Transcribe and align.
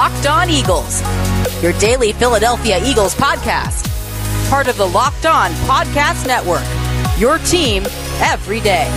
Locked 0.00 0.26
On 0.28 0.48
Eagles, 0.48 1.02
your 1.62 1.74
daily 1.74 2.14
Philadelphia 2.14 2.82
Eagles 2.82 3.14
podcast. 3.14 3.86
Part 4.48 4.66
of 4.66 4.78
the 4.78 4.88
Locked 4.88 5.26
On 5.26 5.50
Podcast 5.68 6.26
Network, 6.26 6.64
your 7.20 7.36
team 7.40 7.82
every 8.22 8.60
day. 8.60 8.88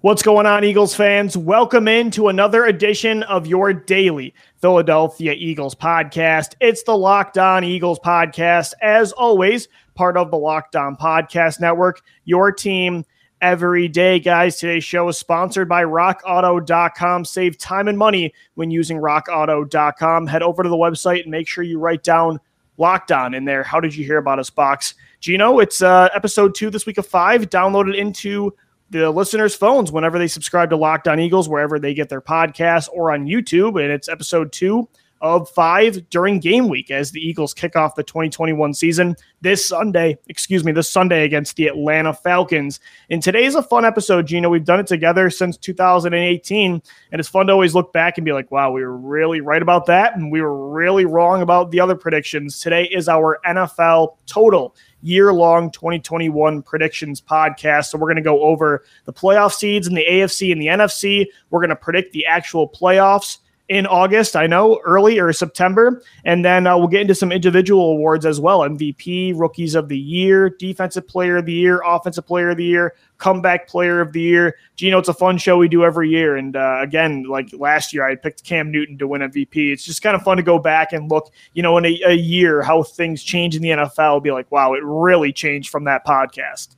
What's 0.00 0.22
going 0.22 0.46
on, 0.46 0.62
Eagles 0.62 0.94
fans? 0.94 1.36
Welcome 1.36 1.88
in 1.88 2.12
to 2.12 2.28
another 2.28 2.66
edition 2.66 3.24
of 3.24 3.48
your 3.48 3.72
daily 3.72 4.32
Philadelphia 4.60 5.32
Eagles 5.32 5.74
podcast. 5.74 6.54
It's 6.60 6.84
the 6.84 6.96
Locked 6.96 7.36
On 7.36 7.64
Eagles 7.64 7.98
podcast. 7.98 8.74
As 8.80 9.10
always, 9.10 9.66
part 9.94 10.16
of 10.16 10.30
the 10.30 10.38
Locked 10.38 10.76
On 10.76 10.96
Podcast 10.96 11.60
Network, 11.60 12.02
your 12.24 12.52
team 12.52 13.04
every 13.40 13.88
day, 13.88 14.18
guys. 14.18 14.56
Today's 14.56 14.84
show 14.84 15.08
is 15.08 15.18
sponsored 15.18 15.68
by 15.68 15.84
rockauto.com. 15.84 17.24
Save 17.24 17.58
time 17.58 17.88
and 17.88 17.98
money 17.98 18.32
when 18.54 18.70
using 18.70 18.96
rockauto.com. 18.96 20.26
Head 20.26 20.42
over 20.42 20.62
to 20.62 20.68
the 20.68 20.76
website 20.76 21.22
and 21.22 21.30
make 21.30 21.46
sure 21.46 21.62
you 21.62 21.78
write 21.78 22.02
down 22.02 22.40
Locked 22.78 23.12
On 23.12 23.34
in 23.34 23.44
there. 23.44 23.62
How 23.62 23.80
did 23.80 23.94
you 23.94 24.04
hear 24.04 24.18
about 24.18 24.38
us 24.38 24.50
box? 24.50 24.94
Gino, 25.20 25.58
it's 25.58 25.82
uh, 25.82 26.08
episode 26.14 26.54
two 26.54 26.70
this 26.70 26.86
week 26.86 26.98
of 26.98 27.06
five, 27.06 27.50
downloaded 27.50 27.96
into 27.96 28.54
the 28.90 29.10
listeners' 29.10 29.54
phones 29.54 29.92
whenever 29.92 30.18
they 30.18 30.28
subscribe 30.28 30.70
to 30.70 30.76
Locked 30.76 31.08
On 31.08 31.20
Eagles, 31.20 31.48
wherever 31.48 31.78
they 31.78 31.94
get 31.94 32.08
their 32.08 32.20
podcasts 32.20 32.88
or 32.92 33.12
on 33.12 33.26
YouTube. 33.26 33.82
And 33.82 33.92
it's 33.92 34.08
episode 34.08 34.52
two 34.52 34.88
of 35.24 35.48
five 35.48 36.10
during 36.10 36.38
game 36.38 36.68
week 36.68 36.90
as 36.90 37.10
the 37.10 37.18
Eagles 37.18 37.54
kick 37.54 37.76
off 37.76 37.94
the 37.94 38.02
2021 38.02 38.74
season 38.74 39.16
this 39.40 39.64
Sunday, 39.64 40.18
excuse 40.28 40.64
me, 40.64 40.70
this 40.70 40.90
Sunday 40.90 41.24
against 41.24 41.56
the 41.56 41.66
Atlanta 41.66 42.12
Falcons. 42.12 42.78
And 43.08 43.22
today's 43.22 43.54
a 43.54 43.62
fun 43.62 43.86
episode, 43.86 44.26
Gino. 44.26 44.50
We've 44.50 44.66
done 44.66 44.80
it 44.80 44.86
together 44.86 45.30
since 45.30 45.56
2018, 45.56 46.72
and 47.10 47.18
it's 47.18 47.28
fun 47.28 47.46
to 47.46 47.54
always 47.54 47.74
look 47.74 47.90
back 47.90 48.18
and 48.18 48.24
be 48.26 48.34
like, 48.34 48.50
wow, 48.50 48.70
we 48.70 48.82
were 48.82 48.98
really 48.98 49.40
right 49.40 49.62
about 49.62 49.86
that, 49.86 50.14
and 50.14 50.30
we 50.30 50.42
were 50.42 50.70
really 50.70 51.06
wrong 51.06 51.40
about 51.40 51.70
the 51.70 51.80
other 51.80 51.94
predictions. 51.94 52.60
Today 52.60 52.84
is 52.84 53.08
our 53.08 53.40
NFL 53.46 54.16
total 54.26 54.76
year 55.00 55.32
long 55.32 55.70
2021 55.70 56.60
predictions 56.62 57.22
podcast. 57.22 57.86
So 57.86 57.98
we're 57.98 58.08
going 58.08 58.16
to 58.16 58.22
go 58.22 58.42
over 58.42 58.84
the 59.06 59.12
playoff 59.12 59.52
seeds 59.52 59.86
in 59.86 59.94
the 59.94 60.04
AFC 60.04 60.52
and 60.52 60.60
the 60.60 60.66
NFC. 60.66 61.26
We're 61.48 61.60
going 61.60 61.70
to 61.70 61.76
predict 61.76 62.12
the 62.12 62.26
actual 62.26 62.68
playoffs 62.68 63.38
in 63.68 63.86
August, 63.86 64.36
I 64.36 64.46
know, 64.46 64.78
early 64.84 65.18
or 65.18 65.32
September. 65.32 66.02
And 66.24 66.44
then 66.44 66.66
uh, 66.66 66.76
we'll 66.76 66.88
get 66.88 67.00
into 67.00 67.14
some 67.14 67.32
individual 67.32 67.92
awards 67.92 68.26
as 68.26 68.38
well 68.38 68.60
MVP, 68.60 69.32
Rookies 69.36 69.74
of 69.74 69.88
the 69.88 69.98
Year, 69.98 70.50
Defensive 70.50 71.08
Player 71.08 71.38
of 71.38 71.46
the 71.46 71.52
Year, 71.52 71.80
Offensive 71.84 72.26
Player 72.26 72.50
of 72.50 72.58
the 72.58 72.64
Year, 72.64 72.94
Comeback 73.16 73.66
Player 73.66 74.00
of 74.00 74.12
the 74.12 74.20
Year. 74.20 74.56
Gino, 74.76 74.98
it's 74.98 75.08
a 75.08 75.14
fun 75.14 75.38
show 75.38 75.56
we 75.56 75.68
do 75.68 75.82
every 75.82 76.10
year. 76.10 76.36
And 76.36 76.56
uh, 76.56 76.80
again, 76.82 77.24
like 77.24 77.48
last 77.54 77.94
year, 77.94 78.06
I 78.06 78.16
picked 78.16 78.44
Cam 78.44 78.70
Newton 78.70 78.98
to 78.98 79.08
win 79.08 79.22
MVP. 79.22 79.72
It's 79.72 79.84
just 79.84 80.02
kind 80.02 80.14
of 80.14 80.22
fun 80.22 80.36
to 80.36 80.42
go 80.42 80.58
back 80.58 80.92
and 80.92 81.10
look, 81.10 81.32
you 81.54 81.62
know, 81.62 81.78
in 81.78 81.86
a, 81.86 82.00
a 82.06 82.14
year, 82.14 82.62
how 82.62 82.82
things 82.82 83.22
change 83.22 83.56
in 83.56 83.62
the 83.62 83.70
NFL. 83.70 84.22
Be 84.22 84.30
like, 84.30 84.50
wow, 84.52 84.74
it 84.74 84.82
really 84.84 85.32
changed 85.32 85.70
from 85.70 85.84
that 85.84 86.06
podcast 86.06 86.76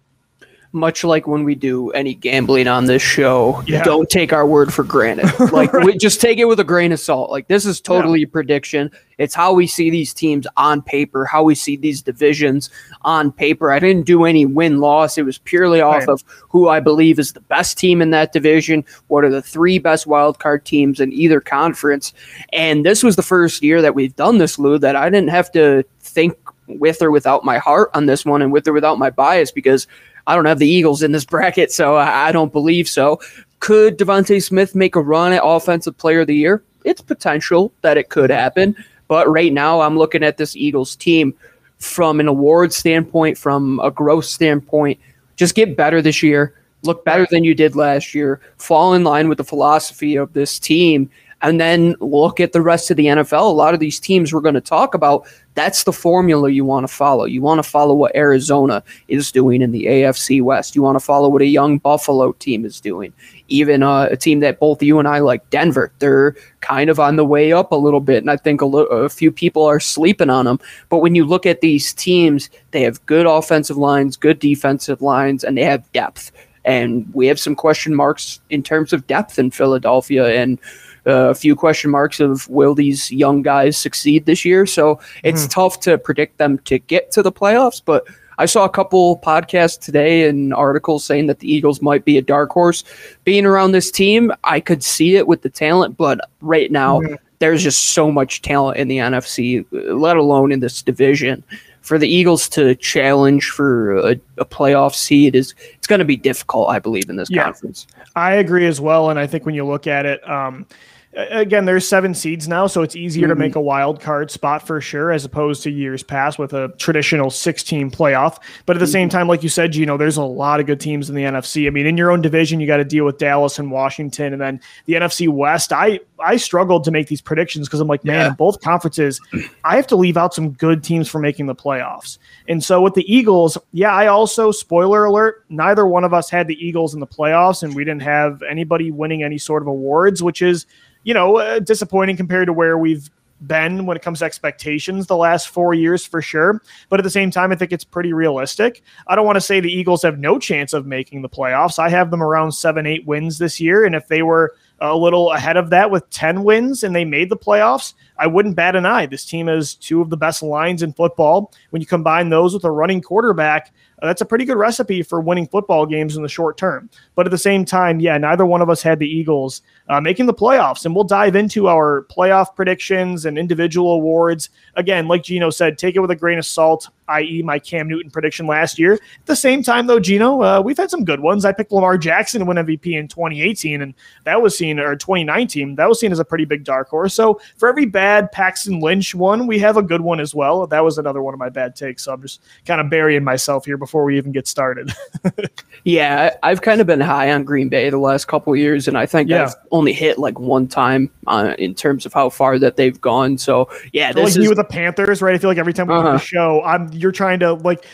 much 0.76 1.02
like 1.02 1.26
when 1.26 1.42
we 1.42 1.56
do 1.56 1.90
any 1.90 2.14
gambling 2.14 2.68
on 2.68 2.84
this 2.84 3.02
show, 3.02 3.62
yeah. 3.66 3.82
don't 3.82 4.08
take 4.08 4.32
our 4.32 4.46
word 4.46 4.72
for 4.72 4.84
granted. 4.84 5.26
Like, 5.56 5.72
right. 5.72 5.86
we 5.86 5.96
just 5.96 6.20
take 6.20 6.38
it 6.38 6.44
with 6.44 6.60
a 6.60 6.64
grain 6.64 6.92
of 6.92 7.00
salt. 7.00 7.30
Like, 7.30 7.48
this 7.48 7.64
is 7.64 7.80
totally 7.80 8.20
yeah. 8.20 8.26
a 8.26 8.28
prediction. 8.28 8.90
It's 9.16 9.34
how 9.34 9.54
we 9.54 9.66
see 9.66 9.88
these 9.88 10.12
teams 10.12 10.46
on 10.56 10.82
paper, 10.82 11.24
how 11.24 11.42
we 11.42 11.54
see 11.54 11.76
these 11.76 12.02
divisions 12.02 12.68
on 13.02 13.32
paper. 13.32 13.72
I 13.72 13.78
didn't 13.78 14.04
do 14.04 14.24
any 14.24 14.44
win 14.44 14.80
loss. 14.80 15.16
It 15.16 15.22
was 15.22 15.38
purely 15.38 15.80
off 15.80 16.00
right. 16.00 16.08
of 16.08 16.24
who 16.48 16.68
I 16.68 16.80
believe 16.80 17.18
is 17.18 17.32
the 17.32 17.40
best 17.40 17.78
team 17.78 18.02
in 18.02 18.10
that 18.10 18.32
division. 18.32 18.84
What 19.06 19.24
are 19.24 19.30
the 19.30 19.40
three 19.40 19.78
best 19.78 20.06
wildcard 20.06 20.64
teams 20.64 21.00
in 21.00 21.12
either 21.12 21.40
conference? 21.40 22.12
And 22.52 22.84
this 22.84 23.02
was 23.02 23.16
the 23.16 23.22
first 23.22 23.62
year 23.62 23.80
that 23.80 23.94
we've 23.94 24.16
done 24.16 24.38
this, 24.38 24.58
Lou, 24.58 24.78
that 24.78 24.96
I 24.96 25.08
didn't 25.08 25.30
have 25.30 25.50
to 25.52 25.84
think 26.00 26.36
with 26.68 27.00
or 27.02 27.10
without 27.10 27.44
my 27.44 27.58
heart 27.58 27.90
on 27.94 28.06
this 28.06 28.24
one 28.24 28.42
and 28.42 28.52
with 28.52 28.66
or 28.68 28.72
without 28.72 28.98
my 28.98 29.10
bias 29.10 29.50
because 29.50 29.86
I 30.26 30.34
don't 30.34 30.44
have 30.46 30.58
the 30.58 30.68
Eagles 30.68 31.02
in 31.02 31.12
this 31.12 31.24
bracket, 31.24 31.70
so 31.70 31.96
I, 31.96 32.32
don't 32.32 32.52
believe 32.52 32.88
so. 32.88 33.20
Could 33.60 33.98
DeVonta 33.98 34.42
Smith 34.42 34.74
make 34.74 34.96
a 34.96 35.00
run 35.00 35.32
at 35.32 35.42
Offensive 35.44 35.96
Player 35.96 36.20
of 36.20 36.26
the 36.26 36.34
Year? 36.34 36.62
It's 36.84 37.00
potential 37.00 37.72
that 37.82 37.96
it 37.96 38.08
could 38.08 38.30
happen, 38.30 38.76
but 39.08 39.28
right 39.28 39.52
now 39.52 39.80
I'm 39.80 39.96
looking 39.96 40.22
at 40.22 40.36
this 40.36 40.56
Eagles 40.56 40.96
team 40.96 41.34
from 41.78 42.20
an 42.20 42.28
award 42.28 42.72
standpoint, 42.72 43.38
from 43.38 43.80
a 43.80 43.90
growth 43.90 44.24
standpoint. 44.24 44.98
Just 45.36 45.54
get 45.54 45.76
better 45.76 46.02
this 46.02 46.22
year. 46.22 46.54
Look 46.82 47.04
better 47.04 47.26
than 47.30 47.44
you 47.44 47.54
did 47.54 47.74
last 47.74 48.14
year. 48.14 48.40
Fall 48.58 48.94
in 48.94 49.04
line 49.04 49.28
with 49.28 49.38
the 49.38 49.44
philosophy 49.44 50.16
of 50.16 50.32
this 50.32 50.58
team 50.58 51.10
and 51.46 51.60
then 51.60 51.94
look 52.00 52.40
at 52.40 52.50
the 52.50 52.60
rest 52.60 52.90
of 52.90 52.96
the 52.96 53.06
NFL. 53.06 53.42
A 53.42 53.54
lot 53.54 53.72
of 53.72 53.78
these 53.78 54.00
teams 54.00 54.34
we're 54.34 54.40
going 54.40 54.56
to 54.56 54.60
talk 54.60 54.94
about, 54.94 55.28
that's 55.54 55.84
the 55.84 55.92
formula 55.92 56.50
you 56.50 56.64
want 56.64 56.88
to 56.88 56.92
follow. 56.92 57.24
You 57.24 57.40
want 57.40 57.60
to 57.60 57.62
follow 57.62 57.94
what 57.94 58.16
Arizona 58.16 58.82
is 59.06 59.30
doing 59.30 59.62
in 59.62 59.70
the 59.70 59.86
AFC 59.86 60.42
West. 60.42 60.74
You 60.74 60.82
want 60.82 60.96
to 60.96 61.04
follow 61.04 61.28
what 61.28 61.42
a 61.42 61.46
young 61.46 61.78
Buffalo 61.78 62.32
team 62.32 62.64
is 62.64 62.80
doing. 62.80 63.12
Even 63.46 63.84
uh, 63.84 64.08
a 64.10 64.16
team 64.16 64.40
that 64.40 64.58
both 64.58 64.82
you 64.82 64.98
and 64.98 65.06
I 65.06 65.20
like, 65.20 65.48
Denver, 65.50 65.92
they're 66.00 66.34
kind 66.62 66.90
of 66.90 66.98
on 66.98 67.14
the 67.14 67.24
way 67.24 67.52
up 67.52 67.70
a 67.70 67.76
little 67.76 68.00
bit. 68.00 68.24
And 68.24 68.30
I 68.30 68.36
think 68.36 68.60
a, 68.60 68.66
lo- 68.66 68.86
a 68.86 69.08
few 69.08 69.30
people 69.30 69.64
are 69.64 69.78
sleeping 69.78 70.30
on 70.30 70.46
them. 70.46 70.58
But 70.88 70.98
when 70.98 71.14
you 71.14 71.24
look 71.24 71.46
at 71.46 71.60
these 71.60 71.92
teams, 71.92 72.50
they 72.72 72.82
have 72.82 73.06
good 73.06 73.26
offensive 73.26 73.76
lines, 73.76 74.16
good 74.16 74.40
defensive 74.40 75.00
lines, 75.00 75.44
and 75.44 75.56
they 75.56 75.62
have 75.62 75.90
depth. 75.92 76.32
And 76.64 77.08
we 77.14 77.28
have 77.28 77.38
some 77.38 77.54
question 77.54 77.94
marks 77.94 78.40
in 78.50 78.64
terms 78.64 78.92
of 78.92 79.06
depth 79.06 79.38
in 79.38 79.52
Philadelphia. 79.52 80.26
And 80.26 80.58
a 81.06 81.34
few 81.34 81.56
question 81.56 81.90
marks 81.90 82.20
of 82.20 82.48
will 82.48 82.74
these 82.74 83.10
young 83.10 83.42
guys 83.42 83.78
succeed 83.78 84.26
this 84.26 84.44
year. 84.44 84.66
So 84.66 85.00
it's 85.22 85.42
mm-hmm. 85.42 85.50
tough 85.50 85.80
to 85.80 85.98
predict 85.98 86.38
them 86.38 86.58
to 86.60 86.78
get 86.78 87.10
to 87.12 87.22
the 87.22 87.32
playoffs, 87.32 87.80
but. 87.84 88.06
I 88.38 88.46
saw 88.46 88.64
a 88.64 88.68
couple 88.68 89.18
podcasts 89.20 89.80
today 89.80 90.28
and 90.28 90.52
articles 90.52 91.04
saying 91.04 91.26
that 91.28 91.38
the 91.38 91.50
Eagles 91.50 91.80
might 91.80 92.04
be 92.04 92.18
a 92.18 92.22
dark 92.22 92.50
horse. 92.50 92.84
Being 93.24 93.46
around 93.46 93.72
this 93.72 93.90
team, 93.90 94.32
I 94.44 94.60
could 94.60 94.84
see 94.84 95.16
it 95.16 95.26
with 95.26 95.40
the 95.42 95.48
talent, 95.48 95.96
but 95.96 96.20
right 96.42 96.70
now 96.70 97.00
mm-hmm. 97.00 97.14
there's 97.38 97.62
just 97.62 97.94
so 97.94 98.12
much 98.12 98.42
talent 98.42 98.76
in 98.76 98.88
the 98.88 98.98
NFC, 98.98 99.64
let 99.70 100.18
alone 100.18 100.52
in 100.52 100.60
this 100.60 100.82
division. 100.82 101.42
For 101.80 101.98
the 101.98 102.08
Eagles 102.08 102.48
to 102.50 102.74
challenge 102.74 103.48
for 103.48 103.96
a, 103.96 104.20
a 104.38 104.44
playoff 104.44 104.94
seed 104.94 105.36
is 105.36 105.54
it's 105.74 105.86
going 105.86 106.00
to 106.00 106.04
be 106.04 106.16
difficult, 106.16 106.68
I 106.68 106.80
believe, 106.80 107.08
in 107.08 107.16
this 107.16 107.30
yeah, 107.30 107.44
conference. 107.44 107.86
I 108.16 108.32
agree 108.32 108.66
as 108.66 108.80
well, 108.80 109.08
and 109.08 109.20
I 109.20 109.26
think 109.26 109.46
when 109.46 109.54
you 109.54 109.64
look 109.64 109.86
at 109.86 110.04
it. 110.04 110.28
Um, 110.28 110.66
again, 111.16 111.64
there's 111.64 111.88
seven 111.88 112.14
seeds 112.14 112.46
now, 112.46 112.66
so 112.66 112.82
it's 112.82 112.94
easier 112.94 113.28
mm-hmm. 113.28 113.30
to 113.30 113.34
make 113.36 113.56
a 113.56 113.60
wild 113.60 114.00
card 114.00 114.30
spot 114.30 114.66
for 114.66 114.80
sure, 114.80 115.10
as 115.10 115.24
opposed 115.24 115.62
to 115.62 115.70
years 115.70 116.02
past 116.02 116.38
with 116.38 116.52
a 116.52 116.68
traditional 116.78 117.30
16 117.30 117.90
playoff. 117.90 118.38
But 118.66 118.76
at 118.76 118.80
the 118.80 118.84
mm-hmm. 118.84 118.92
same 118.92 119.08
time, 119.08 119.26
like 119.26 119.42
you 119.42 119.48
said, 119.48 119.74
you 119.74 119.86
know, 119.86 119.96
there's 119.96 120.18
a 120.18 120.24
lot 120.24 120.60
of 120.60 120.66
good 120.66 120.80
teams 120.80 121.08
in 121.08 121.16
the 121.16 121.22
NFC. 121.22 121.66
I 121.66 121.70
mean, 121.70 121.86
in 121.86 121.96
your 121.96 122.10
own 122.10 122.20
division, 122.20 122.60
you 122.60 122.66
got 122.66 122.76
to 122.76 122.84
deal 122.84 123.04
with 123.04 123.18
Dallas 123.18 123.58
and 123.58 123.70
Washington, 123.70 124.32
and 124.32 124.40
then 124.40 124.60
the 124.84 124.94
NFC 124.94 125.28
West. 125.28 125.72
I 125.72 126.00
I 126.20 126.36
struggled 126.36 126.84
to 126.84 126.90
make 126.90 127.08
these 127.08 127.20
predictions 127.20 127.68
because 127.68 127.80
I'm 127.80 127.88
like, 127.88 128.04
man, 128.04 128.20
yeah. 128.20 128.28
in 128.28 128.34
both 128.34 128.60
conferences, 128.60 129.20
I 129.64 129.76
have 129.76 129.86
to 129.88 129.96
leave 129.96 130.16
out 130.16 130.34
some 130.34 130.52
good 130.52 130.82
teams 130.82 131.08
for 131.08 131.18
making 131.18 131.46
the 131.46 131.54
playoffs. 131.54 132.18
And 132.48 132.64
so 132.64 132.80
with 132.80 132.94
the 132.94 133.04
Eagles, 133.12 133.58
yeah, 133.72 133.92
I 133.92 134.06
also 134.06 134.50
spoiler 134.50 135.04
alert, 135.04 135.44
neither 135.48 135.86
one 135.86 136.04
of 136.04 136.14
us 136.14 136.30
had 136.30 136.48
the 136.48 136.54
Eagles 136.54 136.94
in 136.94 137.00
the 137.00 137.06
playoffs, 137.06 137.62
and 137.62 137.74
we 137.74 137.84
didn't 137.84 138.02
have 138.02 138.42
anybody 138.42 138.90
winning 138.90 139.22
any 139.22 139.38
sort 139.38 139.62
of 139.62 139.68
awards, 139.68 140.22
which 140.22 140.42
is 140.42 140.66
you 141.06 141.14
know, 141.14 141.36
uh, 141.36 141.60
disappointing 141.60 142.16
compared 142.16 142.48
to 142.48 142.52
where 142.52 142.76
we've 142.76 143.08
been 143.42 143.86
when 143.86 143.96
it 143.96 144.02
comes 144.02 144.18
to 144.18 144.24
expectations 144.24 145.06
the 145.06 145.16
last 145.16 145.48
four 145.48 145.72
years 145.72 146.04
for 146.04 146.20
sure. 146.20 146.60
But 146.88 146.98
at 146.98 147.04
the 147.04 147.10
same 147.10 147.30
time, 147.30 147.52
I 147.52 147.54
think 147.54 147.70
it's 147.70 147.84
pretty 147.84 148.12
realistic. 148.12 148.82
I 149.06 149.14
don't 149.14 149.24
want 149.24 149.36
to 149.36 149.40
say 149.40 149.60
the 149.60 149.72
Eagles 149.72 150.02
have 150.02 150.18
no 150.18 150.36
chance 150.40 150.72
of 150.72 150.84
making 150.84 151.22
the 151.22 151.28
playoffs. 151.28 151.78
I 151.78 151.90
have 151.90 152.10
them 152.10 152.24
around 152.24 152.52
seven, 152.52 152.86
eight 152.86 153.06
wins 153.06 153.38
this 153.38 153.60
year. 153.60 153.84
And 153.84 153.94
if 153.94 154.08
they 154.08 154.22
were 154.22 154.56
a 154.80 154.94
little 154.96 155.32
ahead 155.32 155.56
of 155.56 155.70
that 155.70 155.90
with 155.90 156.08
10 156.10 156.44
wins 156.44 156.84
and 156.84 156.94
they 156.94 157.04
made 157.04 157.30
the 157.30 157.36
playoffs, 157.36 157.94
I 158.18 158.26
wouldn't 158.26 158.56
bat 158.56 158.76
an 158.76 158.86
eye. 158.86 159.06
This 159.06 159.24
team 159.24 159.46
has 159.46 159.74
two 159.74 160.02
of 160.02 160.10
the 160.10 160.16
best 160.16 160.42
lines 160.42 160.82
in 160.82 160.92
football. 160.92 161.52
When 161.70 161.80
you 161.80 161.86
combine 161.86 162.28
those 162.28 162.54
with 162.54 162.64
a 162.64 162.70
running 162.70 163.00
quarterback, 163.00 163.72
that's 164.02 164.20
a 164.20 164.26
pretty 164.26 164.44
good 164.44 164.58
recipe 164.58 165.02
for 165.02 165.20
winning 165.20 165.46
football 165.46 165.86
games 165.86 166.16
in 166.16 166.22
the 166.22 166.28
short 166.28 166.58
term. 166.58 166.90
But 167.14 167.26
at 167.26 167.30
the 167.30 167.38
same 167.38 167.64
time, 167.64 168.00
yeah, 168.00 168.18
neither 168.18 168.44
one 168.44 168.60
of 168.60 168.68
us 168.68 168.82
had 168.82 168.98
the 168.98 169.08
Eagles 169.08 169.62
uh, 169.88 170.00
making 170.00 170.26
the 170.26 170.34
playoffs. 170.34 170.84
And 170.84 170.94
we'll 170.94 171.04
dive 171.04 171.36
into 171.36 171.68
our 171.68 172.06
playoff 172.10 172.54
predictions 172.54 173.24
and 173.24 173.38
individual 173.38 173.92
awards. 173.92 174.50
Again, 174.74 175.08
like 175.08 175.22
Gino 175.22 175.50
said, 175.50 175.78
take 175.78 175.96
it 175.96 176.00
with 176.00 176.10
a 176.10 176.16
grain 176.16 176.38
of 176.38 176.44
salt, 176.44 176.90
i.e., 177.08 177.42
my 177.42 177.58
Cam 177.58 177.88
Newton 177.88 178.10
prediction 178.10 178.46
last 178.46 178.78
year. 178.78 178.94
At 178.94 179.26
the 179.26 179.36
same 179.36 179.62
time, 179.62 179.86
though, 179.86 180.00
Gino, 180.00 180.42
uh, 180.42 180.60
we've 180.60 180.76
had 180.76 180.90
some 180.90 181.04
good 181.04 181.20
ones. 181.20 181.44
I 181.44 181.52
picked 181.52 181.72
Lamar 181.72 181.96
Jackson 181.96 182.40
to 182.40 182.44
win 182.44 182.56
MVP 182.58 182.98
in 182.98 183.08
2018, 183.08 183.82
and 183.82 183.94
that 184.24 184.42
was 184.42 184.56
seen, 184.58 184.78
or 184.78 184.96
2019, 184.96 185.76
that 185.76 185.88
was 185.88 186.00
seen 186.00 186.12
as 186.12 186.18
a 186.18 186.24
pretty 186.24 186.44
big 186.44 186.64
dark 186.64 186.88
horse. 186.88 187.14
So 187.14 187.40
for 187.56 187.68
every 187.68 187.86
bad 187.86 188.30
Paxton 188.32 188.80
Lynch 188.80 189.14
one, 189.14 189.46
we 189.46 189.58
have 189.60 189.76
a 189.76 189.82
good 189.82 190.00
one 190.00 190.20
as 190.20 190.34
well. 190.34 190.66
That 190.66 190.84
was 190.84 190.98
another 190.98 191.22
one 191.22 191.32
of 191.32 191.40
my 191.40 191.48
bad 191.48 191.76
takes. 191.76 192.04
So 192.04 192.12
I'm 192.12 192.22
just 192.22 192.42
kind 192.66 192.80
of 192.80 192.90
burying 192.90 193.24
myself 193.24 193.64
here 193.64 193.78
before 193.86 194.04
we 194.04 194.18
even 194.18 194.32
get 194.32 194.48
started. 194.48 194.92
yeah, 195.84 196.36
I've 196.42 196.60
kind 196.60 196.80
of 196.80 196.88
been 196.88 197.00
high 197.00 197.30
on 197.30 197.44
Green 197.44 197.68
Bay 197.68 197.88
the 197.88 197.98
last 197.98 198.26
couple 198.26 198.54
years, 198.56 198.88
and 198.88 198.98
I 198.98 199.06
think 199.06 199.30
yeah. 199.30 199.44
I've 199.44 199.54
only 199.70 199.92
hit 199.92 200.18
like 200.18 200.40
one 200.40 200.66
time 200.66 201.08
uh, 201.28 201.54
in 201.56 201.72
terms 201.74 202.04
of 202.04 202.12
how 202.12 202.30
far 202.30 202.58
that 202.58 202.76
they've 202.76 203.00
gone. 203.00 203.38
So 203.38 203.70
yeah, 203.92 204.12
this 204.12 204.24
like 204.24 204.28
is 204.30 204.36
you 204.38 204.48
with 204.48 204.58
the 204.58 204.64
Panthers, 204.64 205.22
right? 205.22 205.34
I 205.34 205.38
feel 205.38 205.50
like 205.50 205.58
every 205.58 205.72
time 205.72 205.86
we 205.86 205.94
uh-huh. 205.94 206.12
do 206.12 206.18
the 206.18 206.18
show, 206.18 206.62
I'm 206.64 206.92
you're 206.92 207.12
trying 207.12 207.38
to 207.40 207.54
like 207.54 207.86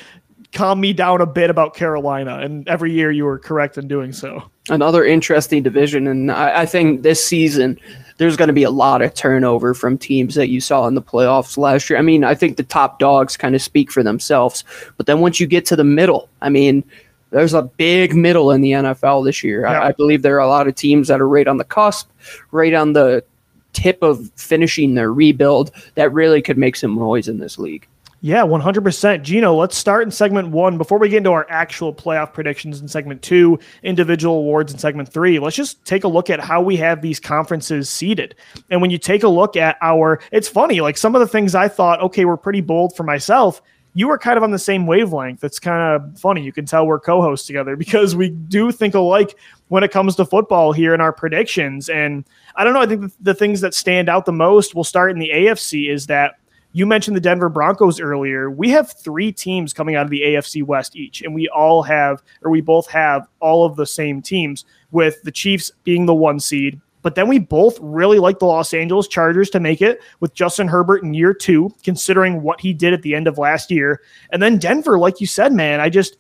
calm 0.53 0.81
me 0.81 0.95
down 0.95 1.21
a 1.21 1.27
bit 1.27 1.51
about 1.51 1.75
Carolina, 1.75 2.39
and 2.39 2.67
every 2.67 2.93
year 2.93 3.11
you 3.11 3.25
were 3.25 3.39
correct 3.39 3.77
in 3.77 3.87
doing 3.87 4.13
so. 4.13 4.51
Another 4.69 5.05
interesting 5.05 5.63
division, 5.63 6.07
and 6.07 6.31
I, 6.31 6.63
I 6.63 6.67
think 6.67 7.03
this 7.03 7.23
season 7.25 7.79
there's 8.19 8.37
going 8.37 8.49
to 8.49 8.55
be 8.55 8.63
a 8.63 8.71
lot 8.71 9.03
of 9.03 9.15
turnover 9.15 9.75
from 9.75 9.99
teams 9.99 10.37
that 10.37 10.49
you 10.49 10.61
saw 10.61 10.87
in 10.87 10.95
the 10.95 11.03
playoffs 11.03 11.57
last 11.59 11.91
year. 11.91 11.99
I 11.99 12.03
mean, 12.03 12.23
I 12.23 12.35
think 12.35 12.57
the 12.57 12.63
top 12.63 13.01
dogs 13.01 13.37
kind 13.37 13.57
of 13.57 13.63
speak 13.63 13.91
for 13.91 14.05
themselves, 14.05 14.63
but 14.97 15.07
then 15.07 15.21
once 15.21 15.41
you 15.41 15.47
get 15.47 15.67
to 15.67 15.77
the 15.77 15.85
middle, 15.85 16.29
I 16.41 16.49
mean, 16.49 16.85
there's 17.31 17.55
a 17.55 17.63
big 17.63 18.15
middle 18.15 18.53
in 18.53 18.61
the 18.61 18.73
NFL 18.73 19.25
this 19.25 19.43
year. 19.43 19.63
Yeah. 19.63 19.81
I, 19.81 19.89
I 19.89 19.93
believe 19.93 20.23
there 20.23 20.37
are 20.37 20.41
a 20.41 20.49
lot 20.49 20.69
of 20.69 20.75
teams 20.75 21.09
that 21.09 21.21
are 21.21 21.29
right 21.29 21.49
on 21.49 21.57
the 21.57 21.65
cusp, 21.65 22.09
right 22.53 22.75
on 22.75 22.93
the 22.93 23.25
tip 23.73 24.03
of 24.03 24.31
finishing 24.37 24.95
their 24.95 25.13
rebuild 25.13 25.73
that 25.95 26.13
really 26.13 26.43
could 26.43 26.59
make 26.59 26.77
some 26.77 26.95
noise 26.95 27.29
in 27.29 27.39
this 27.39 27.59
league. 27.59 27.89
Yeah, 28.25 28.43
100%. 28.43 29.23
Gino, 29.23 29.53
let's 29.53 29.77
start 29.77 30.05
in 30.05 30.13
segment 30.13 30.51
one. 30.51 30.79
Before 30.79 30.97
we 30.97 31.09
get 31.09 31.17
into 31.17 31.33
our 31.33 31.45
actual 31.51 31.93
playoff 31.93 32.33
predictions 32.33 32.81
in 32.81 32.87
segment 32.87 33.21
two, 33.21 33.59
individual 33.83 34.37
awards 34.37 34.73
in 34.73 34.79
segment 34.79 35.13
three, 35.13 35.41
let's 35.41 35.57
just 35.57 35.85
take 35.85 36.05
a 36.05 36.09
look 36.09 36.31
at 36.31 36.39
how 36.39 36.63
we 36.63 36.77
have 36.77 37.03
these 37.03 37.19
conferences 37.19 37.91
seated. 37.91 38.37
And 38.71 38.81
when 38.81 38.93
you 38.93 38.99
take 38.99 39.25
a 39.25 39.29
look 39.29 39.57
at 39.57 39.77
our, 39.83 40.21
it's 40.31 40.47
funny, 40.47 40.81
like 40.81 40.97
some 40.99 41.17
of 41.17 41.21
the 41.21 41.27
things 41.27 41.57
I 41.57 41.67
thought, 41.67 42.01
okay, 42.01 42.25
were 42.25 42.37
pretty 42.37 42.61
bold 42.61 42.95
for 42.95 43.03
myself. 43.03 43.61
You 43.95 44.07
were 44.07 44.19
kind 44.19 44.37
of 44.37 44.45
on 44.45 44.53
the 44.53 44.59
same 44.59 44.87
wavelength. 44.87 45.43
It's 45.43 45.59
kind 45.59 45.83
of 45.83 46.17
funny. 46.17 46.45
You 46.45 46.53
can 46.53 46.65
tell 46.65 46.87
we're 46.87 47.01
co 47.01 47.23
hosts 47.23 47.49
together 47.49 47.75
because 47.85 48.15
we 48.15 48.31
do 48.31 48.71
think 48.71 48.95
alike 48.95 49.37
when 49.67 49.83
it 49.83 49.91
comes 49.91 50.15
to 50.15 50.25
football 50.25 50.73
here 50.73 50.95
in 50.95 51.01
our 51.01 51.13
predictions. 51.13 51.89
And 51.89 52.25
I 52.55 52.63
don't 52.63 52.73
know. 52.73 52.83
I 52.83 52.87
think 52.87 53.13
the 53.21 53.35
things 53.35 53.63
that 53.63 53.75
stand 53.75 54.09
out 54.09 54.27
the 54.27 54.33
most, 54.33 54.77
we'll 54.77 54.85
start 54.85 55.11
in 55.11 55.19
the 55.19 55.31
AFC, 55.31 55.91
is 55.91 56.07
that 56.07 56.37
you 56.73 56.87
mentioned 56.87 57.17
the 57.17 57.21
Denver 57.21 57.49
Broncos 57.49 58.01
earlier. 58.01 58.51
We 58.51 58.71
have 58.71 58.93
three 58.93 59.33
teams 59.33 59.73
coming 59.73 59.95
out 59.95 60.05
of 60.05 60.11
the 60.11 60.23
AFC 60.23 60.63
West 60.63 60.97
each, 60.97 61.23
and 61.23 61.35
we 61.35 61.49
all 61.49 61.83
have, 61.83 62.23
or 62.43 62.51
we 62.51 62.61
both 62.61 62.89
have, 62.91 63.29
all 63.41 63.65
of 63.65 63.77
the 63.77 63.87
same 63.87 64.23
teams, 64.23 64.65
with 64.91 65.23
the 65.23 65.33
Chiefs 65.33 65.71
being 65.85 66.07
the 66.07 66.15
one 66.15 66.41
seed. 66.41 66.81
But 67.03 67.17
then 67.17 67.29
we 67.29 67.39
both 67.39 67.79
really 67.81 68.19
like 68.19 68.39
the 68.39 68.47
Los 68.47 68.73
Angeles 68.73 69.09
Chargers 69.09 69.51
to 69.51 69.61
make 69.61 69.83
it 69.83 70.01
with 70.21 70.35
Justin 70.35 70.69
Herbert 70.69 71.03
in 71.03 71.15
year 71.15 71.35
two, 71.35 71.75
considering 71.83 72.43
what 72.43 72.61
he 72.61 72.73
did 72.73 72.93
at 72.93 73.03
the 73.03 73.15
end 73.15 73.27
of 73.27 73.39
last 73.39 73.71
year. 73.71 74.01
And 74.31 74.41
then 74.43 74.59
Denver, 74.59 74.99
like 74.99 75.21
you 75.21 75.27
said, 75.27 75.53
man, 75.53 75.81
I 75.81 75.91
just, 75.91 76.17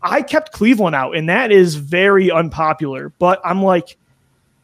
I 0.00 0.22
kept 0.22 0.52
Cleveland 0.52 0.96
out, 0.96 1.16
and 1.16 1.28
that 1.28 1.52
is 1.52 1.76
very 1.76 2.30
unpopular. 2.30 3.10
But 3.18 3.40
I'm 3.44 3.62
like, 3.62 3.98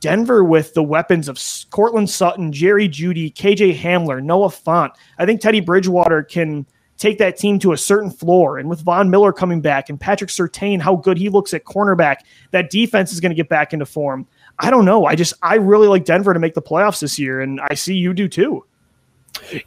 Denver 0.01 0.45
with 0.45 0.75
the 0.75 0.83
weapons 0.83 1.29
of 1.29 1.41
Courtland 1.71 2.09
Sutton, 2.09 2.53
Jerry 2.53 2.89
Jeudy, 2.89 3.33
KJ 3.33 3.79
Hamler, 3.79 4.23
Noah 4.23 4.49
Fant. 4.49 4.91
I 5.19 5.27
think 5.27 5.41
Teddy 5.41 5.61
Bridgewater 5.61 6.23
can 6.23 6.67
take 6.99 7.19
that 7.19 7.37
team 7.37 7.59
to 7.61 7.73
a 7.73 7.77
certain 7.77 8.11
floor. 8.11 8.59
And 8.59 8.69
with 8.69 8.83
Von 8.83 9.09
Miller 9.09 9.33
coming 9.33 9.61
back 9.61 9.89
and 9.89 9.99
Patrick 10.01 10.31
Surtain, 10.31 10.81
how 10.81 10.97
good 10.97 11.17
he 11.17 11.29
looks 11.29 11.55
at 11.55 11.65
cornerback, 11.65 12.19
that 12.51 12.71
defense 12.71 13.13
is 13.13 13.21
going 13.21 13.31
to 13.31 13.37
get 13.37 13.49
back 13.49 13.73
into 13.73 13.87
form. 13.87 14.27
I 14.59 14.71
don't 14.71 14.85
know. 14.85 15.07
I 15.07 15.15
just 15.15 15.35
I 15.43 15.55
really 15.55 15.89
like 15.89 16.05
Denver 16.05 16.35
to 16.35 16.41
make 16.41 16.55
the 16.55 16.63
playoffs 16.63 17.01
this 17.01 17.19
year, 17.19 17.41
and 17.41 17.61
I 17.61 17.75
see 17.75 17.95
you 17.95 18.13
do 18.13 18.29
too. 18.29 18.65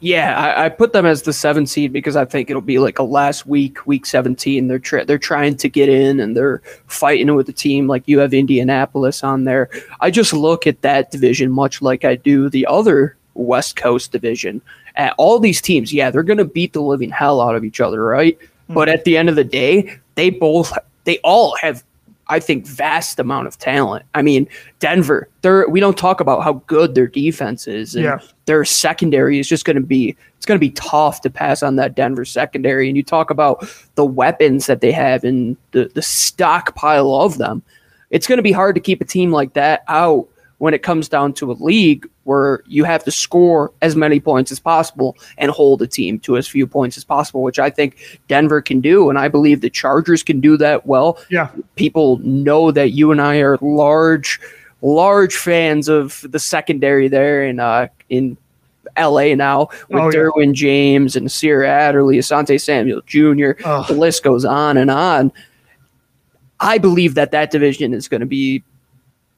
Yeah, 0.00 0.38
I, 0.38 0.66
I, 0.66 0.68
put 0.68 0.92
them 0.92 1.06
as 1.06 1.22
the 1.22 1.32
seven 1.32 1.66
seed 1.66 1.92
because 1.92 2.16
I 2.16 2.24
think 2.24 2.50
it'll 2.50 2.62
be 2.62 2.78
like 2.78 2.98
a 2.98 3.02
last 3.02 3.46
week, 3.46 3.86
week 3.86 4.06
seventeen. 4.06 4.68
They're 4.68 4.78
tra- 4.78 5.04
they're 5.04 5.18
trying 5.18 5.56
to 5.56 5.68
get 5.68 5.88
in 5.88 6.20
and 6.20 6.36
they're 6.36 6.62
fighting 6.86 7.34
with 7.34 7.46
the 7.46 7.52
team. 7.52 7.86
Like 7.86 8.02
you 8.06 8.18
have 8.18 8.34
Indianapolis 8.34 9.24
on 9.24 9.44
there. 9.44 9.70
I 10.00 10.10
just 10.10 10.32
look 10.32 10.66
at 10.66 10.82
that 10.82 11.10
division 11.10 11.50
much 11.50 11.82
like 11.82 12.04
I 12.04 12.16
do 12.16 12.48
the 12.48 12.66
other 12.66 13.16
West 13.34 13.76
Coast 13.76 14.12
division. 14.12 14.60
At 14.96 15.14
all 15.16 15.38
these 15.38 15.62
teams, 15.62 15.92
yeah, 15.92 16.10
they're 16.10 16.22
going 16.22 16.38
to 16.38 16.44
beat 16.44 16.74
the 16.74 16.82
living 16.82 17.10
hell 17.10 17.40
out 17.40 17.56
of 17.56 17.64
each 17.64 17.80
other, 17.80 18.04
right? 18.04 18.38
Mm-hmm. 18.38 18.74
But 18.74 18.88
at 18.88 19.04
the 19.04 19.16
end 19.16 19.28
of 19.28 19.36
the 19.36 19.44
day, 19.44 19.98
they 20.16 20.30
both 20.30 20.76
they 21.04 21.18
all 21.18 21.56
have 21.56 21.82
I 22.32 22.40
think, 22.40 22.66
vast 22.66 23.18
amount 23.18 23.46
of 23.46 23.58
talent. 23.58 24.06
I 24.14 24.22
mean, 24.22 24.48
Denver, 24.78 25.28
they're 25.42 25.68
we 25.68 25.80
don't 25.80 25.98
talk 25.98 26.18
about 26.18 26.42
how 26.42 26.54
good 26.66 26.94
their 26.94 27.06
defense 27.06 27.68
is. 27.68 27.94
And 27.94 28.04
yeah. 28.04 28.18
Their 28.46 28.64
secondary 28.64 29.38
is 29.38 29.46
just 29.46 29.66
going 29.66 29.76
to 29.76 29.82
be 29.82 30.16
it's 30.38 30.46
going 30.46 30.58
to 30.58 30.66
be 30.66 30.70
tough 30.70 31.20
to 31.20 31.30
pass 31.30 31.62
on 31.62 31.76
that 31.76 31.94
Denver 31.94 32.24
secondary. 32.24 32.88
And 32.88 32.96
you 32.96 33.02
talk 33.02 33.28
about 33.28 33.68
the 33.96 34.06
weapons 34.06 34.64
that 34.64 34.80
they 34.80 34.92
have 34.92 35.24
and 35.24 35.58
the 35.72 35.90
the 35.94 36.00
stockpile 36.00 37.14
of 37.14 37.36
them. 37.36 37.62
It's 38.08 38.26
going 38.26 38.38
to 38.38 38.42
be 38.42 38.52
hard 38.52 38.74
to 38.76 38.80
keep 38.80 39.02
a 39.02 39.04
team 39.04 39.30
like 39.30 39.52
that 39.52 39.84
out 39.88 40.26
when 40.62 40.74
it 40.74 40.84
comes 40.84 41.08
down 41.08 41.32
to 41.32 41.50
a 41.50 41.54
league 41.54 42.08
where 42.22 42.62
you 42.68 42.84
have 42.84 43.02
to 43.02 43.10
score 43.10 43.72
as 43.82 43.96
many 43.96 44.20
points 44.20 44.52
as 44.52 44.60
possible 44.60 45.16
and 45.36 45.50
hold 45.50 45.82
a 45.82 45.88
team 45.88 46.20
to 46.20 46.36
as 46.36 46.46
few 46.46 46.68
points 46.68 46.96
as 46.96 47.02
possible, 47.02 47.42
which 47.42 47.58
I 47.58 47.68
think 47.68 48.20
Denver 48.28 48.62
can 48.62 48.80
do. 48.80 49.10
And 49.10 49.18
I 49.18 49.26
believe 49.26 49.60
the 49.60 49.68
Chargers 49.68 50.22
can 50.22 50.40
do 50.40 50.56
that 50.58 50.86
well. 50.86 51.18
Yeah. 51.30 51.50
People 51.74 52.18
know 52.18 52.70
that 52.70 52.92
you 52.92 53.10
and 53.10 53.20
I 53.20 53.38
are 53.38 53.58
large, 53.60 54.38
large 54.82 55.34
fans 55.34 55.88
of 55.88 56.24
the 56.30 56.38
secondary 56.38 57.08
there 57.08 57.44
in 57.44 57.58
uh 57.58 57.88
in 58.08 58.36
LA 58.96 59.34
now 59.34 59.66
with 59.88 60.00
oh, 60.00 60.10
Derwin. 60.10 60.52
James 60.52 61.16
and 61.16 61.24
Nasir 61.24 61.64
Adderley, 61.64 62.18
Asante 62.18 62.60
Samuel 62.60 63.02
Jr. 63.04 63.60
Oh. 63.64 63.84
The 63.88 63.94
list 63.94 64.22
goes 64.22 64.44
on 64.44 64.76
and 64.76 64.92
on. 64.92 65.32
I 66.60 66.78
believe 66.78 67.16
that 67.16 67.32
that 67.32 67.50
division 67.50 67.92
is 67.94 68.06
going 68.06 68.20
to 68.20 68.26
be 68.26 68.62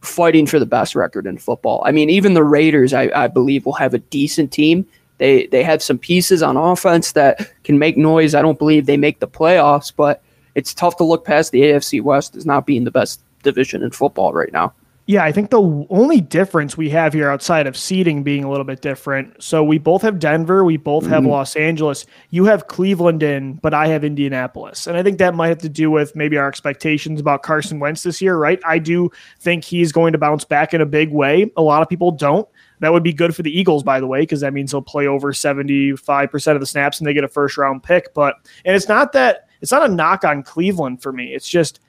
fighting 0.07 0.47
for 0.47 0.59
the 0.59 0.67
best 0.67 0.95
record 0.95 1.27
in 1.27 1.39
football. 1.39 1.83
I 1.85 1.93
mean, 1.93 2.11
even 2.11 2.35
the 2.35 2.45
Raiders, 2.45 2.93
I, 2.93 3.11
I 3.15 3.29
believe, 3.29 3.67
will 3.67 3.73
have 3.75 3.95
a 3.95 3.99
decent 3.99 4.53
team. 4.53 4.87
They 5.19 5.47
they 5.47 5.63
have 5.63 5.83
some 5.83 5.99
pieces 5.99 6.43
on 6.43 6.57
offense 6.57 7.13
that 7.13 7.53
can 7.65 7.79
make 7.79 7.97
noise. 7.97 8.35
I 8.35 8.43
don't 8.43 8.59
believe 8.59 8.87
they 8.87 8.97
make 8.97 9.21
the 9.21 9.29
playoffs, 9.29 9.93
but 9.95 10.23
it's 10.55 10.75
tough 10.75 10.97
to 10.97 11.05
look 11.05 11.25
past 11.25 11.53
the 11.53 11.63
AFC 11.63 12.03
West 12.03 12.37
as 12.37 12.47
not 12.47 12.67
being 12.67 12.85
the 12.85 12.91
best 12.91 13.21
division 13.43 13.83
in 13.83 13.91
football 13.91 14.33
right 14.33 14.53
now. 14.53 14.73
Yeah, 15.07 15.23
I 15.23 15.33
think 15.33 15.51
the 15.51 15.87
only 15.91 16.23
difference 16.23 16.79
we 16.79 16.89
have 16.91 17.13
here 17.13 17.29
outside 17.29 17.67
of 17.67 17.77
seeding 17.77 18.23
being 18.23 18.43
a 18.43 18.51
little 18.51 18.65
bit 18.65 18.81
different. 18.81 19.43
So 19.43 19.63
we 19.63 19.77
both 19.77 20.01
have 20.01 20.19
Denver, 20.19 20.65
we 20.65 20.79
both 20.79 21.05
have 21.07 21.25
mm-hmm. 21.25 21.33
Los 21.33 21.57
Angeles. 21.57 22.07
You 22.31 22.47
have 22.47 22.69
Cleveland 22.69 23.23
in, 23.23 23.55
but 23.55 23.75
I 23.75 23.89
have 23.89 24.03
Indianapolis. 24.03 24.87
And 24.87 24.97
I 24.97 25.03
think 25.03 25.19
that 25.19 25.35
might 25.35 25.49
have 25.49 25.59
to 25.59 25.69
do 25.69 25.91
with 25.91 26.17
maybe 26.17 26.39
our 26.39 26.49
expectations 26.49 27.21
about 27.21 27.43
Carson 27.43 27.81
Wentz 27.81 28.03
this 28.03 28.23
year, 28.23 28.39
right? 28.39 28.59
I 28.67 28.79
do 28.79 29.11
think 29.41 29.65
he's 29.65 29.93
going 29.93 30.13
to 30.13 30.19
bounce 30.19 30.45
back 30.45 30.73
in 30.73 30.81
a 30.81 30.87
big 30.87 31.13
way. 31.13 31.53
A 31.59 31.63
lot 31.63 31.83
of 31.83 31.89
people 31.91 32.11
don't. 32.11 32.49
That 32.81 32.95
would 32.95 33.03
be 33.03 33.13
good 33.13 33.37
for 33.37 33.43
the 33.43 33.57
Eagles, 33.57 33.83
by 33.83 34.01
the 34.01 34.07
way, 34.07 34.21
because 34.21 34.41
that 34.41 34.55
means 34.55 34.71
he'll 34.71 34.83
play 34.83 35.07
over 35.07 35.33
75% 35.33 36.55
of 36.55 36.61
the 36.61 36.67
snaps 36.67 36.99
and 36.99 37.07
they 37.07 37.13
get 37.13 37.25
a 37.25 37.29
first 37.29 37.59
round 37.59 37.83
pick. 37.83 38.15
But, 38.15 38.37
and 38.65 38.75
it's 38.75 38.89
not 38.89 39.13
that, 39.13 39.49
it's 39.61 39.73
not 39.73 39.89
a 39.89 39.93
knock 39.93 40.25
on 40.25 40.43
Cleveland 40.43 41.03
for 41.03 41.13
me. 41.13 41.35
It's 41.35 41.49
just, 41.49 41.81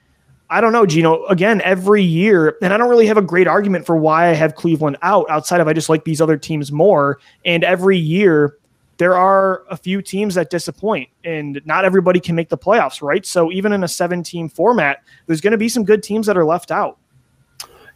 I 0.50 0.62
don't 0.62 0.72
know, 0.74 0.86
Gino. 0.86 1.26
Again, 1.26 1.62
every 1.62 2.04
year, 2.04 2.56
and 2.62 2.74
I 2.74 2.78
don't 2.78 2.90
really 2.90 3.08
have 3.08 3.18
a 3.18 3.22
great 3.22 3.48
argument 3.48 3.86
for 3.86 3.98
why 3.98 4.28
I 4.28 4.34
have 4.34 4.56
Cleveland 4.56 4.98
out 5.02 5.30
outside 5.30 5.60
of 5.60 5.68
I 5.68 5.74
just 5.74 5.90
like 5.90 6.04
these 6.04 6.22
other 6.22 6.38
teams 6.38 6.72
more. 6.72 7.20
And 7.46 7.64
every 7.64 7.98
year, 7.98 8.58
there 8.98 9.18
are 9.18 9.64
a 9.70 9.76
few 9.76 10.02
teams 10.02 10.36
that 10.36 10.50
disappoint, 10.50 11.10
and 11.24 11.62
not 11.66 11.84
everybody 11.84 12.20
can 12.20 12.36
make 12.36 12.50
the 12.50 12.58
playoffs, 12.58 13.02
right? 13.02 13.26
So 13.26 13.52
even 13.52 13.74
in 13.74 13.84
a 13.84 13.88
seven 13.88 14.24
team 14.24 14.48
format, 14.48 15.04
there's 15.28 15.42
going 15.42 15.52
to 15.52 15.58
be 15.58 15.68
some 15.68 15.84
good 15.84 16.04
teams 16.04 16.28
that 16.28 16.38
are 16.38 16.46
left 16.46 16.72
out. 16.72 16.98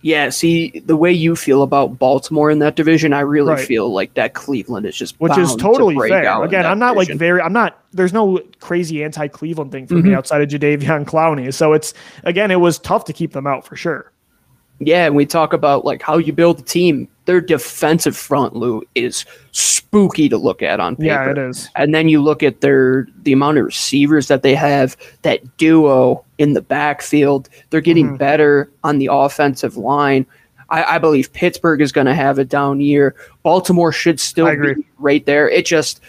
Yeah, 0.01 0.29
see 0.29 0.81
the 0.85 0.95
way 0.95 1.11
you 1.11 1.35
feel 1.35 1.61
about 1.61 1.99
Baltimore 1.99 2.49
in 2.49 2.59
that 2.59 2.75
division, 2.75 3.11
I 3.11 3.19
really 3.21 3.53
right. 3.53 3.65
feel 3.65 3.91
like 3.91 4.13
that 4.13 4.33
Cleveland 4.33 4.85
is 4.85 4.95
just 4.95 5.19
which 5.19 5.37
is 5.37 5.55
totally 5.57 5.95
to 5.95 6.07
fair. 6.07 6.43
Again, 6.43 6.65
I'm 6.65 6.79
not 6.79 6.93
division. 6.93 7.13
like 7.13 7.19
very, 7.19 7.41
I'm 7.41 7.51
not. 7.51 7.83
There's 7.91 8.13
no 8.13 8.39
crazy 8.59 9.03
anti-Cleveland 9.03 9.71
thing 9.71 9.87
for 9.87 9.95
mm-hmm. 9.95 10.09
me 10.09 10.13
outside 10.13 10.41
of 10.41 10.47
Jadeveon 10.49 11.05
Clowney. 11.05 11.53
So 11.53 11.73
it's 11.73 11.93
again, 12.23 12.49
it 12.49 12.61
was 12.61 12.79
tough 12.79 13.05
to 13.05 13.13
keep 13.13 13.33
them 13.33 13.45
out 13.45 13.65
for 13.65 13.75
sure. 13.75 14.11
Yeah, 14.79 15.05
and 15.05 15.15
we 15.15 15.25
talk 15.25 15.53
about 15.53 15.83
like 15.83 16.01
how 16.01 16.17
you 16.17 16.33
build 16.33 16.59
a 16.59 16.63
team. 16.63 17.07
Their 17.25 17.41
defensive 17.41 18.15
front, 18.15 18.55
Lou, 18.55 18.81
is 18.95 19.25
spooky 19.51 20.29
to 20.29 20.37
look 20.37 20.61
at 20.61 20.79
on 20.79 20.95
paper. 20.95 21.05
Yeah, 21.05 21.31
it 21.31 21.37
is. 21.37 21.69
And 21.75 21.93
then 21.93 22.09
you 22.09 22.21
look 22.21 22.41
at 22.41 22.61
their 22.61 23.07
the 23.23 23.33
amount 23.33 23.57
of 23.57 23.65
receivers 23.65 24.27
that 24.29 24.41
they 24.41 24.55
have, 24.55 24.95
that 25.23 25.57
duo 25.57 26.23
in 26.37 26.53
the 26.53 26.61
backfield. 26.61 27.49
They're 27.69 27.81
getting 27.81 28.07
mm-hmm. 28.07 28.17
better 28.17 28.71
on 28.83 28.99
the 28.99 29.09
offensive 29.11 29.77
line. 29.77 30.25
I, 30.69 30.95
I 30.95 30.97
believe 30.97 31.33
Pittsburgh 31.33 31.81
is 31.81 31.91
going 31.91 32.07
to 32.07 32.15
have 32.15 32.39
a 32.39 32.45
down 32.45 32.79
year. 32.79 33.15
Baltimore 33.43 33.91
should 33.91 34.19
still 34.19 34.55
be 34.55 34.85
right 34.97 35.25
there. 35.25 35.49
It 35.49 35.65
just 35.65 35.99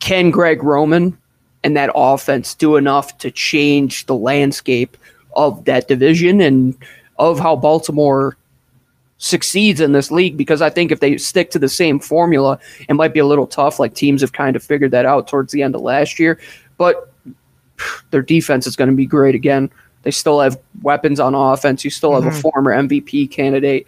can 0.00 0.30
Greg 0.30 0.62
Roman 0.62 1.16
and 1.62 1.76
that 1.76 1.90
offense 1.94 2.54
do 2.54 2.76
enough 2.76 3.18
to 3.18 3.30
change 3.30 4.06
the 4.06 4.14
landscape 4.14 4.96
of 5.36 5.64
that 5.66 5.88
division 5.88 6.40
and 6.40 6.76
of 7.20 7.38
how 7.38 7.54
Baltimore 7.54 8.36
succeeds 9.18 9.80
in 9.80 9.92
this 9.92 10.10
league 10.10 10.38
because 10.38 10.62
I 10.62 10.70
think 10.70 10.90
if 10.90 11.00
they 11.00 11.18
stick 11.18 11.50
to 11.50 11.58
the 11.58 11.68
same 11.68 12.00
formula, 12.00 12.58
it 12.88 12.94
might 12.94 13.12
be 13.12 13.20
a 13.20 13.26
little 13.26 13.46
tough. 13.46 13.78
Like 13.78 13.94
teams 13.94 14.22
have 14.22 14.32
kind 14.32 14.56
of 14.56 14.62
figured 14.62 14.90
that 14.92 15.04
out 15.04 15.28
towards 15.28 15.52
the 15.52 15.62
end 15.62 15.74
of 15.74 15.82
last 15.82 16.18
year. 16.18 16.40
But 16.78 17.12
their 18.10 18.22
defense 18.22 18.66
is 18.66 18.74
going 18.74 18.90
to 18.90 18.96
be 18.96 19.06
great 19.06 19.34
again. 19.34 19.70
They 20.02 20.10
still 20.10 20.40
have 20.40 20.58
weapons 20.82 21.20
on 21.20 21.34
offense. 21.34 21.84
You 21.84 21.90
still 21.90 22.14
have 22.14 22.24
mm-hmm. 22.24 22.38
a 22.38 22.40
former 22.40 22.74
MVP 22.74 23.30
candidate. 23.30 23.86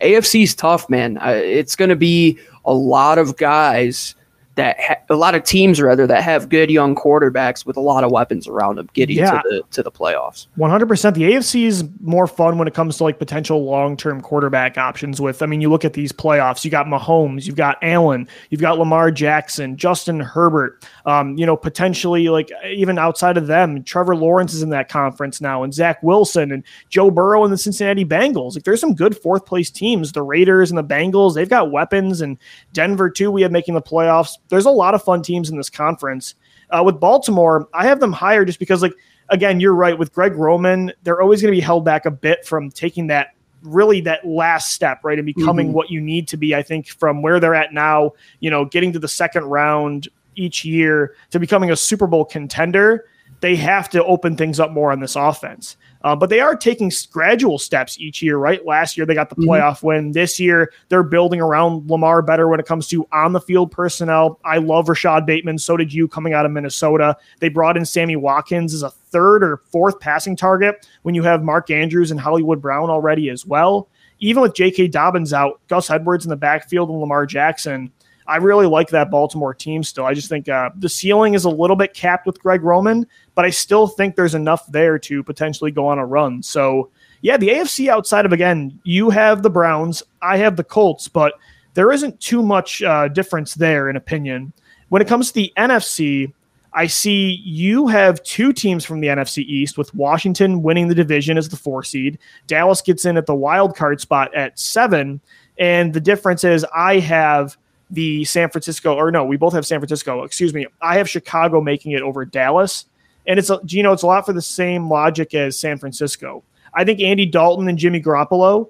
AFC's 0.00 0.54
tough, 0.54 0.88
man. 0.88 1.18
It's 1.22 1.76
going 1.76 1.90
to 1.90 1.96
be 1.96 2.38
a 2.64 2.72
lot 2.72 3.18
of 3.18 3.36
guys 3.36 4.14
that 4.54 4.78
ha- 4.78 4.96
a 5.08 5.16
lot 5.16 5.34
of 5.34 5.44
teams 5.44 5.80
rather 5.80 6.06
that 6.06 6.22
have 6.22 6.48
good 6.48 6.70
young 6.70 6.94
quarterbacks 6.94 7.64
with 7.64 7.76
a 7.76 7.80
lot 7.80 8.04
of 8.04 8.10
weapons 8.10 8.46
around 8.46 8.76
them 8.76 8.88
getting 8.92 9.16
yeah. 9.16 9.40
to 9.40 9.48
the 9.48 9.62
to 9.70 9.82
the 9.82 9.90
playoffs. 9.90 10.46
100%. 10.58 11.14
The 11.14 11.32
AFC 11.32 11.64
is 11.64 11.84
more 12.00 12.26
fun 12.26 12.58
when 12.58 12.68
it 12.68 12.74
comes 12.74 12.98
to 12.98 13.04
like 13.04 13.18
potential 13.18 13.64
long-term 13.64 14.20
quarterback 14.20 14.76
options 14.76 15.20
with 15.20 15.42
I 15.42 15.46
mean 15.46 15.60
you 15.60 15.70
look 15.70 15.84
at 15.84 15.94
these 15.94 16.12
playoffs, 16.12 16.64
you 16.64 16.70
got 16.70 16.86
Mahomes, 16.86 17.46
you've 17.46 17.56
got 17.56 17.78
Allen, 17.82 18.28
you've 18.50 18.60
got 18.60 18.78
Lamar 18.78 19.10
Jackson, 19.10 19.76
Justin 19.76 20.20
Herbert, 20.20 20.86
um, 21.06 21.36
you 21.38 21.46
know, 21.46 21.56
potentially 21.56 22.28
like 22.28 22.50
even 22.66 22.98
outside 22.98 23.38
of 23.38 23.46
them, 23.46 23.82
Trevor 23.84 24.16
Lawrence 24.16 24.52
is 24.52 24.62
in 24.62 24.70
that 24.70 24.88
conference 24.88 25.40
now 25.40 25.62
and 25.62 25.72
Zach 25.72 26.02
Wilson 26.02 26.52
and 26.52 26.62
Joe 26.90 27.10
Burrow 27.10 27.44
and 27.44 27.52
the 27.52 27.58
Cincinnati 27.58 28.04
Bengals. 28.04 28.54
Like 28.54 28.64
there's 28.64 28.80
some 28.80 28.94
good 28.94 29.16
fourth 29.16 29.46
place 29.46 29.70
teams, 29.70 30.12
the 30.12 30.22
Raiders 30.22 30.70
and 30.70 30.76
the 30.76 30.84
Bengals, 30.84 31.34
they've 31.34 31.48
got 31.48 31.70
weapons 31.70 32.20
and 32.20 32.36
Denver 32.74 33.08
too 33.08 33.30
we 33.30 33.40
have 33.42 33.52
making 33.52 33.74
the 33.74 33.82
playoffs 33.82 34.36
there's 34.52 34.66
a 34.66 34.70
lot 34.70 34.94
of 34.94 35.02
fun 35.02 35.22
teams 35.22 35.48
in 35.48 35.56
this 35.56 35.70
conference. 35.70 36.34
Uh, 36.68 36.82
with 36.84 37.00
Baltimore, 37.00 37.66
I 37.72 37.86
have 37.86 38.00
them 38.00 38.12
higher 38.12 38.44
just 38.44 38.58
because, 38.58 38.82
like, 38.82 38.92
again, 39.30 39.60
you're 39.60 39.74
right. 39.74 39.98
With 39.98 40.12
Greg 40.12 40.34
Roman, 40.34 40.92
they're 41.04 41.22
always 41.22 41.40
going 41.40 41.50
to 41.50 41.56
be 41.56 41.62
held 41.62 41.86
back 41.86 42.04
a 42.04 42.10
bit 42.10 42.44
from 42.44 42.70
taking 42.70 43.06
that 43.06 43.28
really 43.62 44.02
that 44.02 44.26
last 44.26 44.72
step, 44.72 45.00
right, 45.04 45.18
and 45.18 45.24
becoming 45.24 45.68
mm-hmm. 45.68 45.74
what 45.74 45.90
you 45.90 46.02
need 46.02 46.28
to 46.28 46.36
be. 46.36 46.54
I 46.54 46.62
think 46.62 46.88
from 46.88 47.22
where 47.22 47.40
they're 47.40 47.54
at 47.54 47.72
now, 47.72 48.12
you 48.40 48.50
know, 48.50 48.66
getting 48.66 48.92
to 48.92 48.98
the 48.98 49.08
second 49.08 49.44
round 49.44 50.08
each 50.36 50.66
year 50.66 51.14
to 51.30 51.40
becoming 51.40 51.70
a 51.70 51.76
Super 51.76 52.06
Bowl 52.06 52.26
contender, 52.26 53.06
they 53.40 53.56
have 53.56 53.88
to 53.88 54.04
open 54.04 54.36
things 54.36 54.60
up 54.60 54.70
more 54.70 54.92
on 54.92 55.00
this 55.00 55.16
offense. 55.16 55.78
Uh, 56.04 56.16
but 56.16 56.30
they 56.30 56.40
are 56.40 56.56
taking 56.56 56.90
gradual 57.10 57.58
steps 57.58 57.98
each 57.98 58.22
year, 58.22 58.36
right? 58.36 58.64
Last 58.66 58.96
year 58.96 59.06
they 59.06 59.14
got 59.14 59.28
the 59.28 59.36
mm-hmm. 59.36 59.50
playoff 59.50 59.76
mm-hmm. 59.76 59.86
win. 59.86 60.12
This 60.12 60.38
year 60.40 60.72
they're 60.88 61.02
building 61.02 61.40
around 61.40 61.88
Lamar 61.90 62.22
better 62.22 62.48
when 62.48 62.60
it 62.60 62.66
comes 62.66 62.88
to 62.88 63.06
on 63.12 63.32
the 63.32 63.40
field 63.40 63.70
personnel. 63.70 64.40
I 64.44 64.58
love 64.58 64.88
Rashod 64.88 65.26
Bateman. 65.26 65.58
So 65.58 65.76
did 65.76 65.92
you 65.92 66.08
coming 66.08 66.34
out 66.34 66.46
of 66.46 66.52
Minnesota. 66.52 67.16
They 67.40 67.48
brought 67.48 67.76
in 67.76 67.84
Sammy 67.84 68.16
Watkins 68.16 68.74
as 68.74 68.82
a 68.82 68.90
third 68.90 69.42
or 69.42 69.62
fourth 69.70 70.00
passing 70.00 70.36
target 70.36 70.86
when 71.02 71.14
you 71.14 71.22
have 71.22 71.42
Mark 71.42 71.70
Andrews 71.70 72.10
and 72.10 72.20
Hollywood 72.20 72.60
Brown 72.60 72.90
already 72.90 73.30
as 73.30 73.44
well. 73.46 73.88
Even 74.20 74.42
with 74.42 74.54
J.K. 74.54 74.88
Dobbins 74.88 75.32
out, 75.32 75.60
Gus 75.68 75.90
Edwards 75.90 76.24
in 76.24 76.30
the 76.30 76.36
backfield 76.36 76.90
and 76.90 77.00
Lamar 77.00 77.26
Jackson, 77.26 77.90
I 78.26 78.36
really 78.36 78.66
like 78.66 78.88
that 78.90 79.10
Baltimore 79.10 79.54
team 79.54 79.82
still. 79.82 80.06
I 80.06 80.14
just 80.14 80.28
think 80.28 80.48
uh, 80.48 80.70
the 80.76 80.88
ceiling 80.88 81.34
is 81.34 81.44
a 81.44 81.50
little 81.50 81.76
bit 81.76 81.92
capped 81.92 82.26
with 82.26 82.40
Greg 82.40 82.62
Roman, 82.62 83.06
but 83.34 83.44
I 83.44 83.50
still 83.50 83.86
think 83.86 84.16
there's 84.16 84.34
enough 84.34 84.66
there 84.68 84.98
to 85.00 85.22
potentially 85.22 85.70
go 85.70 85.86
on 85.86 85.98
a 85.98 86.06
run. 86.06 86.42
So, 86.42 86.90
yeah, 87.20 87.36
the 87.36 87.48
AFC 87.48 87.88
outside 87.88 88.26
of, 88.26 88.32
again, 88.32 88.78
you 88.84 89.10
have 89.10 89.42
the 89.42 89.50
Browns, 89.50 90.02
I 90.20 90.36
have 90.38 90.56
the 90.56 90.64
Colts, 90.64 91.08
but 91.08 91.34
there 91.74 91.92
isn't 91.92 92.20
too 92.20 92.42
much 92.42 92.82
uh, 92.82 93.08
difference 93.08 93.54
there 93.54 93.88
in 93.88 93.96
opinion. 93.96 94.52
When 94.88 95.00
it 95.00 95.08
comes 95.08 95.28
to 95.28 95.34
the 95.34 95.52
NFC, 95.56 96.32
I 96.74 96.86
see 96.86 97.40
you 97.44 97.86
have 97.88 98.22
two 98.22 98.52
teams 98.52 98.84
from 98.84 99.00
the 99.00 99.08
NFC 99.08 99.44
East 99.44 99.76
with 99.76 99.94
Washington 99.94 100.62
winning 100.62 100.88
the 100.88 100.94
division 100.94 101.36
as 101.36 101.48
the 101.48 101.56
four 101.56 101.82
seed. 101.82 102.18
Dallas 102.46 102.80
gets 102.80 103.04
in 103.04 103.16
at 103.16 103.26
the 103.26 103.34
wild 103.34 103.76
card 103.76 104.00
spot 104.00 104.34
at 104.34 104.58
seven. 104.58 105.20
And 105.58 105.92
the 105.92 106.00
difference 106.00 106.44
is 106.44 106.64
I 106.74 106.98
have 107.00 107.56
the 107.90 108.24
San 108.24 108.48
Francisco, 108.48 108.94
or 108.94 109.10
no, 109.10 109.24
we 109.24 109.36
both 109.36 109.52
have 109.52 109.66
San 109.66 109.78
Francisco. 109.78 110.22
Excuse 110.22 110.54
me. 110.54 110.66
I 110.80 110.96
have 110.96 111.08
Chicago 111.08 111.60
making 111.60 111.92
it 111.92 112.02
over 112.02 112.24
Dallas. 112.24 112.86
And 113.26 113.38
it's, 113.38 113.50
you 113.68 113.82
know, 113.82 113.92
it's 113.92 114.02
a 114.02 114.06
lot 114.06 114.26
for 114.26 114.32
the 114.32 114.42
same 114.42 114.88
logic 114.88 115.34
as 115.34 115.58
San 115.58 115.78
Francisco. 115.78 116.42
I 116.74 116.84
think 116.84 117.00
Andy 117.00 117.26
Dalton 117.26 117.68
and 117.68 117.78
Jimmy 117.78 118.00
Garoppolo, 118.00 118.68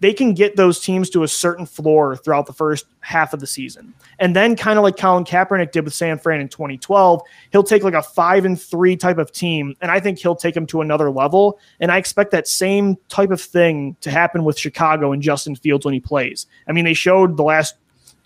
they 0.00 0.12
can 0.12 0.34
get 0.34 0.56
those 0.56 0.80
teams 0.80 1.08
to 1.10 1.22
a 1.22 1.28
certain 1.28 1.64
floor 1.64 2.16
throughout 2.16 2.46
the 2.46 2.52
first 2.52 2.86
half 3.00 3.32
of 3.32 3.40
the 3.40 3.46
season. 3.46 3.94
And 4.18 4.36
then 4.36 4.54
kind 4.54 4.78
of 4.78 4.82
like 4.82 4.96
Colin 4.96 5.24
Kaepernick 5.24 5.72
did 5.72 5.84
with 5.84 5.94
San 5.94 6.18
Fran 6.18 6.40
in 6.40 6.48
2012, 6.48 7.22
he'll 7.52 7.62
take 7.62 7.82
like 7.82 7.94
a 7.94 8.02
five 8.02 8.44
and 8.44 8.60
three 8.60 8.96
type 8.96 9.18
of 9.18 9.32
team. 9.32 9.74
And 9.80 9.90
I 9.90 10.00
think 10.00 10.18
he'll 10.18 10.36
take 10.36 10.54
them 10.54 10.66
to 10.66 10.82
another 10.82 11.10
level. 11.10 11.58
And 11.80 11.90
I 11.90 11.96
expect 11.96 12.30
that 12.32 12.46
same 12.46 12.96
type 13.08 13.30
of 13.30 13.40
thing 13.40 13.96
to 14.02 14.10
happen 14.10 14.44
with 14.44 14.58
Chicago 14.58 15.12
and 15.12 15.22
Justin 15.22 15.56
Fields 15.56 15.84
when 15.84 15.94
he 15.94 16.00
plays. 16.00 16.46
I 16.68 16.72
mean, 16.72 16.84
they 16.84 16.94
showed 16.94 17.36
the 17.36 17.44
last 17.44 17.76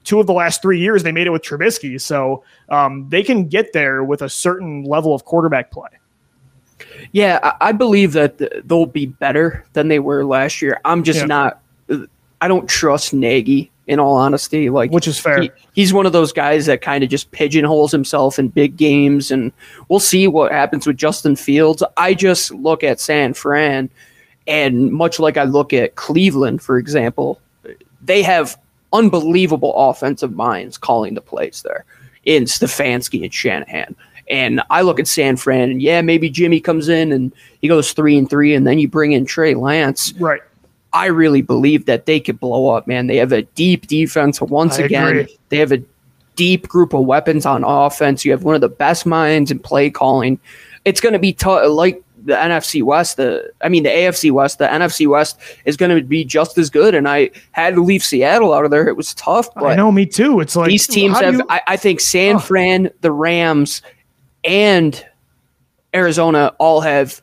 two 0.04 0.20
of 0.20 0.26
the 0.26 0.32
last 0.32 0.62
three 0.62 0.78
years 0.78 1.02
they 1.02 1.12
made 1.12 1.26
it 1.26 1.30
with 1.30 1.42
Trubisky. 1.42 2.00
So 2.00 2.44
um, 2.68 3.08
they 3.08 3.22
can 3.22 3.48
get 3.48 3.72
there 3.72 4.02
with 4.04 4.22
a 4.22 4.28
certain 4.28 4.84
level 4.84 5.14
of 5.14 5.24
quarterback 5.24 5.70
play. 5.70 5.90
Yeah, 7.12 7.56
I 7.60 7.72
believe 7.72 8.12
that 8.12 8.66
they'll 8.66 8.86
be 8.86 9.06
better 9.06 9.64
than 9.72 9.88
they 9.88 9.98
were 9.98 10.24
last 10.24 10.62
year. 10.62 10.80
I'm 10.84 11.04
just 11.04 11.20
yeah. 11.20 11.26
not. 11.26 11.62
I 12.40 12.48
don't 12.48 12.68
trust 12.68 13.12
Nagy. 13.12 13.70
In 13.86 13.98
all 13.98 14.14
honesty, 14.14 14.70
like 14.70 14.92
which 14.92 15.08
is 15.08 15.18
fair. 15.18 15.42
He, 15.42 15.50
he's 15.72 15.92
one 15.92 16.06
of 16.06 16.12
those 16.12 16.32
guys 16.32 16.66
that 16.66 16.80
kind 16.80 17.02
of 17.02 17.10
just 17.10 17.32
pigeonholes 17.32 17.90
himself 17.90 18.38
in 18.38 18.46
big 18.46 18.76
games, 18.76 19.32
and 19.32 19.50
we'll 19.88 19.98
see 19.98 20.28
what 20.28 20.52
happens 20.52 20.86
with 20.86 20.96
Justin 20.96 21.34
Fields. 21.34 21.82
I 21.96 22.14
just 22.14 22.52
look 22.52 22.84
at 22.84 23.00
San 23.00 23.34
Fran, 23.34 23.90
and 24.46 24.92
much 24.92 25.18
like 25.18 25.36
I 25.36 25.42
look 25.42 25.72
at 25.72 25.96
Cleveland, 25.96 26.62
for 26.62 26.78
example, 26.78 27.40
they 28.00 28.22
have 28.22 28.56
unbelievable 28.92 29.72
offensive 29.76 30.34
minds 30.34 30.78
calling 30.78 31.14
the 31.14 31.20
plays 31.20 31.62
there 31.62 31.84
in 32.24 32.44
Stefanski 32.44 33.22
and 33.22 33.32
Shanahan. 33.32 33.94
And 34.28 34.62
I 34.70 34.82
look 34.82 35.00
at 35.00 35.08
San 35.08 35.36
Fran, 35.36 35.70
and 35.70 35.82
yeah, 35.82 36.02
maybe 36.02 36.30
Jimmy 36.30 36.60
comes 36.60 36.88
in 36.88 37.10
and 37.10 37.32
he 37.60 37.68
goes 37.68 37.92
three 37.92 38.16
and 38.16 38.30
three, 38.30 38.54
and 38.54 38.66
then 38.66 38.78
you 38.78 38.86
bring 38.86 39.12
in 39.12 39.26
Trey 39.26 39.54
Lance. 39.54 40.12
Right. 40.14 40.40
I 40.92 41.06
really 41.06 41.42
believe 41.42 41.86
that 41.86 42.06
they 42.06 42.20
could 42.20 42.38
blow 42.38 42.68
up, 42.68 42.86
man. 42.86 43.06
They 43.06 43.16
have 43.16 43.32
a 43.32 43.42
deep 43.42 43.86
defense. 43.86 44.40
Once 44.40 44.78
I 44.78 44.82
again, 44.82 45.08
agree. 45.08 45.38
they 45.48 45.58
have 45.58 45.72
a 45.72 45.82
deep 46.36 46.68
group 46.68 46.94
of 46.94 47.04
weapons 47.04 47.44
on 47.44 47.64
offense. 47.64 48.24
You 48.24 48.30
have 48.32 48.44
one 48.44 48.54
of 48.54 48.60
the 48.60 48.68
best 48.68 49.06
minds 49.06 49.50
in 49.50 49.58
play 49.58 49.90
calling. 49.90 50.38
It's 50.84 51.00
going 51.00 51.12
to 51.12 51.18
be 51.18 51.32
tough. 51.32 51.68
Like 51.68 52.02
the 52.24 52.34
NFC 52.34 52.82
West, 52.82 53.16
the 53.16 53.50
I 53.62 53.68
mean 53.68 53.82
the 53.82 53.90
AFC 53.90 54.30
West, 54.30 54.58
the 54.58 54.66
NFC 54.66 55.06
West 55.06 55.38
is 55.64 55.76
going 55.76 55.96
to 55.96 56.04
be 56.04 56.24
just 56.24 56.58
as 56.58 56.70
good. 56.70 56.94
And 56.94 57.08
I 57.08 57.30
had 57.52 57.74
to 57.74 57.82
leave 57.82 58.02
Seattle 58.02 58.52
out 58.52 58.64
of 58.64 58.70
there. 58.70 58.88
It 58.88 58.96
was 58.96 59.14
tough. 59.14 59.52
But 59.54 59.64
I 59.64 59.74
know, 59.74 59.90
me 59.90 60.06
too. 60.06 60.40
It's 60.40 60.56
like 60.56 60.68
these 60.68 60.86
teams 60.86 61.18
have. 61.20 61.34
You, 61.34 61.46
I, 61.48 61.60
I, 61.68 61.76
think 61.76 62.00
San 62.00 62.36
oh. 62.36 62.38
Fran, 62.40 62.90
the 63.00 63.12
Rams, 63.12 63.82
and 64.44 65.04
Arizona 65.94 66.54
all 66.58 66.80
have 66.80 67.20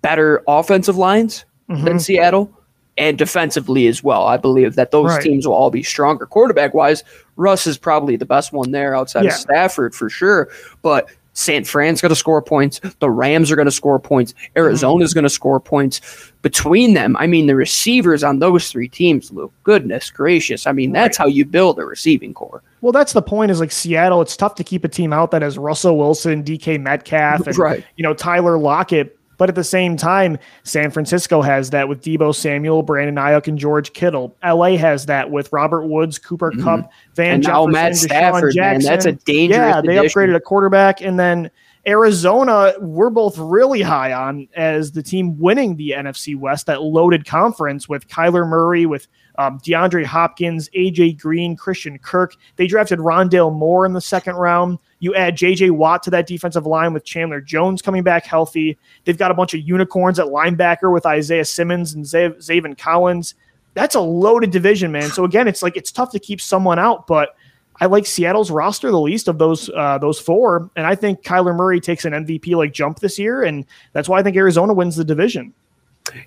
better 0.00 0.42
offensive 0.46 0.96
lines 0.96 1.44
mm-hmm. 1.68 1.84
than 1.84 2.00
Seattle. 2.00 2.52
And 2.98 3.16
defensively 3.16 3.86
as 3.86 4.04
well, 4.04 4.26
I 4.26 4.36
believe 4.36 4.74
that 4.74 4.90
those 4.90 5.12
right. 5.12 5.22
teams 5.22 5.46
will 5.46 5.54
all 5.54 5.70
be 5.70 5.82
stronger. 5.82 6.26
Quarterback 6.26 6.74
wise, 6.74 7.02
Russ 7.36 7.66
is 7.66 7.78
probably 7.78 8.16
the 8.16 8.26
best 8.26 8.52
one 8.52 8.70
there 8.70 8.94
outside 8.94 9.24
yeah. 9.24 9.30
of 9.30 9.36
Stafford 9.36 9.94
for 9.94 10.10
sure. 10.10 10.50
But 10.82 11.08
San 11.34 11.64
Fran's 11.64 12.00
going 12.00 12.10
to 12.10 12.16
score 12.16 12.42
points. 12.42 12.80
The 12.98 13.10
Rams 13.10 13.50
are 13.50 13.56
going 13.56 13.66
to 13.66 13.72
score 13.72 13.98
points. 13.98 14.34
Arizona's 14.56 15.10
mm-hmm. 15.10 15.18
going 15.18 15.24
to 15.24 15.30
score 15.30 15.60
points. 15.60 16.00
Between 16.42 16.94
them, 16.94 17.16
I 17.18 17.26
mean, 17.26 17.46
the 17.46 17.54
receivers 17.54 18.24
on 18.24 18.40
those 18.40 18.70
three 18.70 18.88
teams, 18.88 19.30
Luke, 19.30 19.52
goodness 19.62 20.10
gracious. 20.10 20.66
I 20.66 20.72
mean, 20.72 20.92
that's 20.92 21.18
right. 21.18 21.24
how 21.24 21.28
you 21.28 21.44
build 21.44 21.78
a 21.78 21.84
receiving 21.84 22.34
core. 22.34 22.62
Well, 22.80 22.92
that's 22.92 23.12
the 23.12 23.22
point 23.22 23.50
is 23.52 23.60
like 23.60 23.70
Seattle, 23.70 24.20
it's 24.20 24.36
tough 24.36 24.56
to 24.56 24.64
keep 24.64 24.84
a 24.84 24.88
team 24.88 25.12
out 25.12 25.30
that 25.30 25.42
has 25.42 25.56
Russell 25.56 25.96
Wilson, 25.96 26.42
DK 26.42 26.80
Metcalf, 26.80 27.46
and, 27.46 27.56
right. 27.56 27.84
you 27.96 28.02
know, 28.02 28.12
Tyler 28.12 28.58
Lockett 28.58 29.16
but 29.42 29.48
at 29.48 29.56
the 29.56 29.64
same 29.64 29.96
time, 29.96 30.38
San 30.62 30.92
Francisco 30.92 31.42
has 31.42 31.70
that 31.70 31.88
with 31.88 32.00
Deebo 32.00 32.32
Samuel, 32.32 32.84
Brandon 32.84 33.16
Aiyuk, 33.16 33.48
and 33.48 33.58
George 33.58 33.92
Kittle. 33.92 34.36
LA 34.44 34.76
has 34.76 35.06
that 35.06 35.32
with 35.32 35.52
Robert 35.52 35.88
Woods, 35.88 36.16
Cooper 36.16 36.52
mm-hmm. 36.52 36.62
Kupp, 36.62 36.92
Van 37.16 37.34
and 37.34 37.42
Jefferson, 37.42 37.72
Matt 37.72 37.96
Stafford, 37.96 38.54
Jackson. 38.54 38.88
Man, 38.88 38.92
that's 38.92 39.04
a 39.04 39.10
dangerous. 39.10 39.58
Yeah, 39.58 39.80
they 39.80 39.98
addition. 39.98 40.20
upgraded 40.20 40.36
a 40.36 40.40
quarterback, 40.40 41.00
and 41.00 41.18
then 41.18 41.50
Arizona, 41.86 42.74
we're 42.78 43.10
both 43.10 43.36
really 43.38 43.82
high 43.82 44.12
on 44.12 44.48
as 44.54 44.92
the 44.92 45.02
team 45.02 45.36
winning 45.38 45.76
the 45.76 45.90
NFC 45.90 46.36
West, 46.36 46.66
that 46.66 46.82
loaded 46.82 47.26
conference 47.26 47.88
with 47.88 48.06
Kyler 48.06 48.48
Murray, 48.48 48.86
with 48.86 49.08
um, 49.36 49.58
DeAndre 49.58 50.04
Hopkins, 50.04 50.68
AJ 50.76 51.18
Green, 51.18 51.56
Christian 51.56 51.98
Kirk. 51.98 52.36
They 52.54 52.68
drafted 52.68 53.00
Rondale 53.00 53.52
Moore 53.52 53.84
in 53.84 53.94
the 53.94 54.00
second 54.00 54.36
round. 54.36 54.78
You 55.00 55.14
add 55.16 55.36
JJ 55.36 55.72
Watt 55.72 56.04
to 56.04 56.10
that 56.10 56.28
defensive 56.28 56.66
line 56.66 56.92
with 56.92 57.04
Chandler 57.04 57.40
Jones 57.40 57.82
coming 57.82 58.04
back 58.04 58.26
healthy. 58.26 58.78
They've 59.04 59.18
got 59.18 59.32
a 59.32 59.34
bunch 59.34 59.52
of 59.54 59.60
unicorns 59.60 60.20
at 60.20 60.26
linebacker 60.26 60.92
with 60.92 61.04
Isaiah 61.04 61.44
Simmons 61.44 61.94
and 61.94 62.04
Zaven 62.04 62.78
Collins. 62.78 63.34
That's 63.74 63.96
a 63.96 64.00
loaded 64.00 64.52
division, 64.52 64.92
man. 64.92 65.10
So 65.10 65.24
again, 65.24 65.48
it's 65.48 65.62
like 65.62 65.76
it's 65.76 65.90
tough 65.90 66.12
to 66.12 66.20
keep 66.20 66.40
someone 66.40 66.78
out, 66.78 67.06
but 67.08 67.34
I 67.82 67.86
like 67.86 68.06
Seattle's 68.06 68.52
roster 68.52 68.92
the 68.92 69.00
least 69.00 69.26
of 69.26 69.38
those 69.38 69.68
uh, 69.70 69.98
those 69.98 70.20
four, 70.20 70.70
and 70.76 70.86
I 70.86 70.94
think 70.94 71.24
Kyler 71.24 71.52
Murray 71.52 71.80
takes 71.80 72.04
an 72.04 72.12
MVP 72.12 72.54
like 72.54 72.72
jump 72.72 73.00
this 73.00 73.18
year, 73.18 73.42
and 73.42 73.66
that's 73.92 74.08
why 74.08 74.20
I 74.20 74.22
think 74.22 74.36
Arizona 74.36 74.72
wins 74.72 74.94
the 74.94 75.04
division. 75.04 75.52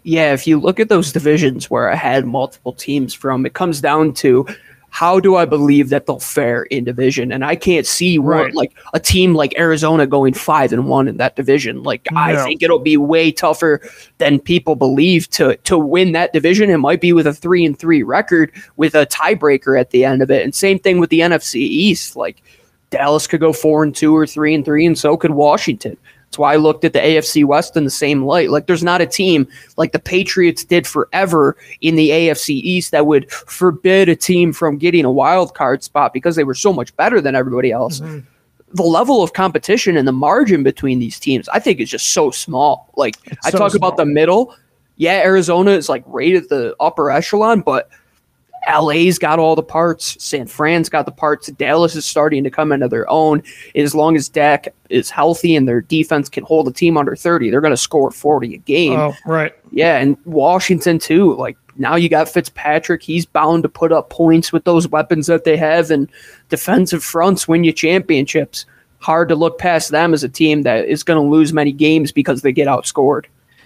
Yeah, 0.04 0.34
if 0.34 0.48
you 0.48 0.60
look 0.60 0.82
at 0.82 0.90
those 0.90 1.14
divisions 1.14 1.70
where 1.70 1.90
I 1.90 1.96
had 1.96 2.26
multiple 2.26 2.74
teams 2.74 3.14
from, 3.14 3.46
it 3.46 3.54
comes 3.54 3.80
down 3.80 4.12
to 4.16 4.46
how 4.96 5.20
do 5.20 5.36
I 5.36 5.44
believe 5.44 5.90
that 5.90 6.06
they'll 6.06 6.22
fare 6.22 6.64
in 6.64 6.86
division? 6.86 7.30
And 7.34 7.44
I 7.44 7.58
can't 7.58 7.86
see 7.86 8.18
right. 8.18 8.56
like 8.56 8.74
a 8.94 9.00
team 9.00 9.36
like 9.36 9.54
Arizona 9.60 10.08
going 10.08 10.34
five 10.34 10.72
and 10.72 10.88
one 10.88 11.10
in 11.10 11.18
that 11.18 11.36
division. 11.36 11.84
Like 11.84 12.08
no. 12.14 12.18
I 12.18 12.42
think 12.46 12.64
it'll 12.64 12.80
be 12.80 12.96
way 12.96 13.30
tougher 13.30 13.82
than 14.20 14.40
people 14.40 14.78
believe 14.78 15.30
to 15.32 15.58
to 15.58 15.78
win 15.78 16.14
that 16.14 16.32
division. 16.32 16.70
It 16.70 16.78
might 16.78 17.02
be 17.02 17.12
with 17.12 17.28
a 17.28 17.34
three 17.34 17.66
and 17.66 17.78
three 17.78 18.04
record 18.04 18.54
with 18.78 18.96
a 18.96 19.06
tiebreaker 19.06 19.78
at 19.78 19.90
the 19.90 20.06
end 20.06 20.22
of 20.22 20.32
it. 20.32 20.46
And 20.46 20.56
same 20.56 20.80
thing 20.80 21.00
with 21.00 21.10
the 21.10 21.20
NFC 21.20 21.56
East. 21.56 22.16
Like 22.16 22.42
Dallas 22.90 23.28
could 23.28 23.42
go 23.42 23.52
four 23.52 23.84
and 23.84 23.94
two 23.94 24.16
or 24.16 24.26
three 24.26 24.56
and 24.56 24.64
three, 24.64 24.86
and 24.86 24.98
so 24.98 25.18
could 25.18 25.32
Washington. 25.32 25.98
That's 26.26 26.38
why 26.38 26.54
I 26.54 26.58
looked 26.58 26.84
at 26.84 26.94
the 26.94 27.00
AFC 27.00 27.46
West 27.46 27.78
in 27.78 27.86
the 27.86 27.90
same 27.90 28.26
light. 28.26 28.50
Like, 28.50 28.68
there's 28.68 28.84
not 28.84 29.00
a 29.00 29.06
team 29.06 29.48
like 29.78 29.94
the 29.94 30.00
Patriots 30.00 30.64
did 30.64 30.86
forever 30.86 31.56
in 31.80 31.96
the 31.96 32.10
AFC 32.10 32.50
East 32.50 32.92
that 32.92 33.06
would 33.06 33.32
forbid 33.32 34.10
a 34.10 34.16
team 34.16 34.52
from 34.52 34.78
getting 34.78 35.06
a 35.06 35.12
wild 35.12 35.54
card 35.54 35.84
spot 35.84 36.12
because 36.14 36.36
they 36.36 36.44
were 36.44 36.54
so 36.54 36.74
much 36.74 36.96
better 36.98 37.22
than 37.22 37.36
everybody 37.36 37.72
else. 37.72 38.02
Mm-hmm. 38.02 38.20
The 38.74 38.84
level 38.84 39.24
of 39.24 39.32
competition 39.32 39.96
and 39.96 40.06
the 40.06 40.12
margin 40.12 40.62
between 40.62 41.00
these 41.00 41.20
teams, 41.20 41.48
I 41.50 41.60
think, 41.60 41.80
is 41.80 41.90
just 41.90 42.10
so 42.10 42.32
small. 42.32 42.92
Like, 42.98 43.16
it's 43.26 43.48
I 43.48 43.52
so 43.52 43.58
talk 43.58 43.72
small. 43.72 43.88
about 43.88 43.98
the 43.98 44.06
middle. 44.06 44.54
Yeah, 44.98 45.22
Arizona 45.22 45.72
is 45.72 45.88
like 45.88 46.04
right 46.06 46.36
at 46.36 46.50
the 46.50 46.76
upper 46.82 47.12
echelon, 47.12 47.62
but 47.62 47.90
LA's 48.68 49.20
got 49.20 49.40
all 49.40 49.56
the 49.56 49.64
parts. 49.64 50.22
San 50.24 50.48
Fran's 50.48 50.90
got 50.90 51.06
the 51.06 51.12
parts. 51.12 51.48
Dallas 51.48 51.96
is 51.96 52.06
starting 52.06 52.44
to 52.44 52.50
come 52.50 52.72
into 52.72 52.88
their 52.88 53.10
own. 53.10 53.44
As 53.76 53.96
long 53.96 54.16
as 54.16 54.30
Dak 54.30 54.74
is 54.90 55.10
healthy 55.10 55.56
and 55.56 55.68
their 55.68 55.82
defense 55.82 56.30
can 56.30 56.44
hold 56.44 56.68
a 56.68 56.72
team 56.72 56.98
under 56.98 57.16
30, 57.16 57.50
they're 57.50 57.62
going 57.62 57.72
to 57.72 57.78
score 57.78 58.12
40 58.12 58.56
a 58.56 58.58
game. 58.58 59.00
Oh, 59.00 59.14
right. 59.26 59.54
Yeah, 59.72 59.98
and 59.98 60.18
Washington 60.26 61.00
too. 61.00 61.36
Like 61.36 61.58
now 61.78 61.96
you 61.96 62.10
got 62.10 62.30
Fitzpatrick. 62.30 63.04
He's 63.04 63.26
bound 63.26 63.64
to 63.64 63.70
put 63.70 63.92
up 63.92 64.10
points 64.10 64.52
with 64.52 64.64
those 64.64 64.88
weapons 64.88 65.28
that 65.28 65.44
they 65.44 65.58
have, 65.58 65.92
and 65.92 66.10
defensive 66.50 67.04
fronts 67.04 67.48
win 67.48 67.64
you 67.64 67.74
championships. 67.74 68.66
Hard 69.00 69.30
to 69.30 69.36
look 69.36 69.60
past 69.60 69.92
them 69.92 70.14
as 70.14 70.24
a 70.24 70.30
team 70.30 70.64
that 70.64 70.86
is 70.86 71.04
going 71.04 71.22
to 71.22 71.30
lose 71.30 71.54
many 71.54 71.72
games 71.72 72.12
because 72.12 72.42
they 72.42 72.52
get 72.52 72.68
outscored. 72.68 73.26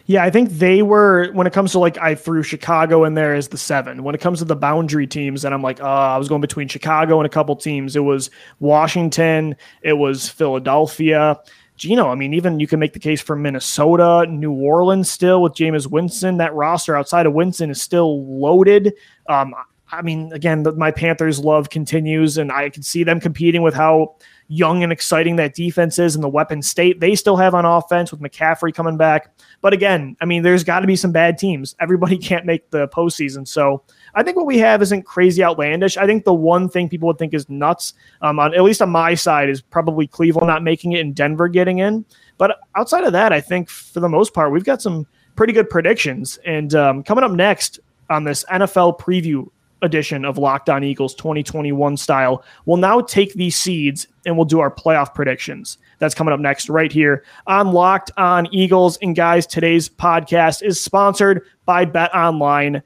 Yeah, 0.09 0.23
I 0.23 0.31
think 0.31 0.49
they 0.49 0.81
were 0.81 1.29
when 1.33 1.45
it 1.45 1.53
comes 1.53 1.73
to 1.73 1.79
like 1.79 1.99
I 1.99 2.15
threw 2.15 2.41
Chicago 2.41 3.03
in 3.03 3.13
there 3.13 3.35
as 3.35 3.49
the 3.49 3.59
seven. 3.59 4.01
When 4.01 4.15
it 4.15 4.21
comes 4.21 4.39
to 4.39 4.45
the 4.45 4.55
boundary 4.55 5.05
teams, 5.05 5.45
and 5.45 5.53
I'm 5.53 5.61
like, 5.61 5.79
uh, 5.79 5.85
I 5.85 6.17
was 6.17 6.27
going 6.27 6.41
between 6.41 6.67
Chicago 6.67 7.19
and 7.19 7.27
a 7.27 7.29
couple 7.29 7.55
teams. 7.55 7.95
It 7.95 7.99
was 7.99 8.31
Washington, 8.59 9.55
it 9.83 9.93
was 9.93 10.27
Philadelphia. 10.27 11.39
Gino, 11.75 12.09
I 12.09 12.15
mean, 12.15 12.33
even 12.33 12.59
you 12.59 12.65
can 12.65 12.79
make 12.79 12.93
the 12.93 12.99
case 12.99 13.21
for 13.21 13.35
Minnesota, 13.35 14.25
New 14.27 14.51
Orleans 14.51 15.11
still 15.11 15.43
with 15.43 15.53
Jameis 15.53 15.85
Winston. 15.85 16.37
That 16.37 16.55
roster 16.55 16.97
outside 16.97 17.27
of 17.27 17.33
Winston 17.33 17.69
is 17.69 17.79
still 17.79 18.25
loaded. 18.25 18.95
Um, 19.27 19.53
I 19.91 20.01
mean, 20.01 20.33
again, 20.33 20.63
the, 20.63 20.71
my 20.71 20.89
Panthers 20.89 21.37
love 21.37 21.69
continues, 21.69 22.39
and 22.39 22.51
I 22.51 22.71
can 22.71 22.81
see 22.81 23.03
them 23.03 23.19
competing 23.19 23.61
with 23.61 23.75
how 23.75 24.15
young 24.49 24.81
and 24.81 24.91
exciting 24.91 25.35
that 25.35 25.53
defense 25.53 25.99
is 25.99 26.15
and 26.15 26.23
the 26.23 26.29
weapon 26.29 26.61
state 26.61 26.99
they 26.99 27.13
still 27.13 27.37
have 27.37 27.53
on 27.53 27.65
offense 27.65 28.11
with 28.11 28.19
McCaffrey 28.19 28.73
coming 28.73 28.97
back. 28.97 29.31
But 29.61 29.73
again, 29.73 30.17
I 30.21 30.25
mean, 30.25 30.41
there's 30.41 30.63
got 30.63 30.79
to 30.79 30.87
be 30.87 30.95
some 30.95 31.11
bad 31.11 31.37
teams. 31.37 31.75
Everybody 31.79 32.17
can't 32.29 32.45
make 32.45 32.69
the 32.71 32.87
postseason. 32.87 33.47
So 33.47 33.83
I 34.15 34.23
think 34.23 34.35
what 34.35 34.47
we 34.47 34.57
have 34.57 34.81
isn't 34.81 35.03
crazy 35.03 35.43
outlandish. 35.43 35.97
I 35.97 36.07
think 36.07 36.25
the 36.25 36.33
one 36.33 36.67
thing 36.67 36.89
people 36.89 37.07
would 37.07 37.19
think 37.19 37.35
is 37.35 37.47
nuts, 37.47 37.93
um, 38.21 38.39
on 38.39 38.55
at 38.55 38.63
least 38.63 38.81
on 38.81 38.89
my 38.89 39.13
side, 39.13 39.49
is 39.49 39.61
probably 39.61 40.07
Cleveland 40.07 40.47
not 40.47 40.63
making 40.63 40.93
it 40.93 41.01
and 41.01 41.15
Denver 41.15 41.47
getting 41.47 41.77
in. 41.77 42.03
But 42.39 42.57
outside 42.75 43.03
of 43.03 43.13
that, 43.13 43.31
I 43.31 43.41
think 43.41 43.69
for 43.69 43.99
the 43.99 44.09
most 44.09 44.33
part, 44.33 44.51
we've 44.51 44.63
got 44.63 44.81
some 44.81 45.05
pretty 45.35 45.53
good 45.53 45.69
predictions. 45.69 46.39
And 46.43 46.73
um, 46.73 47.03
coming 47.03 47.23
up 47.23 47.31
next 47.31 47.79
on 48.09 48.23
this 48.23 48.43
NFL 48.45 48.99
preview 48.99 49.47
edition 49.81 50.25
of 50.25 50.37
Locked 50.37 50.69
On 50.69 50.83
Eagles 50.83 51.15
2021 51.15 51.97
style. 51.97 52.43
We'll 52.65 52.77
now 52.77 53.01
take 53.01 53.33
these 53.33 53.55
seeds 53.55 54.07
and 54.25 54.35
we'll 54.35 54.45
do 54.45 54.59
our 54.59 54.71
playoff 54.71 55.13
predictions. 55.13 55.77
That's 55.99 56.15
coming 56.15 56.33
up 56.33 56.39
next, 56.39 56.69
right 56.69 56.91
here 56.91 57.23
on 57.47 57.71
Locked 57.71 58.11
On 58.17 58.47
Eagles. 58.53 58.97
And 59.01 59.15
guys, 59.15 59.45
today's 59.47 59.89
podcast 59.89 60.63
is 60.63 60.81
sponsored 60.81 61.43
by 61.65 61.85
BetOnline.ag. 61.85 62.83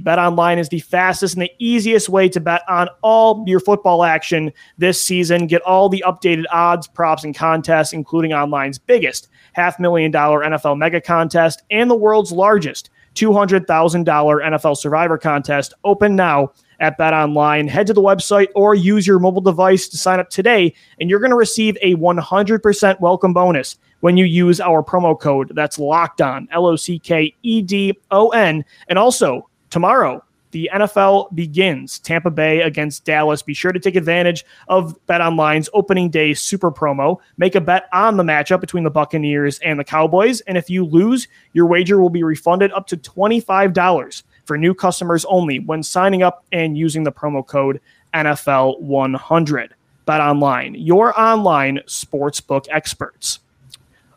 BetOnline 0.00 0.58
is 0.58 0.68
the 0.68 0.80
fastest 0.80 1.34
and 1.34 1.42
the 1.42 1.52
easiest 1.58 2.08
way 2.08 2.28
to 2.28 2.40
bet 2.40 2.62
on 2.68 2.88
all 3.02 3.44
your 3.46 3.60
football 3.60 4.04
action 4.04 4.52
this 4.78 5.04
season. 5.04 5.46
Get 5.46 5.62
all 5.62 5.88
the 5.88 6.04
updated 6.06 6.44
odds, 6.50 6.86
props, 6.86 7.24
and 7.24 7.34
contests, 7.34 7.92
including 7.92 8.32
online's 8.32 8.78
biggest 8.78 9.28
half 9.52 9.80
million 9.80 10.10
dollar 10.10 10.42
NFL 10.42 10.76
mega 10.76 11.00
contest 11.00 11.62
and 11.70 11.90
the 11.90 11.94
world's 11.94 12.30
largest 12.30 12.90
$200,000 13.16 13.66
NFL 13.66 14.76
Survivor 14.76 15.18
contest 15.18 15.74
open 15.84 16.14
now 16.14 16.52
at 16.80 16.98
Bet 16.98 17.14
Online. 17.14 17.66
Head 17.66 17.86
to 17.88 17.92
the 17.92 18.02
website 18.02 18.48
or 18.54 18.74
use 18.74 19.06
your 19.06 19.18
mobile 19.18 19.40
device 19.40 19.88
to 19.88 19.96
sign 19.96 20.20
up 20.20 20.30
today, 20.30 20.74
and 21.00 21.08
you're 21.10 21.20
going 21.20 21.30
to 21.30 21.36
receive 21.36 21.76
a 21.80 21.94
100% 21.96 23.00
welcome 23.00 23.32
bonus 23.32 23.76
when 24.00 24.16
you 24.16 24.24
use 24.24 24.60
our 24.60 24.82
promo 24.82 25.18
code. 25.18 25.52
That's 25.54 25.78
locked 25.78 26.20
on, 26.20 26.48
L 26.52 26.66
O 26.66 26.76
C 26.76 26.98
K 26.98 27.34
E 27.42 27.62
D 27.62 27.98
O 28.10 28.28
N. 28.28 28.64
And 28.88 28.98
also, 28.98 29.48
tomorrow, 29.70 30.22
the 30.56 30.70
NFL 30.72 31.34
begins. 31.34 31.98
Tampa 31.98 32.30
Bay 32.30 32.62
against 32.62 33.04
Dallas. 33.04 33.42
Be 33.42 33.52
sure 33.52 33.72
to 33.72 33.78
take 33.78 33.94
advantage 33.94 34.42
of 34.68 34.96
Bet 35.06 35.20
Online's 35.20 35.68
opening 35.74 36.08
day 36.08 36.32
super 36.32 36.72
promo. 36.72 37.18
Make 37.36 37.56
a 37.56 37.60
bet 37.60 37.90
on 37.92 38.16
the 38.16 38.22
matchup 38.22 38.62
between 38.62 38.82
the 38.82 38.90
Buccaneers 38.90 39.58
and 39.58 39.78
the 39.78 39.84
Cowboys. 39.84 40.40
And 40.40 40.56
if 40.56 40.70
you 40.70 40.86
lose, 40.86 41.28
your 41.52 41.66
wager 41.66 42.00
will 42.00 42.08
be 42.08 42.22
refunded 42.22 42.72
up 42.72 42.86
to 42.86 42.96
$25 42.96 44.22
for 44.46 44.56
new 44.56 44.72
customers 44.72 45.26
only 45.26 45.58
when 45.58 45.82
signing 45.82 46.22
up 46.22 46.42
and 46.52 46.78
using 46.78 47.04
the 47.04 47.12
promo 47.12 47.46
code 47.46 47.78
NFL100. 48.14 49.72
Bet 50.06 50.20
Online, 50.22 50.74
your 50.74 51.20
online 51.20 51.80
sportsbook 51.86 52.64
experts. 52.70 53.40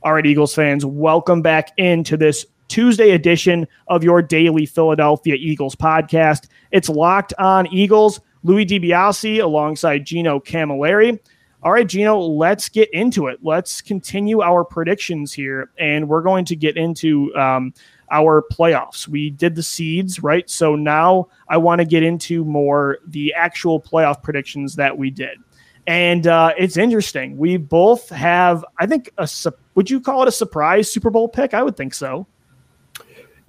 All 0.03 0.13
right, 0.13 0.25
Eagles 0.25 0.55
fans, 0.55 0.85
welcome 0.85 1.41
back 1.41 1.73
into 1.75 2.15
this 2.15 2.45
Tuesday 2.69 3.11
edition 3.11 3.67
of 3.87 4.03
your 4.03 4.21
daily 4.21 4.65
Philadelphia 4.65 5.35
Eagles 5.35 5.75
podcast. 5.75 6.47
It's 6.71 6.87
Locked 6.87 7.33
On 7.39 7.67
Eagles. 7.67 8.21
Louis 8.43 8.65
DiBiase 8.65 9.43
alongside 9.43 10.05
Gino 10.05 10.39
Camilleri. 10.39 11.19
All 11.61 11.73
right, 11.73 11.85
Gino, 11.85 12.17
let's 12.17 12.69
get 12.69 12.89
into 12.93 13.27
it. 13.27 13.39
Let's 13.43 13.81
continue 13.81 14.41
our 14.41 14.63
predictions 14.63 15.33
here, 15.33 15.71
and 15.77 16.07
we're 16.07 16.21
going 16.21 16.45
to 16.45 16.55
get 16.55 16.77
into 16.77 17.35
um, 17.35 17.73
our 18.11 18.45
playoffs. 18.49 19.09
We 19.09 19.29
did 19.29 19.55
the 19.55 19.63
seeds, 19.63 20.23
right? 20.23 20.49
So 20.49 20.77
now 20.77 21.27
I 21.49 21.57
want 21.57 21.79
to 21.79 21.85
get 21.85 22.01
into 22.01 22.45
more 22.45 22.99
the 23.07 23.33
actual 23.33 23.81
playoff 23.81 24.23
predictions 24.23 24.75
that 24.75 24.97
we 24.97 25.09
did. 25.09 25.37
And 25.85 26.27
uh, 26.27 26.53
it's 26.57 26.77
interesting. 26.77 27.35
We 27.37 27.57
both 27.57 28.07
have, 28.09 28.63
I 28.77 28.85
think, 28.85 29.11
a 29.17 29.27
would 29.75 29.89
you 29.89 29.99
call 29.99 30.21
it 30.21 30.27
a 30.27 30.31
surprise 30.31 30.89
Super 30.89 31.09
Bowl 31.09 31.27
pick? 31.27 31.53
I 31.53 31.63
would 31.63 31.75
think 31.75 31.93
so. 31.93 32.25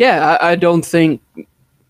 Yeah, 0.00 0.38
I, 0.40 0.52
I 0.52 0.54
don't 0.54 0.82
think 0.82 1.20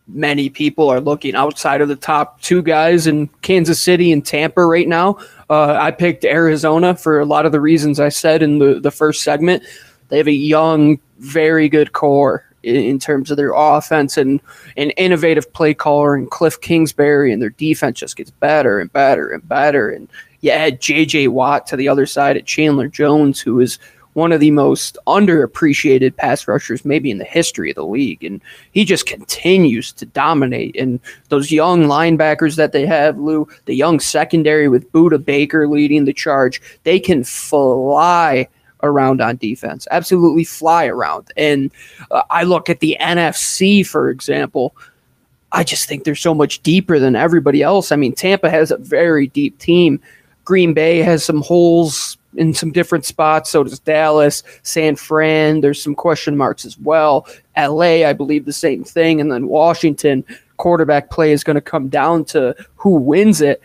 many 0.09 0.51
people 0.51 0.89
are 0.89 0.99
looking 0.99 1.37
outside 1.37 1.81
of 1.81 1.87
the 1.87 1.95
top 1.95 2.41
two 2.41 2.61
guys 2.61 3.07
in 3.07 3.29
Kansas 3.43 3.81
City 3.81 4.11
and 4.11 4.27
Tampa 4.27 4.67
right 4.67 4.89
now. 4.89 5.19
Uh, 5.49 5.79
I 5.81 5.93
picked 5.93 6.25
Arizona 6.25 6.97
for 6.97 7.21
a 7.21 7.25
lot 7.25 7.47
of 7.47 7.53
the 7.53 7.61
reasons 7.61 8.01
I 8.01 8.09
said 8.09 8.43
in 8.43 8.59
the, 8.59 8.81
the 8.81 8.91
first 8.91 9.23
segment. 9.23 9.63
They 10.09 10.19
have 10.19 10.27
a 10.27 10.33
young, 10.33 10.99
very 11.21 11.69
good 11.69 11.93
core 11.93 12.45
in, 12.65 12.75
in 12.75 12.99
terms 12.99 13.31
of 13.31 13.37
their 13.37 13.53
offense 13.55 14.17
and 14.17 14.41
an 14.77 14.91
innovative 14.91 15.53
play 15.53 15.73
caller 15.73 16.17
and 16.17 16.29
Cliff 16.29 16.61
Kingsbury, 16.61 17.33
and 17.33 17.41
their 17.41 17.51
defense 17.51 18.01
just 18.01 18.17
gets 18.17 18.33
better 18.33 18.81
and 18.81 18.93
better 18.93 19.31
and 19.31 19.49
better. 19.49 19.89
And 19.89 20.09
you 20.41 20.51
add 20.51 20.81
J.J. 20.81 21.29
Watt 21.29 21.65
to 21.69 21.77
the 21.77 21.87
other 21.87 22.07
side 22.07 22.37
at 22.37 22.45
Chandler 22.45 22.89
Jones, 22.89 23.41
who 23.41 23.61
is– 23.61 23.79
one 24.15 24.33
of 24.33 24.41
the 24.41 24.51
most 24.51 24.99
underappreciated 25.07 26.17
pass 26.17 26.49
rushers 26.49 26.85
maybe 26.85 27.11
in 27.11 27.19
the 27.19 27.25
history 27.25 27.71
of 27.71 27.77
the 27.77 27.87
league. 27.87 28.25
And 28.25 28.41
he 28.73 28.85
just 28.85 29.07
continues 29.07 29.93
to 29.93 30.07
dominate. 30.07 30.77
And 30.77 31.01
those 31.29 31.53
young 31.53 31.85
linebackers 31.85 32.57
that 32.57 32.73
they 32.73 32.87
have, 32.87 33.19
Lou, 33.19 33.49
the 33.67 33.75
young 33.75 34.01
secondary 34.01 34.69
with 34.69 34.91
Budda 34.93 35.25
Baker 35.25 35.69
leading 35.69 36.05
the 36.05 36.13
charge, 36.13 36.61
they 36.83 36.99
can 36.99 37.23
fly 37.25 38.49
around 38.83 39.21
on 39.21 39.37
defense, 39.37 39.87
absolutely 39.91 40.45
fly 40.45 40.87
around. 40.87 41.33
And 41.37 41.71
uh, 42.11 42.23
I 42.31 42.45
look 42.45 42.69
at 42.69 42.81
the 42.81 42.97
NFC, 43.01 43.87
for 43.87 44.11
example. 44.11 44.75
I 45.53 45.65
just 45.65 45.89
think 45.89 46.05
they're 46.05 46.15
so 46.15 46.35
much 46.35 46.63
deeper 46.63 46.99
than 46.99 47.17
everybody 47.17 47.63
else. 47.63 47.91
I 47.91 47.97
mean, 47.97 48.13
Tampa 48.13 48.51
has 48.51 48.71
a 48.71 48.77
very 48.79 49.27
deep 49.27 49.59
team. 49.59 50.01
Green 50.45 50.73
Bay 50.75 50.99
has 50.99 51.25
some 51.25 51.43
holes 51.43 52.17
in 52.37 52.55
some 52.55 52.73
different 52.73 53.05
spots. 53.05 53.51
So 53.51 53.65
does 53.65 53.79
Dallas, 53.79 54.43
San 54.63 54.97
Fran. 54.97 55.61
There's 55.61 55.83
some 55.83 55.95
question 55.95 56.37
marks 56.37 56.65
as 56.65 56.79
well. 56.79 57.27
LA, 57.57 58.07
I 58.07 58.13
believe 58.13 58.45
the 58.45 58.53
same 58.53 58.85
thing. 58.85 59.21
And 59.21 59.31
then 59.31 59.49
Washington, 59.49 60.25
quarterback 60.57 61.11
play 61.11 61.33
is 61.33 61.45
going 61.45 61.57
to 61.57 61.61
come 61.61 61.89
down 61.89 62.25
to 62.27 62.55
who 62.77 62.91
wins 62.91 63.41
it. 63.41 63.61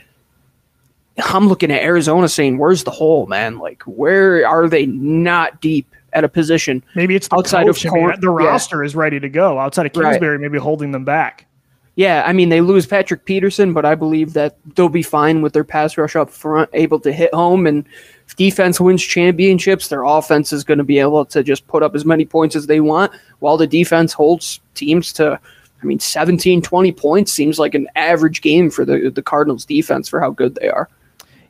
I'm 1.17 1.47
looking 1.47 1.71
at 1.71 1.81
Arizona 1.81 2.27
saying, 2.27 2.57
where's 2.57 2.83
the 2.83 2.91
hole, 2.91 3.25
man? 3.27 3.59
Like, 3.59 3.83
where 3.83 4.45
are 4.45 4.67
they 4.67 4.85
not 4.85 5.61
deep 5.61 5.87
at 6.11 6.23
a 6.25 6.29
position? 6.29 6.83
Maybe 6.93 7.15
it's 7.15 7.29
outside 7.31 7.67
coach. 7.67 7.85
of 7.85 7.93
I 7.93 7.95
mean, 7.95 8.19
the 8.19 8.29
roster 8.29 8.83
yeah. 8.83 8.87
is 8.87 8.95
ready 8.95 9.19
to 9.19 9.29
go. 9.29 9.57
Outside 9.57 9.85
of 9.85 9.93
Kingsbury, 9.93 10.37
right. 10.37 10.41
maybe 10.41 10.57
holding 10.57 10.91
them 10.91 11.05
back. 11.05 11.47
Yeah, 11.95 12.23
I 12.25 12.33
mean 12.33 12.49
they 12.49 12.61
lose 12.61 12.85
Patrick 12.85 13.25
Peterson, 13.25 13.73
but 13.73 13.85
I 13.85 13.95
believe 13.95 14.33
that 14.33 14.57
they'll 14.75 14.89
be 14.89 15.01
fine 15.03 15.41
with 15.41 15.53
their 15.53 15.63
pass 15.63 15.97
rush 15.97 16.15
up 16.15 16.29
front, 16.29 16.69
able 16.73 16.99
to 16.99 17.11
hit 17.11 17.33
home. 17.33 17.65
And 17.65 17.85
if 18.27 18.35
defense 18.35 18.81
wins 18.81 19.01
championships, 19.01 19.87
their 19.87 20.03
offense 20.03 20.51
is 20.51 20.63
going 20.63 20.77
to 20.77 20.83
be 20.83 20.99
able 20.99 21.25
to 21.25 21.41
just 21.41 21.67
put 21.67 21.83
up 21.83 21.95
as 21.95 22.03
many 22.03 22.25
points 22.25 22.55
as 22.55 22.67
they 22.67 22.81
want, 22.81 23.13
while 23.39 23.57
the 23.57 23.67
defense 23.67 24.13
holds 24.13 24.59
teams 24.73 25.13
to. 25.13 25.39
I 25.81 25.85
mean, 25.85 25.99
17, 25.99 26.63
20 26.63 26.91
points 26.93 27.31
seems 27.31 27.59
like 27.59 27.75
an 27.75 27.87
average 27.95 28.41
game 28.41 28.71
for 28.71 28.85
the 28.85 29.11
the 29.13 29.21
Cardinals 29.21 29.65
defense 29.65 30.09
for 30.09 30.19
how 30.19 30.31
good 30.31 30.55
they 30.55 30.67
are. 30.67 30.89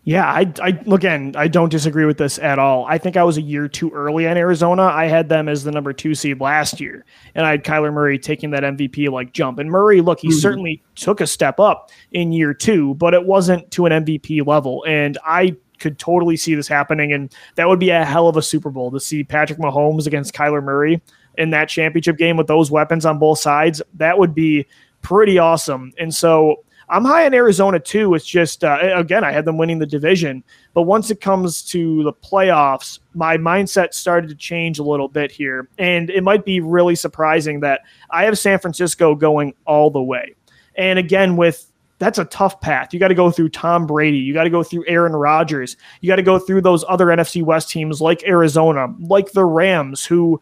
Yeah, 0.07 0.27
I, 0.27 0.53
I 0.61 0.79
again, 0.93 1.33
I 1.35 1.47
don't 1.47 1.69
disagree 1.69 2.05
with 2.05 2.19
this 2.19 2.37
at 2.37 2.59
all. 2.59 2.85
I 2.87 2.99
think 2.99 3.17
I 3.17 3.23
was 3.23 3.37
a 3.37 3.41
year 3.41 3.67
too 3.67 3.89
early 3.89 4.27
on 4.27 4.37
Arizona. 4.37 4.83
I 4.83 5.05
had 5.05 5.29
them 5.29 5.49
as 5.49 5.63
the 5.63 5.71
number 5.71 5.93
two 5.93 6.13
seed 6.13 6.39
last 6.39 6.79
year, 6.79 7.03
and 7.33 7.43
I 7.43 7.49
had 7.49 7.63
Kyler 7.63 7.91
Murray 7.91 8.19
taking 8.19 8.51
that 8.51 8.61
MVP 8.61 9.09
like 9.09 9.33
jump. 9.33 9.57
And 9.57 9.69
Murray, 9.69 10.01
look, 10.01 10.19
he 10.19 10.27
mm-hmm. 10.27 10.37
certainly 10.37 10.83
took 10.93 11.21
a 11.21 11.27
step 11.27 11.59
up 11.59 11.89
in 12.11 12.31
year 12.31 12.53
two, 12.53 12.93
but 12.95 13.15
it 13.15 13.25
wasn't 13.25 13.69
to 13.71 13.87
an 13.87 14.05
MVP 14.05 14.45
level. 14.45 14.85
And 14.87 15.17
I 15.25 15.55
could 15.79 15.97
totally 15.97 16.37
see 16.37 16.53
this 16.53 16.67
happening, 16.67 17.11
and 17.11 17.33
that 17.55 17.67
would 17.67 17.79
be 17.79 17.89
a 17.89 18.05
hell 18.05 18.27
of 18.27 18.37
a 18.37 18.43
Super 18.43 18.69
Bowl 18.69 18.91
to 18.91 18.99
see 18.99 19.23
Patrick 19.23 19.57
Mahomes 19.57 20.05
against 20.05 20.35
Kyler 20.35 20.63
Murray 20.63 21.01
in 21.39 21.49
that 21.49 21.67
championship 21.67 22.17
game 22.17 22.37
with 22.37 22.45
those 22.45 22.69
weapons 22.69 23.07
on 23.07 23.17
both 23.17 23.39
sides. 23.39 23.81
That 23.95 24.19
would 24.19 24.35
be 24.35 24.67
pretty 25.01 25.39
awesome. 25.39 25.93
And 25.97 26.13
so 26.13 26.63
I'm 26.89 27.03
high 27.03 27.25
in 27.25 27.33
Arizona 27.33 27.79
too. 27.79 28.13
It's 28.13 28.25
just 28.25 28.63
uh, 28.63 28.77
again, 28.95 29.23
I 29.23 29.31
had 29.31 29.45
them 29.45 29.57
winning 29.57 29.79
the 29.79 29.85
division, 29.85 30.43
but 30.73 30.83
once 30.83 31.09
it 31.09 31.21
comes 31.21 31.61
to 31.69 32.03
the 32.03 32.13
playoffs, 32.13 32.99
my 33.13 33.37
mindset 33.37 33.93
started 33.93 34.29
to 34.29 34.35
change 34.35 34.79
a 34.79 34.83
little 34.83 35.07
bit 35.07 35.31
here, 35.31 35.67
and 35.77 36.09
it 36.09 36.23
might 36.23 36.45
be 36.45 36.59
really 36.59 36.95
surprising 36.95 37.59
that 37.61 37.81
I 38.11 38.25
have 38.25 38.37
San 38.37 38.59
Francisco 38.59 39.15
going 39.15 39.53
all 39.65 39.89
the 39.89 40.01
way. 40.01 40.35
And 40.75 40.99
again, 40.99 41.37
with 41.37 41.71
that's 41.97 42.19
a 42.19 42.25
tough 42.25 42.59
path. 42.59 42.93
You 42.93 42.99
got 42.99 43.07
to 43.07 43.15
go 43.15 43.31
through 43.31 43.49
Tom 43.49 43.87
Brady. 43.87 44.17
You 44.17 44.33
got 44.33 44.43
to 44.43 44.49
go 44.49 44.63
through 44.63 44.85
Aaron 44.87 45.13
Rodgers. 45.13 45.77
You 46.01 46.07
got 46.07 46.17
to 46.17 46.23
go 46.23 46.37
through 46.37 46.61
those 46.61 46.83
other 46.89 47.05
NFC 47.05 47.41
West 47.41 47.69
teams 47.69 48.01
like 48.01 48.23
Arizona, 48.23 48.93
like 48.99 49.31
the 49.31 49.45
Rams, 49.45 50.05
who 50.05 50.41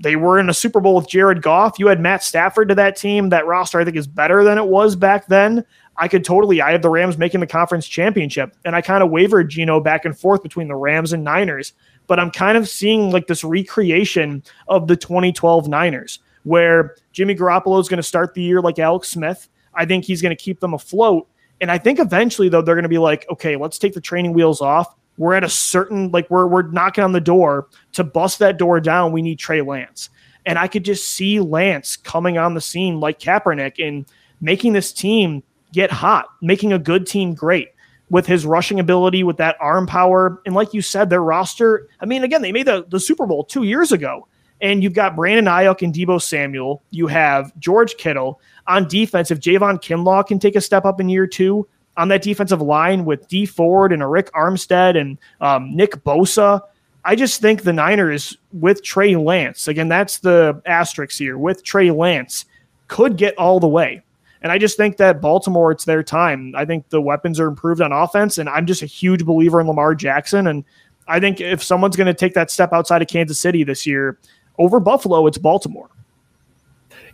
they 0.00 0.16
were 0.16 0.38
in 0.38 0.48
a 0.48 0.54
Super 0.54 0.80
Bowl 0.80 0.94
with 0.96 1.08
Jared 1.08 1.42
Goff. 1.42 1.78
You 1.78 1.86
had 1.86 2.00
Matt 2.00 2.24
Stafford 2.24 2.70
to 2.70 2.74
that 2.74 2.96
team. 2.96 3.28
That 3.28 3.46
roster, 3.46 3.78
I 3.78 3.84
think, 3.84 3.96
is 3.96 4.06
better 4.06 4.42
than 4.42 4.56
it 4.56 4.66
was 4.66 4.96
back 4.96 5.26
then. 5.26 5.64
I 5.98 6.08
could 6.08 6.24
totally. 6.24 6.62
I 6.62 6.72
have 6.72 6.80
the 6.80 6.88
Rams 6.88 7.18
making 7.18 7.40
the 7.40 7.46
conference 7.46 7.86
championship, 7.86 8.56
and 8.64 8.74
I 8.74 8.80
kind 8.80 9.02
of 9.02 9.10
wavered, 9.10 9.50
Gino, 9.50 9.78
back 9.78 10.06
and 10.06 10.18
forth 10.18 10.42
between 10.42 10.68
the 10.68 10.74
Rams 10.74 11.12
and 11.12 11.22
Niners. 11.22 11.74
But 12.06 12.18
I'm 12.18 12.30
kind 12.30 12.56
of 12.56 12.66
seeing 12.66 13.10
like 13.10 13.26
this 13.26 13.44
recreation 13.44 14.42
of 14.68 14.88
the 14.88 14.96
2012 14.96 15.68
Niners, 15.68 16.18
where 16.44 16.96
Jimmy 17.12 17.34
Garoppolo 17.34 17.78
is 17.78 17.88
going 17.88 17.98
to 17.98 18.02
start 18.02 18.32
the 18.32 18.42
year 18.42 18.62
like 18.62 18.78
Alex 18.78 19.08
Smith. 19.08 19.50
I 19.74 19.84
think 19.84 20.06
he's 20.06 20.22
going 20.22 20.34
to 20.34 20.42
keep 20.42 20.60
them 20.60 20.72
afloat. 20.72 21.28
And 21.60 21.70
I 21.70 21.76
think 21.76 21.98
eventually, 21.98 22.48
though, 22.48 22.62
they're 22.62 22.74
going 22.74 22.84
to 22.84 22.88
be 22.88 22.98
like, 22.98 23.26
okay, 23.30 23.56
let's 23.56 23.78
take 23.78 23.92
the 23.92 24.00
training 24.00 24.32
wheels 24.32 24.62
off. 24.62 24.96
We're 25.20 25.34
at 25.34 25.44
a 25.44 25.50
certain, 25.50 26.10
like, 26.12 26.30
we're, 26.30 26.46
we're 26.46 26.62
knocking 26.62 27.04
on 27.04 27.12
the 27.12 27.20
door. 27.20 27.68
To 27.92 28.02
bust 28.02 28.38
that 28.38 28.56
door 28.56 28.80
down, 28.80 29.12
we 29.12 29.20
need 29.20 29.38
Trey 29.38 29.60
Lance. 29.60 30.08
And 30.46 30.58
I 30.58 30.66
could 30.66 30.82
just 30.82 31.08
see 31.08 31.40
Lance 31.40 31.98
coming 31.98 32.38
on 32.38 32.54
the 32.54 32.60
scene 32.62 33.00
like 33.00 33.20
Kaepernick 33.20 33.86
and 33.86 34.06
making 34.40 34.72
this 34.72 34.94
team 34.94 35.42
get 35.74 35.90
hot, 35.90 36.28
making 36.40 36.72
a 36.72 36.78
good 36.78 37.06
team 37.06 37.34
great 37.34 37.68
with 38.08 38.24
his 38.24 38.46
rushing 38.46 38.80
ability, 38.80 39.22
with 39.22 39.36
that 39.36 39.58
arm 39.60 39.86
power. 39.86 40.40
And 40.46 40.54
like 40.54 40.72
you 40.72 40.80
said, 40.80 41.10
their 41.10 41.22
roster, 41.22 41.86
I 42.00 42.06
mean, 42.06 42.24
again, 42.24 42.40
they 42.40 42.50
made 42.50 42.66
the, 42.66 42.86
the 42.88 42.98
Super 42.98 43.26
Bowl 43.26 43.44
two 43.44 43.64
years 43.64 43.92
ago. 43.92 44.26
And 44.62 44.82
you've 44.82 44.94
got 44.94 45.16
Brandon 45.16 45.44
Aiyuk 45.44 45.82
and 45.82 45.92
Deebo 45.92 46.22
Samuel. 46.22 46.82
You 46.88 47.08
have 47.08 47.52
George 47.58 47.98
Kittle. 47.98 48.40
On 48.68 48.88
defense, 48.88 49.30
if 49.30 49.38
Javon 49.38 49.82
Kinlaw 49.82 50.26
can 50.26 50.38
take 50.38 50.56
a 50.56 50.62
step 50.62 50.86
up 50.86 50.98
in 50.98 51.10
year 51.10 51.26
two 51.26 51.68
on 51.96 52.08
that 52.08 52.22
defensive 52.22 52.60
line 52.62 53.04
with 53.04 53.28
Dee 53.28 53.46
Ford 53.46 53.92
and 53.92 54.02
Arik 54.02 54.30
Armstead 54.30 54.98
and 54.98 55.18
um, 55.40 55.74
Nick 55.74 55.92
Bosa, 56.04 56.62
I 57.04 57.16
just 57.16 57.40
think 57.40 57.62
the 57.62 57.72
Niners 57.72 58.36
with 58.52 58.82
Trey 58.82 59.16
Lance, 59.16 59.68
again, 59.68 59.88
that's 59.88 60.18
the 60.18 60.60
asterisk 60.66 61.18
here, 61.18 61.38
with 61.38 61.64
Trey 61.64 61.90
Lance, 61.90 62.44
could 62.88 63.16
get 63.16 63.36
all 63.38 63.60
the 63.60 63.68
way. 63.68 64.02
And 64.42 64.50
I 64.50 64.58
just 64.58 64.76
think 64.76 64.96
that 64.98 65.20
Baltimore, 65.20 65.70
it's 65.70 65.84
their 65.84 66.02
time. 66.02 66.54
I 66.56 66.64
think 66.64 66.88
the 66.88 67.00
weapons 67.00 67.38
are 67.40 67.46
improved 67.46 67.80
on 67.80 67.92
offense, 67.92 68.38
and 68.38 68.48
I'm 68.48 68.66
just 68.66 68.82
a 68.82 68.86
huge 68.86 69.24
believer 69.24 69.60
in 69.60 69.66
Lamar 69.66 69.94
Jackson. 69.94 70.46
And 70.46 70.64
I 71.08 71.20
think 71.20 71.40
if 71.40 71.62
someone's 71.62 71.96
going 71.96 72.06
to 72.06 72.14
take 72.14 72.34
that 72.34 72.50
step 72.50 72.72
outside 72.72 73.02
of 73.02 73.08
Kansas 73.08 73.38
City 73.38 73.64
this 73.64 73.86
year 73.86 74.18
over 74.58 74.80
Buffalo, 74.80 75.26
it's 75.26 75.38
Baltimore. 75.38 75.90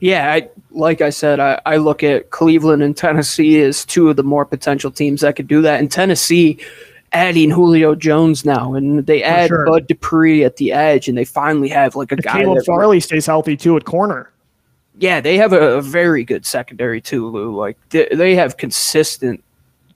Yeah, 0.01 0.33
I, 0.33 0.49
like 0.71 1.01
I 1.01 1.11
said, 1.11 1.41
I, 1.41 1.61
I 1.65 1.77
look 1.77 2.03
at 2.03 2.31
Cleveland 2.31 2.83
and 2.83 2.97
Tennessee 2.97 3.61
as 3.63 3.85
two 3.85 4.09
of 4.11 4.17
the 4.17 4.23
more 4.23 4.45
potential 4.45 4.91
teams 4.91 5.23
that 5.23 5.37
could 5.37 5.49
do 5.49 5.63
that. 5.63 5.81
And 5.81 5.91
Tennessee 5.91 6.59
adding 7.13 7.51
Julio 7.51 7.95
Jones 7.95 8.45
now, 8.45 8.75
and 8.75 9.07
they 9.07 9.23
add 9.23 9.49
sure. 9.49 9.67
Bud 9.67 9.87
Dupree 9.87 10.45
at 10.45 10.57
the 10.57 10.73
edge, 10.73 11.09
and 11.09 11.17
they 11.17 11.25
finally 11.25 11.69
have 11.69 11.97
like 11.97 12.13
a 12.13 12.17
guy. 12.17 12.43
Caleb 12.43 12.65
Farley 12.65 13.01
stays 13.01 13.27
healthy 13.27 13.57
too 13.57 13.77
at 13.77 13.85
corner 13.85 14.31
yeah, 14.99 15.21
they 15.21 15.37
have 15.37 15.53
a, 15.53 15.77
a, 15.77 15.83
very 15.83 16.25
good 16.25 16.47
secondary 16.47 17.01
too, 17.01 17.29
Lou. 17.29 17.55
Like 17.55 17.77
they, 17.91 18.09
they 18.13 18.35
have 18.37 18.57
consistent 18.57 19.43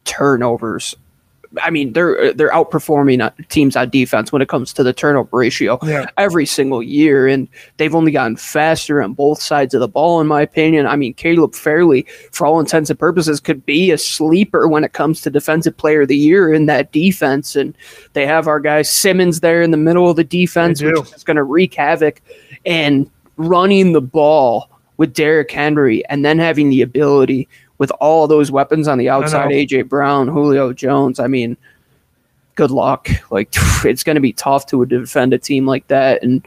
turnovers. 0.05 0.95
I 1.61 1.71
mean, 1.71 1.93
they're 1.93 2.21
uh, 2.21 2.33
they're 2.35 2.51
outperforming 2.51 3.21
uh, 3.21 3.31
teams 3.49 3.75
on 3.75 3.91
defense 3.91 4.31
when 4.31 4.41
it 4.41 4.49
comes 4.49 4.73
to 4.75 4.83
the 4.83 4.93
turnover 4.93 5.37
ratio 5.37 5.79
yeah. 5.83 6.07
every 6.17 6.47
single 6.47 6.83
year, 6.83 7.27
and 7.27 7.49
they've 7.77 7.95
only 7.95 8.13
gotten 8.13 8.37
faster 8.37 9.03
on 9.03 9.15
both 9.15 9.43
sides 9.43 9.75
of 9.75 9.81
the 9.81 9.89
ball, 9.89 10.21
in 10.21 10.29
my 10.29 10.43
opinion. 10.43 10.87
I 10.87 10.95
mean, 10.95 11.13
Caleb 11.15 11.55
Farley, 11.55 12.07
for 12.31 12.47
all 12.47 12.61
intents 12.61 12.89
and 12.89 12.99
purposes, 12.99 13.41
could 13.41 13.67
be 13.67 13.91
a 13.91 13.99
sleeper 13.99 14.69
when 14.69 14.85
it 14.85 14.93
comes 14.93 15.23
to 15.23 15.31
defensive 15.31 15.77
player 15.77 16.03
of 16.03 16.09
the 16.09 16.17
year 16.17 16.53
in 16.53 16.67
that 16.67 16.93
defense, 16.93 17.57
and 17.57 17.77
they 18.13 18.27
have 18.27 18.47
our 18.47 18.61
guy 18.61 18.83
Simmons 18.83 19.41
there 19.41 19.63
in 19.63 19.73
the 19.73 19.77
middle 19.77 20.09
of 20.09 20.17
the 20.17 20.25
defense, 20.25 20.81
which 20.81 21.13
is 21.15 21.25
going 21.25 21.37
to 21.37 21.43
wreak 21.43 21.75
havoc 21.75 22.23
and 22.65 23.11
running 23.37 23.93
the 23.93 24.01
ball 24.01 24.71
with 24.99 25.15
Derrick 25.15 25.51
Henry 25.51 26.05
and 26.07 26.25
then 26.25 26.39
having 26.39 26.69
the 26.69 26.83
ability 26.83 27.49
with 27.81 27.91
all 27.93 28.29
those 28.29 28.53
weapons 28.53 28.87
on 28.87 28.99
the 28.99 29.09
outside, 29.09 29.49
AJ 29.49 29.89
Brown, 29.89 30.29
Julio 30.29 30.75
Jones. 30.75 31.19
I 31.19 31.29
mean, 31.29 31.57
good 32.55 32.71
luck. 32.71 33.09
Like 33.31 33.49
it's 33.85 34.05
going 34.05 34.17
to 34.17 34.21
be 34.21 34.35
tough 34.35 34.67
to 34.67 34.85
defend 34.85 35.33
a 35.33 35.39
team 35.39 35.65
like 35.65 35.89
that. 35.89 36.23
And 36.23 36.47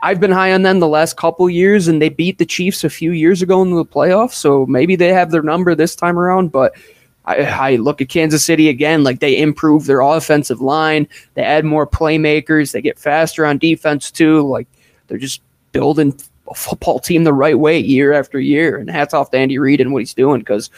I've 0.00 0.20
been 0.20 0.30
high 0.30 0.52
on 0.52 0.62
them 0.62 0.78
the 0.78 0.86
last 0.86 1.16
couple 1.16 1.50
years, 1.50 1.88
and 1.88 2.00
they 2.00 2.08
beat 2.08 2.38
the 2.38 2.46
Chiefs 2.46 2.84
a 2.84 2.88
few 2.88 3.10
years 3.10 3.42
ago 3.42 3.62
in 3.62 3.74
the 3.74 3.84
playoffs. 3.84 4.34
So 4.34 4.64
maybe 4.66 4.94
they 4.94 5.08
have 5.08 5.32
their 5.32 5.42
number 5.42 5.74
this 5.74 5.96
time 5.96 6.16
around. 6.16 6.52
But 6.52 6.76
I, 7.24 7.46
I 7.46 7.76
look 7.76 8.00
at 8.00 8.08
Kansas 8.08 8.44
City 8.44 8.68
again, 8.68 9.02
like 9.02 9.18
they 9.18 9.40
improve 9.40 9.86
their 9.86 10.02
offensive 10.02 10.60
line, 10.60 11.08
they 11.34 11.42
add 11.42 11.64
more 11.64 11.86
playmakers, 11.86 12.70
they 12.70 12.80
get 12.80 12.96
faster 12.96 13.44
on 13.44 13.58
defense 13.58 14.12
too. 14.12 14.42
Like 14.42 14.68
they're 15.08 15.18
just 15.18 15.42
building 15.72 16.16
football 16.54 16.98
team 16.98 17.24
the 17.24 17.32
right 17.32 17.58
way 17.58 17.78
year 17.78 18.12
after 18.12 18.38
year. 18.38 18.76
And 18.76 18.90
hats 18.90 19.14
off 19.14 19.30
to 19.30 19.38
Andy 19.38 19.58
Reid 19.58 19.80
and 19.80 19.92
what 19.92 20.00
he's 20.00 20.14
doing 20.14 20.40
because 20.40 20.70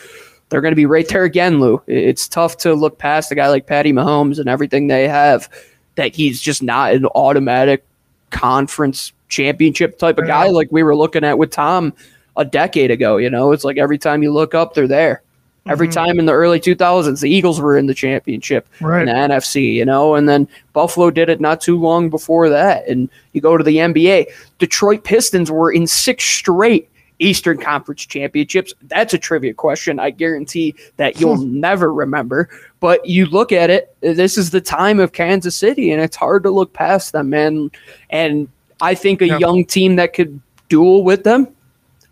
they're 0.49 0.61
going 0.61 0.73
to 0.73 0.77
be 0.77 0.87
right 0.87 1.09
there 1.09 1.25
again, 1.25 1.61
Lou. 1.61 1.83
It's 1.87 2.29
tough 2.29 2.57
to 2.59 2.75
look 2.75 2.99
past 2.99 3.33
a 3.33 3.35
guy 3.35 3.49
like 3.49 3.67
Patty 3.67 3.93
Mahomes 3.93 4.39
and 4.39 4.49
everything 4.49 4.87
they 4.87 5.09
have 5.09 5.49
that 5.97 6.15
he's 6.15 6.41
just 6.41 6.63
not 6.63 6.93
an 6.93 7.07
automatic 7.07 7.85
conference 8.31 9.13
championship 9.29 9.99
type 9.99 10.19
of 10.19 10.27
guy 10.27 10.49
like 10.49 10.71
we 10.71 10.83
were 10.83 10.95
looking 10.95 11.25
at 11.25 11.39
with 11.39 11.51
Tom 11.51 11.93
a 12.37 12.45
decade 12.45 12.91
ago. 12.91 13.17
You 13.17 13.31
know, 13.31 13.53
it's 13.53 13.65
like 13.65 13.79
every 13.79 13.99
time 13.99 14.23
you 14.23 14.33
look 14.33 14.55
up, 14.55 14.75
they're 14.75 14.87
there. 14.87 15.23
Every 15.69 15.89
mm-hmm. 15.89 16.07
time 16.07 16.19
in 16.19 16.27
the 16.27 16.33
early 16.33 16.61
2000s, 16.61 17.21
the 17.21 17.31
Eagles 17.31 17.61
were 17.61 17.77
in 17.77 17.87
the 17.87 17.95
championship 17.95 18.69
right. 18.81 19.01
in 19.01 19.07
the 19.07 19.13
NFC, 19.13 19.75
you 19.75 19.85
know, 19.85 20.15
and 20.15 20.29
then 20.29 20.49
Buffalo 20.73 21.11
did 21.11 21.29
it 21.29 21.41
not 21.41 21.61
too 21.61 21.79
long 21.79 22.11
before 22.11 22.49
that. 22.49 22.87
And 22.89 23.09
you 23.33 23.41
go 23.41 23.57
to 23.57 23.65
the 23.65 23.77
NBA, 23.77 24.27
Detroit 24.59 25.05
Pistons 25.05 25.51
were 25.51 25.73
in 25.73 25.87
six 25.87 26.25
straight 26.25 26.89
Eastern 27.19 27.59
Conference 27.59 28.05
championships. 28.05 28.75
That's 28.83 29.15
a 29.15 29.19
trivia 29.19 29.55
question. 29.55 29.99
I 29.99 30.11
guarantee 30.11 30.75
that 30.97 31.21
you'll 31.21 31.37
hmm. 31.37 31.61
never 31.61 31.93
remember. 31.93 32.49
But 32.81 33.07
you 33.07 33.27
look 33.27 33.53
at 33.53 33.71
it, 33.71 33.97
this 34.01 34.37
is 34.37 34.51
the 34.51 34.61
time 34.61 35.01
of 35.01 35.13
Kansas 35.13 35.57
City, 35.57 35.93
and 35.93 36.03
it's 36.03 36.17
hard 36.17 36.43
to 36.43 36.51
look 36.51 36.73
past 36.73 37.13
them, 37.13 37.31
man. 37.31 37.71
And 38.11 38.49
I 38.81 38.95
think 38.95 39.23
a 39.23 39.29
yeah. 39.29 39.39
young 39.39 39.65
team 39.65 39.97
that 39.97 40.13
could 40.13 40.41
duel 40.69 41.03
with 41.03 41.25
them, 41.25 41.49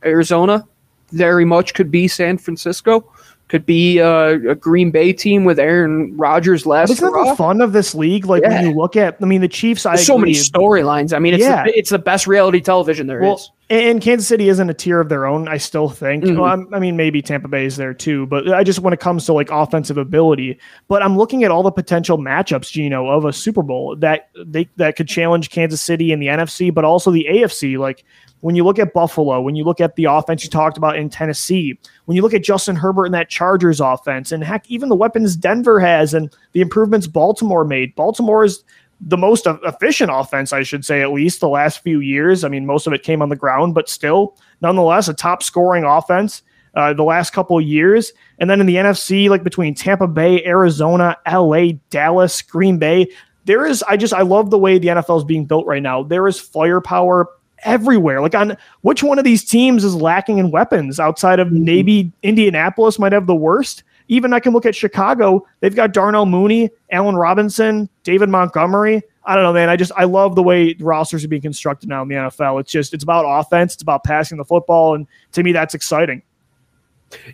Arizona, 0.04 0.66
very 1.12 1.44
much 1.44 1.74
could 1.74 1.90
be 1.90 2.08
San 2.08 2.38
Francisco 2.38 3.08
could 3.48 3.66
be 3.66 3.98
a, 3.98 4.50
a, 4.50 4.54
Green 4.54 4.90
Bay 4.90 5.12
team 5.12 5.44
with 5.44 5.58
Aaron 5.58 6.16
Rodgers 6.16 6.66
last. 6.66 6.90
Isn't 6.90 7.12
that 7.12 7.26
the 7.30 7.36
fun 7.36 7.60
of 7.60 7.72
this 7.72 7.94
league? 7.94 8.26
Like 8.26 8.42
yeah. 8.42 8.62
when 8.62 8.70
you 8.70 8.76
look 8.76 8.96
at, 8.96 9.16
I 9.20 9.26
mean, 9.26 9.40
the 9.40 9.48
Chiefs. 9.48 9.86
I 9.86 9.96
so 9.96 10.16
many 10.16 10.32
storylines. 10.32 11.14
I 11.14 11.18
mean, 11.18 11.34
it's 11.34 11.42
yeah. 11.42 11.64
the, 11.64 11.78
it's 11.78 11.90
the 11.90 11.98
best 11.98 12.26
reality 12.26 12.60
television 12.60 13.06
there 13.06 13.20
well, 13.20 13.36
is. 13.36 13.50
And 13.74 14.00
Kansas 14.00 14.28
City 14.28 14.48
isn't 14.48 14.70
a 14.70 14.74
tier 14.74 15.00
of 15.00 15.08
their 15.08 15.26
own. 15.26 15.48
I 15.48 15.56
still 15.56 15.88
think. 15.88 16.22
Mm-hmm. 16.22 16.38
Well, 16.38 16.66
I 16.72 16.78
mean, 16.78 16.96
maybe 16.96 17.20
Tampa 17.20 17.48
Bay 17.48 17.64
is 17.64 17.76
there 17.76 17.92
too, 17.92 18.26
but 18.26 18.48
I 18.52 18.62
just 18.62 18.78
when 18.78 18.92
it 18.92 19.00
comes 19.00 19.26
to 19.26 19.32
like 19.32 19.50
offensive 19.50 19.98
ability. 19.98 20.60
But 20.86 21.02
I'm 21.02 21.16
looking 21.16 21.42
at 21.42 21.50
all 21.50 21.64
the 21.64 21.72
potential 21.72 22.16
matchups, 22.16 22.70
Gino, 22.70 23.08
of 23.08 23.24
a 23.24 23.32
Super 23.32 23.62
Bowl 23.62 23.96
that 23.96 24.28
they 24.36 24.68
that 24.76 24.94
could 24.94 25.08
challenge 25.08 25.50
Kansas 25.50 25.82
City 25.82 26.12
in 26.12 26.20
the 26.20 26.28
NFC, 26.28 26.72
but 26.72 26.84
also 26.84 27.10
the 27.10 27.26
AFC. 27.28 27.76
Like 27.76 28.04
when 28.40 28.54
you 28.54 28.62
look 28.62 28.78
at 28.78 28.92
Buffalo, 28.92 29.40
when 29.40 29.56
you 29.56 29.64
look 29.64 29.80
at 29.80 29.96
the 29.96 30.04
offense 30.04 30.44
you 30.44 30.50
talked 30.50 30.76
about 30.76 30.96
in 30.96 31.10
Tennessee, 31.10 31.76
when 32.04 32.14
you 32.14 32.22
look 32.22 32.34
at 32.34 32.44
Justin 32.44 32.76
Herbert 32.76 33.06
and 33.06 33.14
that 33.14 33.28
Chargers 33.28 33.80
offense, 33.80 34.30
and 34.30 34.44
heck, 34.44 34.70
even 34.70 34.88
the 34.88 34.94
weapons 34.94 35.34
Denver 35.34 35.80
has 35.80 36.14
and 36.14 36.32
the 36.52 36.60
improvements 36.60 37.08
Baltimore 37.08 37.64
made, 37.64 37.94
Baltimore 37.96 38.44
is 38.44 38.62
the 39.00 39.16
most 39.16 39.46
efficient 39.46 40.10
offense, 40.12 40.52
I 40.52 40.62
should 40.62 40.84
say, 40.84 41.02
at 41.02 41.12
least 41.12 41.40
the 41.40 41.48
last 41.48 41.82
few 41.82 42.00
years. 42.00 42.44
I 42.44 42.48
mean, 42.48 42.66
most 42.66 42.86
of 42.86 42.92
it 42.92 43.02
came 43.02 43.22
on 43.22 43.28
the 43.28 43.36
ground, 43.36 43.74
but 43.74 43.88
still, 43.88 44.36
nonetheless, 44.60 45.08
a 45.08 45.14
top 45.14 45.42
scoring 45.42 45.84
offense 45.84 46.42
uh, 46.74 46.92
the 46.92 47.02
last 47.02 47.32
couple 47.32 47.60
years. 47.60 48.12
And 48.38 48.48
then 48.48 48.60
in 48.60 48.66
the 48.66 48.76
NFC, 48.76 49.28
like 49.28 49.44
between 49.44 49.74
Tampa 49.74 50.06
Bay, 50.06 50.44
Arizona, 50.44 51.16
LA, 51.30 51.72
Dallas, 51.90 52.42
Green 52.42 52.78
Bay, 52.78 53.08
there 53.44 53.66
is, 53.66 53.82
I 53.84 53.96
just, 53.96 54.14
I 54.14 54.22
love 54.22 54.50
the 54.50 54.58
way 54.58 54.78
the 54.78 54.88
NFL 54.88 55.18
is 55.18 55.24
being 55.24 55.44
built 55.44 55.66
right 55.66 55.82
now. 55.82 56.02
There 56.02 56.26
is 56.26 56.40
firepower 56.40 57.28
everywhere. 57.64 58.20
Like 58.20 58.34
on 58.34 58.56
which 58.82 59.02
one 59.02 59.18
of 59.18 59.24
these 59.24 59.44
teams 59.44 59.84
is 59.84 59.94
lacking 59.94 60.38
in 60.38 60.50
weapons 60.50 61.00
outside 61.00 61.40
of 61.40 61.48
mm-hmm. 61.48 61.64
maybe 61.64 62.12
Indianapolis 62.22 62.98
might 62.98 63.12
have 63.12 63.26
the 63.26 63.34
worst. 63.34 63.82
Even 64.08 64.32
I 64.32 64.40
can 64.40 64.52
look 64.52 64.66
at 64.66 64.74
Chicago. 64.74 65.46
They've 65.60 65.74
got 65.74 65.92
Darnell 65.92 66.26
Mooney, 66.26 66.70
Allen 66.90 67.16
Robinson, 67.16 67.88
David 68.02 68.28
Montgomery. 68.28 69.02
I 69.24 69.34
don't 69.34 69.44
know, 69.44 69.52
man. 69.52 69.70
I 69.70 69.76
just 69.76 69.92
I 69.96 70.04
love 70.04 70.34
the 70.34 70.42
way 70.42 70.76
rosters 70.78 71.24
are 71.24 71.28
being 71.28 71.42
constructed 71.42 71.88
now 71.88 72.02
in 72.02 72.08
the 72.08 72.14
NFL. 72.16 72.60
It's 72.60 72.70
just 72.70 72.92
it's 72.92 73.04
about 73.04 73.24
offense. 73.24 73.74
It's 73.74 73.82
about 73.82 74.04
passing 74.04 74.36
the 74.36 74.44
football, 74.44 74.94
and 74.94 75.06
to 75.32 75.42
me, 75.42 75.52
that's 75.52 75.74
exciting. 75.74 76.22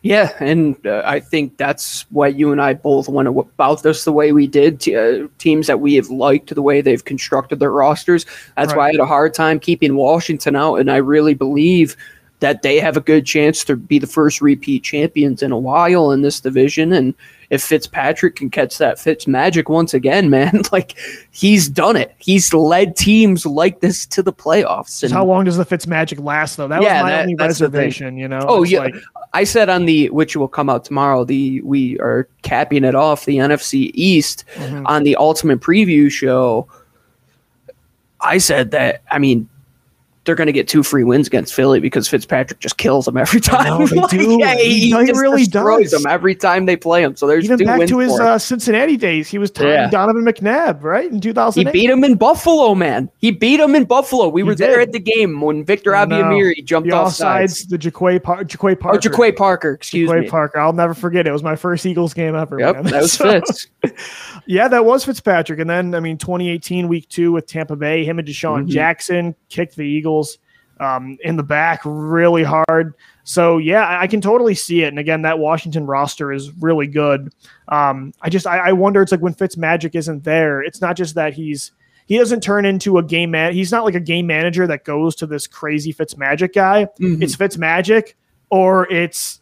Yeah, 0.02 0.33
and 0.40 0.87
uh, 0.87 1.02
I 1.04 1.20
think 1.20 1.56
that's 1.56 2.02
why 2.11 2.28
you 2.28 2.52
and 2.52 2.61
I 2.61 2.74
both 2.74 3.09
went 3.09 3.28
about 3.28 3.83
this 3.83 4.04
the 4.04 4.12
way 4.12 4.33
we 4.33 4.46
did. 4.46 4.80
T- 4.80 4.96
uh, 4.96 5.28
teams 5.38 5.66
that 5.66 5.80
we 5.80 5.94
have 5.94 6.11
liked 6.11 6.54
the 6.54 6.62
way 6.62 6.80
they've 6.80 7.04
constructed 7.04 7.61
their 7.61 7.72
rosters. 7.72 8.26
That's 8.56 8.72
right. 8.72 8.76
why 8.76 8.88
I 8.88 8.90
had 8.92 9.00
a 9.00 9.06
hard 9.06 9.35
time 9.35 9.59
keeping 9.59 9.96
Washington 9.96 10.54
out, 10.54 10.76
and 10.76 10.90
I 10.90 10.96
really 10.96 11.35
believe 11.35 11.96
that 12.40 12.62
they 12.62 12.81
have 12.81 12.96
a 12.96 13.00
good 13.00 13.24
chance 13.26 13.64
to 13.64 13.76
be 13.76 13.98
the 13.98 14.07
first 14.07 14.40
repeat 14.40 14.83
champions 14.83 15.42
in 15.42 15.53
a 15.53 15.59
while 15.59 16.11
in 16.11 16.22
this 16.22 16.40
division. 16.40 16.92
And 16.92 17.14
if 17.50 17.62
Fitzpatrick 17.62 18.37
can 18.37 18.48
catch 18.48 18.79
that 18.79 18.98
Fitz 18.98 19.26
magic 19.26 19.68
once 19.68 19.92
again, 19.92 20.31
man, 20.31 20.62
like 20.72 20.98
he's 21.31 21.68
done 21.68 21.96
it. 21.96 22.14
He's 22.18 22.53
led 22.53 22.96
teams 22.96 23.44
like 23.44 23.81
this 23.81 24.07
to 24.07 24.22
the 24.22 24.33
playoffs. 24.33 25.03
And 25.03 25.12
how 25.12 25.24
long 25.24 25.44
does 25.44 25.59
the 25.59 25.64
Fitz 25.64 25.87
magic 25.87 26.18
last 26.18 26.57
though? 26.57 26.68
That 26.68 26.83
yeah, 26.83 27.03
was 27.03 27.03
my 27.03 27.11
that, 27.11 27.22
only 27.22 27.35
reservation, 27.35 28.16
you 28.16 28.26
know. 28.26 28.44
Oh 28.48 28.62
it's 28.62 28.72
yeah. 28.72 28.81
Like, 28.81 28.94
I 29.33 29.44
said 29.44 29.68
on 29.68 29.85
the 29.85 30.11
which 30.11 30.35
will 30.35 30.48
come 30.48 30.70
out 30.70 30.85
tomorrow, 30.85 31.24
the 31.24 31.61
we 31.61 31.98
are 32.00 32.26
capping 32.42 32.85
it 32.85 32.94
off, 32.94 33.26
the 33.26 33.37
NFC 33.37 33.90
East 33.94 34.44
mm-hmm. 34.55 34.87
on 34.87 35.05
the 35.05 35.14
ultimate 35.16 35.61
preview 35.61 36.11
show. 36.11 36.66
I 38.22 38.38
said 38.38 38.70
that 38.70 39.03
I 39.11 39.18
mean 39.18 39.48
they're 40.31 40.37
going 40.37 40.47
to 40.47 40.53
get 40.53 40.69
two 40.69 40.85
free 40.85 41.03
wins 41.03 41.27
against 41.27 41.53
Philly 41.53 41.81
because 41.81 42.07
Fitzpatrick 42.07 42.61
just 42.61 42.77
kills 42.77 43.05
them 43.05 43.16
every 43.16 43.40
time. 43.40 43.85
they 43.87 43.97
like, 43.97 44.11
do. 44.11 44.38
Yeah, 44.38 44.55
he, 44.55 44.79
he, 44.79 44.90
he 44.90 45.12
really 45.12 45.45
does 45.45 45.90
them 45.90 46.07
every 46.09 46.37
time 46.37 46.66
they 46.66 46.77
play 46.77 47.03
him. 47.03 47.16
So 47.16 47.27
there's 47.27 47.45
even 47.47 47.66
back 47.66 47.88
to 47.88 47.99
his 47.99 48.12
uh, 48.12 48.38
Cincinnati 48.38 48.97
days. 48.97 49.27
He 49.27 49.38
was 49.38 49.51
tying 49.51 49.71
yeah. 49.71 49.90
Donovan 49.90 50.25
McNabb 50.25 50.85
right 50.85 51.11
in 51.11 51.21
2000. 51.21 51.66
He 51.66 51.73
beat 51.73 51.90
him 51.90 52.05
in 52.05 52.14
Buffalo, 52.14 52.77
man. 52.77 53.11
He 53.19 53.33
beat 53.33 53.59
him 53.59 53.75
in 53.75 53.87
Buffalo. 53.87 54.29
We 54.29 54.43
he 54.43 54.45
were 54.45 54.55
did. 54.55 54.71
there 54.71 54.81
at 54.81 54.93
the 54.93 55.01
game 55.01 55.40
when 55.40 55.64
Victor 55.64 55.90
Abiamiri 55.90 56.64
jumped 56.64 56.88
the 56.88 56.95
off 56.95 57.12
sides. 57.12 57.66
The 57.66 57.77
Juqua, 57.77 58.23
Par- 58.23 58.45
Juqua 58.45 58.79
Parker. 58.79 58.97
Oh, 58.97 59.01
Juqua 59.01 59.37
Parker. 59.37 59.73
Excuse 59.73 60.09
Juqua 60.09 60.21
me. 60.21 60.29
Parker. 60.29 60.61
I'll 60.61 60.73
never 60.73 60.95
forget. 60.95 61.27
It 61.27 61.33
was 61.33 61.43
my 61.43 61.57
first 61.57 61.85
Eagles 61.87 62.14
game 62.14 62.37
ever. 62.37 62.61
Yep, 62.61 62.75
man. 62.77 62.85
that 62.85 63.03
was 63.03 63.12
so, 63.14 63.33
Fitz. 63.33 63.66
yeah, 64.47 64.69
that 64.69 64.85
was 64.85 65.05
Fitzpatrick. 65.05 65.59
And 65.59 65.69
then 65.69 65.93
I 65.97 65.99
mean, 65.99 66.19
2018 66.19 66.87
week 66.87 67.09
two 67.09 67.33
with 67.33 67.49
Tampa 67.49 67.75
Bay, 67.75 68.05
him 68.05 68.21
and 68.21 68.29
DeSean 68.29 68.61
mm-hmm. 68.61 68.69
Jackson 68.69 69.35
kicked 69.49 69.75
the 69.75 69.83
Eagles 69.83 70.19
um, 70.80 71.18
in 71.22 71.37
the 71.37 71.42
back 71.42 71.83
really 71.85 72.42
hard. 72.42 72.94
So 73.24 73.59
yeah, 73.59 73.98
I 74.00 74.06
can 74.06 74.20
totally 74.20 74.54
see 74.54 74.83
it. 74.83 74.88
And 74.88 74.98
again, 74.98 75.22
that 75.22 75.38
Washington 75.38 75.87
roster 75.87 76.33
is 76.33 76.50
really 76.54 76.87
good. 76.87 77.33
Um, 77.68 78.12
I 78.22 78.30
just 78.30 78.46
I, 78.46 78.59
I, 78.59 78.72
wonder. 78.72 79.02
It's 79.02 79.12
like 79.12 79.20
when 79.20 79.35
Fitz 79.35 79.56
Magic 79.56 79.94
isn't 79.94 80.24
there. 80.24 80.62
It's 80.62 80.80
not 80.80 80.96
just 80.96 81.14
that 81.14 81.35
he's 81.35 81.72
he 82.06 82.18
doesn't 82.18 82.42
turn 82.42 82.64
into 82.64 82.98
a 82.98 83.02
game 83.02 83.30
man. 83.30 83.52
He's 83.52 83.70
not 83.70 83.85
like 83.85 83.94
a 83.94 84.00
game 84.00 84.26
manager 84.26 84.66
that 84.66 84.85
goes 84.85 85.14
to 85.16 85.26
this 85.26 85.46
crazy 85.46 85.92
Fitz 85.92 86.16
Magic 86.16 86.54
guy. 86.54 86.87
Mm-hmm. 86.98 87.22
It's 87.22 87.37
Fitz 87.37 87.56
Magic, 87.56 88.16
or 88.50 88.90
it's 88.90 89.40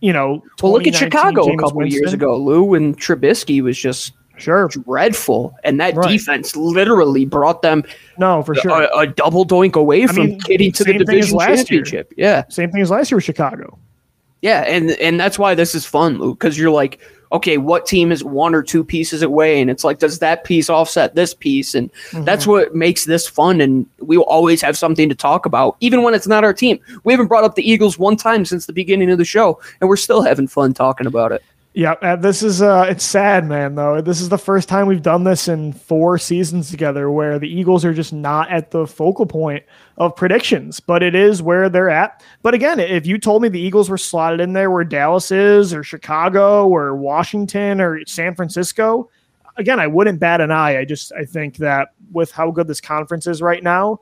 you 0.00 0.12
know. 0.12 0.42
Well, 0.62 0.72
look 0.72 0.86
at 0.86 0.94
Chicago 0.94 1.46
James 1.46 1.60
a 1.60 1.64
couple 1.64 1.86
years 1.86 2.12
ago, 2.12 2.36
Lou, 2.36 2.74
and 2.74 2.96
Trubisky 2.96 3.62
was 3.62 3.76
just 3.76 4.12
sure. 4.38 4.68
dreadful. 4.68 5.54
And 5.64 5.80
that 5.80 5.94
right. 5.94 6.08
defense 6.08 6.56
literally 6.56 7.24
brought 7.24 7.62
them 7.62 7.84
no 8.18 8.42
for 8.42 8.54
sure. 8.54 8.82
a, 8.82 8.98
a 8.98 9.06
double 9.06 9.44
doink 9.44 9.74
away 9.74 10.06
from 10.06 10.26
mean, 10.26 10.38
getting 10.38 10.72
to 10.72 10.84
the 10.84 10.94
division 10.94 11.38
championship 11.38 12.12
year. 12.16 12.28
yeah. 12.28 12.44
Same 12.48 12.70
thing 12.70 12.80
as 12.80 12.90
last 12.90 13.10
year 13.10 13.16
with 13.16 13.24
chicago. 13.24 13.78
Yeah 14.40 14.62
and 14.62 14.90
and 14.92 15.18
that's 15.18 15.38
why 15.38 15.54
this 15.54 15.74
is 15.74 15.84
fun 15.84 16.18
luke 16.18 16.38
because 16.38 16.56
you're 16.56 16.70
like 16.70 17.00
okay 17.32 17.58
what 17.58 17.86
team 17.86 18.12
is 18.12 18.22
one 18.24 18.54
or 18.54 18.62
two 18.62 18.84
pieces 18.84 19.22
away? 19.22 19.60
And 19.60 19.70
it's 19.70 19.84
like 19.84 19.98
does 19.98 20.20
that 20.20 20.44
piece 20.44 20.70
offset 20.70 21.14
this 21.14 21.34
piece? 21.34 21.74
And 21.74 21.92
mm-hmm. 21.92 22.24
that's 22.24 22.46
what 22.46 22.74
makes 22.74 23.04
this 23.04 23.26
fun. 23.26 23.60
And 23.60 23.86
we'll 23.98 24.22
always 24.22 24.62
have 24.62 24.78
something 24.78 25.08
to 25.08 25.14
talk 25.14 25.44
about 25.44 25.76
even 25.80 26.02
when 26.02 26.14
it's 26.14 26.26
not 26.26 26.44
our 26.44 26.54
team. 26.54 26.78
We 27.04 27.12
haven't 27.12 27.26
brought 27.26 27.44
up 27.44 27.54
the 27.54 27.68
eagles 27.68 27.98
one 27.98 28.16
time 28.16 28.44
since 28.44 28.66
the 28.66 28.72
beginning 28.72 29.10
of 29.10 29.18
the 29.18 29.24
show 29.24 29.60
and 29.80 29.88
we're 29.88 29.96
still 29.96 30.22
having 30.22 30.46
fun 30.46 30.72
talking 30.72 31.06
about 31.06 31.32
it 31.32 31.42
yeah, 31.78 31.92
uh, 32.02 32.16
this 32.16 32.42
is 32.42 32.60
uh 32.60 32.86
it's 32.90 33.04
sad, 33.04 33.46
man, 33.46 33.76
though. 33.76 34.00
This 34.00 34.20
is 34.20 34.28
the 34.28 34.36
first 34.36 34.68
time 34.68 34.88
we've 34.88 35.00
done 35.00 35.22
this 35.22 35.46
in 35.46 35.72
four 35.72 36.18
seasons 36.18 36.72
together 36.72 37.08
where 37.08 37.38
the 37.38 37.48
Eagles 37.48 37.84
are 37.84 37.94
just 37.94 38.12
not 38.12 38.50
at 38.50 38.72
the 38.72 38.84
focal 38.84 39.26
point 39.26 39.62
of 39.96 40.16
predictions, 40.16 40.80
but 40.80 41.04
it 41.04 41.14
is 41.14 41.40
where 41.40 41.68
they're 41.68 41.88
at. 41.88 42.20
But 42.42 42.54
again, 42.54 42.80
if 42.80 43.06
you 43.06 43.16
told 43.16 43.42
me 43.42 43.48
the 43.48 43.60
Eagles 43.60 43.88
were 43.88 43.96
slotted 43.96 44.40
in 44.40 44.54
there 44.54 44.72
where 44.72 44.82
Dallas 44.82 45.30
is 45.30 45.72
or 45.72 45.84
Chicago 45.84 46.66
or 46.66 46.96
Washington 46.96 47.80
or 47.80 48.04
San 48.06 48.34
Francisco, 48.34 49.08
again, 49.56 49.78
I 49.78 49.86
wouldn't 49.86 50.18
bat 50.18 50.40
an 50.40 50.50
eye. 50.50 50.80
I 50.80 50.84
just 50.84 51.12
I 51.12 51.24
think 51.24 51.58
that 51.58 51.90
with 52.10 52.32
how 52.32 52.50
good 52.50 52.66
this 52.66 52.80
conference 52.80 53.28
is 53.28 53.40
right 53.40 53.62
now, 53.62 54.00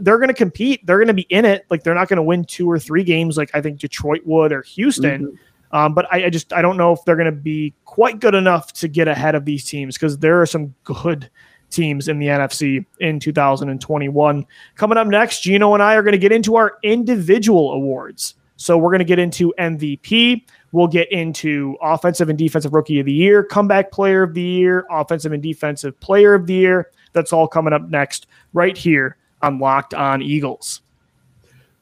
they're 0.00 0.18
going 0.18 0.26
to 0.26 0.34
compete. 0.34 0.84
They're 0.84 0.98
going 0.98 1.06
to 1.06 1.14
be 1.14 1.28
in 1.30 1.44
it. 1.44 1.66
Like 1.70 1.84
they're 1.84 1.94
not 1.94 2.08
going 2.08 2.16
to 2.16 2.22
win 2.24 2.44
two 2.46 2.68
or 2.68 2.80
three 2.80 3.04
games 3.04 3.36
like 3.36 3.52
I 3.54 3.60
think 3.60 3.78
Detroit 3.78 4.22
would 4.24 4.50
or 4.50 4.62
Houston. 4.62 5.26
Mm-hmm 5.26 5.36
um, 5.72 5.94
but 5.94 6.06
I, 6.12 6.26
I, 6.26 6.30
just 6.30 6.52
I 6.52 6.62
don't 6.62 6.76
know 6.76 6.92
if 6.92 7.04
they're 7.04 7.16
going 7.16 7.26
to 7.26 7.32
be 7.32 7.74
quite 7.84 8.20
good 8.20 8.34
enough 8.34 8.72
to 8.74 8.88
get 8.88 9.08
ahead 9.08 9.34
of 9.34 9.44
these 9.44 9.64
teams 9.64 9.96
because 9.96 10.18
there 10.18 10.40
are 10.40 10.46
some 10.46 10.74
good 10.84 11.30
teams 11.70 12.08
in 12.08 12.18
the 12.18 12.26
NFC 12.26 12.84
in 13.00 13.18
2021. 13.18 14.46
Coming 14.76 14.98
up 14.98 15.06
next, 15.06 15.40
Gino 15.40 15.74
and 15.74 15.82
I 15.82 15.94
are 15.94 16.02
going 16.02 16.12
to 16.12 16.18
get 16.18 16.32
into 16.32 16.56
our 16.56 16.78
individual 16.82 17.72
awards. 17.72 18.34
So 18.56 18.78
we're 18.78 18.90
going 18.90 19.00
to 19.00 19.04
get 19.04 19.18
into 19.18 19.52
MVP. 19.58 20.46
We'll 20.70 20.86
get 20.86 21.10
into 21.10 21.76
offensive 21.82 22.28
and 22.28 22.38
defensive 22.38 22.72
rookie 22.72 23.00
of 23.00 23.06
the 23.06 23.12
year, 23.12 23.42
comeback 23.42 23.90
player 23.90 24.22
of 24.22 24.34
the 24.34 24.42
year, 24.42 24.86
offensive 24.90 25.32
and 25.32 25.42
defensive 25.42 25.98
player 26.00 26.34
of 26.34 26.46
the 26.46 26.54
year. 26.54 26.90
That's 27.12 27.32
all 27.32 27.48
coming 27.48 27.72
up 27.72 27.88
next 27.88 28.26
right 28.52 28.76
here 28.76 29.16
on 29.40 29.58
Locked 29.58 29.94
On 29.94 30.22
Eagles. 30.22 30.82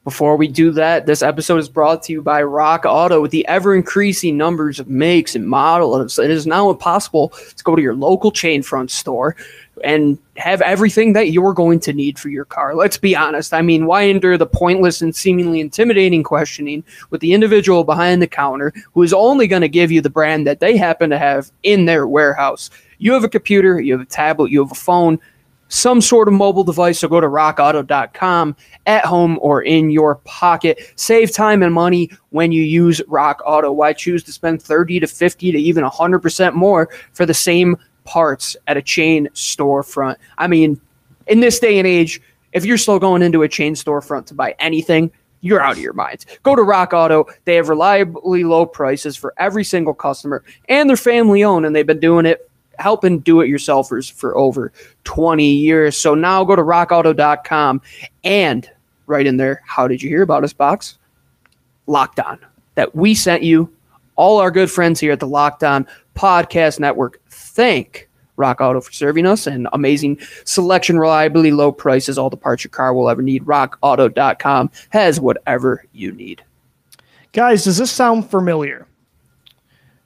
Before 0.03 0.35
we 0.35 0.47
do 0.47 0.71
that, 0.71 1.05
this 1.05 1.21
episode 1.21 1.59
is 1.59 1.69
brought 1.69 2.01
to 2.03 2.11
you 2.11 2.23
by 2.23 2.41
Rock 2.41 2.85
Auto. 2.87 3.21
With 3.21 3.29
the 3.29 3.47
ever 3.47 3.75
increasing 3.75 4.35
numbers 4.35 4.79
of 4.79 4.89
makes 4.89 5.35
and 5.35 5.47
models, 5.47 6.17
it 6.17 6.31
is 6.31 6.47
now 6.47 6.71
impossible 6.71 7.29
to 7.55 7.63
go 7.63 7.75
to 7.75 7.81
your 7.83 7.93
local 7.93 8.31
chain 8.31 8.63
front 8.63 8.89
store 8.89 9.35
and 9.83 10.17
have 10.37 10.59
everything 10.61 11.13
that 11.13 11.29
you're 11.29 11.53
going 11.53 11.79
to 11.81 11.93
need 11.93 12.17
for 12.17 12.29
your 12.29 12.45
car. 12.45 12.73
Let's 12.73 12.97
be 12.97 13.15
honest. 13.15 13.53
I 13.53 13.61
mean, 13.61 13.85
why 13.85 14.03
endure 14.03 14.39
the 14.39 14.47
pointless 14.47 15.03
and 15.03 15.15
seemingly 15.15 15.59
intimidating 15.59 16.23
questioning 16.23 16.83
with 17.11 17.21
the 17.21 17.33
individual 17.33 17.83
behind 17.83 18.23
the 18.23 18.27
counter 18.27 18.73
who 18.95 19.03
is 19.03 19.13
only 19.13 19.47
going 19.47 19.61
to 19.61 19.69
give 19.69 19.91
you 19.91 20.01
the 20.01 20.09
brand 20.09 20.47
that 20.47 20.61
they 20.61 20.77
happen 20.77 21.11
to 21.11 21.19
have 21.19 21.51
in 21.61 21.85
their 21.85 22.07
warehouse? 22.07 22.71
You 22.97 23.13
have 23.13 23.23
a 23.23 23.29
computer, 23.29 23.79
you 23.79 23.93
have 23.93 24.01
a 24.01 24.05
tablet, 24.05 24.49
you 24.49 24.63
have 24.63 24.71
a 24.71 24.75
phone 24.75 25.19
some 25.71 26.01
sort 26.01 26.27
of 26.27 26.33
mobile 26.33 26.63
device. 26.63 26.99
So 26.99 27.07
go 27.07 27.21
to 27.21 27.27
rockauto.com 27.27 28.55
at 28.85 29.05
home 29.05 29.39
or 29.41 29.63
in 29.63 29.89
your 29.89 30.15
pocket. 30.15 30.79
Save 30.95 31.31
time 31.31 31.63
and 31.63 31.73
money 31.73 32.11
when 32.29 32.51
you 32.51 32.61
use 32.61 33.01
Rock 33.07 33.41
Auto. 33.45 33.71
Why 33.71 33.93
choose 33.93 34.23
to 34.25 34.33
spend 34.33 34.61
30 34.61 34.99
to 34.99 35.07
50 35.07 35.51
to 35.53 35.57
even 35.57 35.83
100% 35.83 36.53
more 36.53 36.89
for 37.13 37.25
the 37.25 37.33
same 37.33 37.77
parts 38.03 38.57
at 38.67 38.75
a 38.75 38.81
chain 38.81 39.29
storefront? 39.33 40.17
I 40.37 40.47
mean, 40.47 40.79
in 41.27 41.39
this 41.39 41.57
day 41.59 41.79
and 41.79 41.87
age, 41.87 42.21
if 42.51 42.65
you're 42.65 42.77
still 42.77 42.99
going 42.99 43.21
into 43.21 43.43
a 43.43 43.47
chain 43.47 43.73
storefront 43.73 44.25
to 44.25 44.33
buy 44.33 44.55
anything, 44.59 45.09
you're 45.39 45.61
out 45.61 45.73
of 45.73 45.79
your 45.79 45.93
mind. 45.93 46.25
Go 46.43 46.53
to 46.53 46.63
Rock 46.63 46.91
Auto. 46.93 47.25
They 47.45 47.55
have 47.55 47.69
reliably 47.69 48.43
low 48.43 48.65
prices 48.65 49.15
for 49.15 49.33
every 49.37 49.63
single 49.63 49.93
customer, 49.93 50.43
and 50.67 50.89
they're 50.89 50.97
family 50.97 51.43
owned, 51.43 51.65
and 51.65 51.73
they've 51.73 51.87
been 51.87 51.99
doing 51.99 52.25
it 52.25 52.50
helping 52.79 53.19
do 53.19 53.41
it 53.41 53.47
yourselfers 53.47 54.11
for 54.11 54.35
over 54.37 54.71
20 55.03 55.45
years. 55.45 55.97
So 55.97 56.15
now 56.15 56.43
go 56.43 56.55
to 56.55 56.61
rockauto.com 56.61 57.81
and 58.23 58.69
right 59.07 59.25
in 59.25 59.37
there, 59.37 59.61
how 59.65 59.87
did 59.87 60.01
you 60.01 60.09
hear 60.09 60.21
about 60.21 60.43
us 60.43 60.53
box? 60.53 60.97
Locked 61.87 62.19
on. 62.19 62.39
That 62.75 62.95
we 62.95 63.13
sent 63.13 63.43
you, 63.43 63.71
all 64.15 64.39
our 64.39 64.51
good 64.51 64.71
friends 64.71 64.99
here 64.99 65.11
at 65.11 65.19
the 65.19 65.27
Locked 65.27 65.63
On 65.63 65.85
Podcast 66.15 66.79
Network. 66.79 67.21
Thank 67.29 68.09
Rock 68.37 68.61
Auto 68.61 68.81
for 68.81 68.91
serving 68.91 69.25
us 69.25 69.47
and 69.47 69.67
amazing 69.73 70.17
selection, 70.45 70.99
reliably 70.99 71.51
low 71.51 71.71
prices, 71.71 72.17
all 72.17 72.29
the 72.29 72.37
parts 72.37 72.63
your 72.63 72.69
car 72.69 72.93
will 72.93 73.09
ever 73.09 73.21
need. 73.21 73.45
RockAuto.com 73.45 74.71
has 74.89 75.19
whatever 75.19 75.85
you 75.93 76.11
need. 76.11 76.43
Guys, 77.33 77.63
does 77.63 77.77
this 77.77 77.91
sound 77.91 78.29
familiar? 78.29 78.87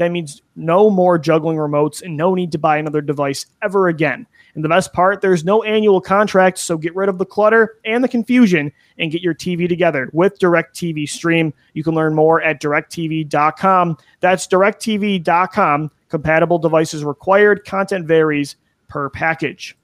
That 0.00 0.12
means 0.12 0.40
no 0.56 0.88
more 0.88 1.18
juggling 1.18 1.58
remotes 1.58 2.00
and 2.00 2.16
no 2.16 2.34
need 2.34 2.52
to 2.52 2.58
buy 2.58 2.78
another 2.78 3.02
device 3.02 3.44
ever 3.60 3.88
again. 3.88 4.26
And 4.54 4.64
the 4.64 4.68
best 4.70 4.94
part, 4.94 5.20
there's 5.20 5.44
no 5.44 5.62
annual 5.62 6.00
contract, 6.00 6.56
so 6.56 6.78
get 6.78 6.96
rid 6.96 7.10
of 7.10 7.18
the 7.18 7.26
clutter 7.26 7.76
and 7.84 8.02
the 8.02 8.08
confusion 8.08 8.72
and 8.96 9.12
get 9.12 9.20
your 9.20 9.34
TV 9.34 9.68
together 9.68 10.08
with 10.14 10.38
DirecTV 10.38 11.06
Stream. 11.06 11.52
You 11.74 11.84
can 11.84 11.94
learn 11.94 12.14
more 12.14 12.40
at 12.40 12.62
directv.com. 12.62 13.98
That's 14.20 14.46
directv.com. 14.46 15.90
Compatible 16.08 16.58
devices 16.58 17.04
required. 17.04 17.66
Content 17.66 18.06
varies 18.06 18.56
per 18.88 19.10
package. 19.10 19.76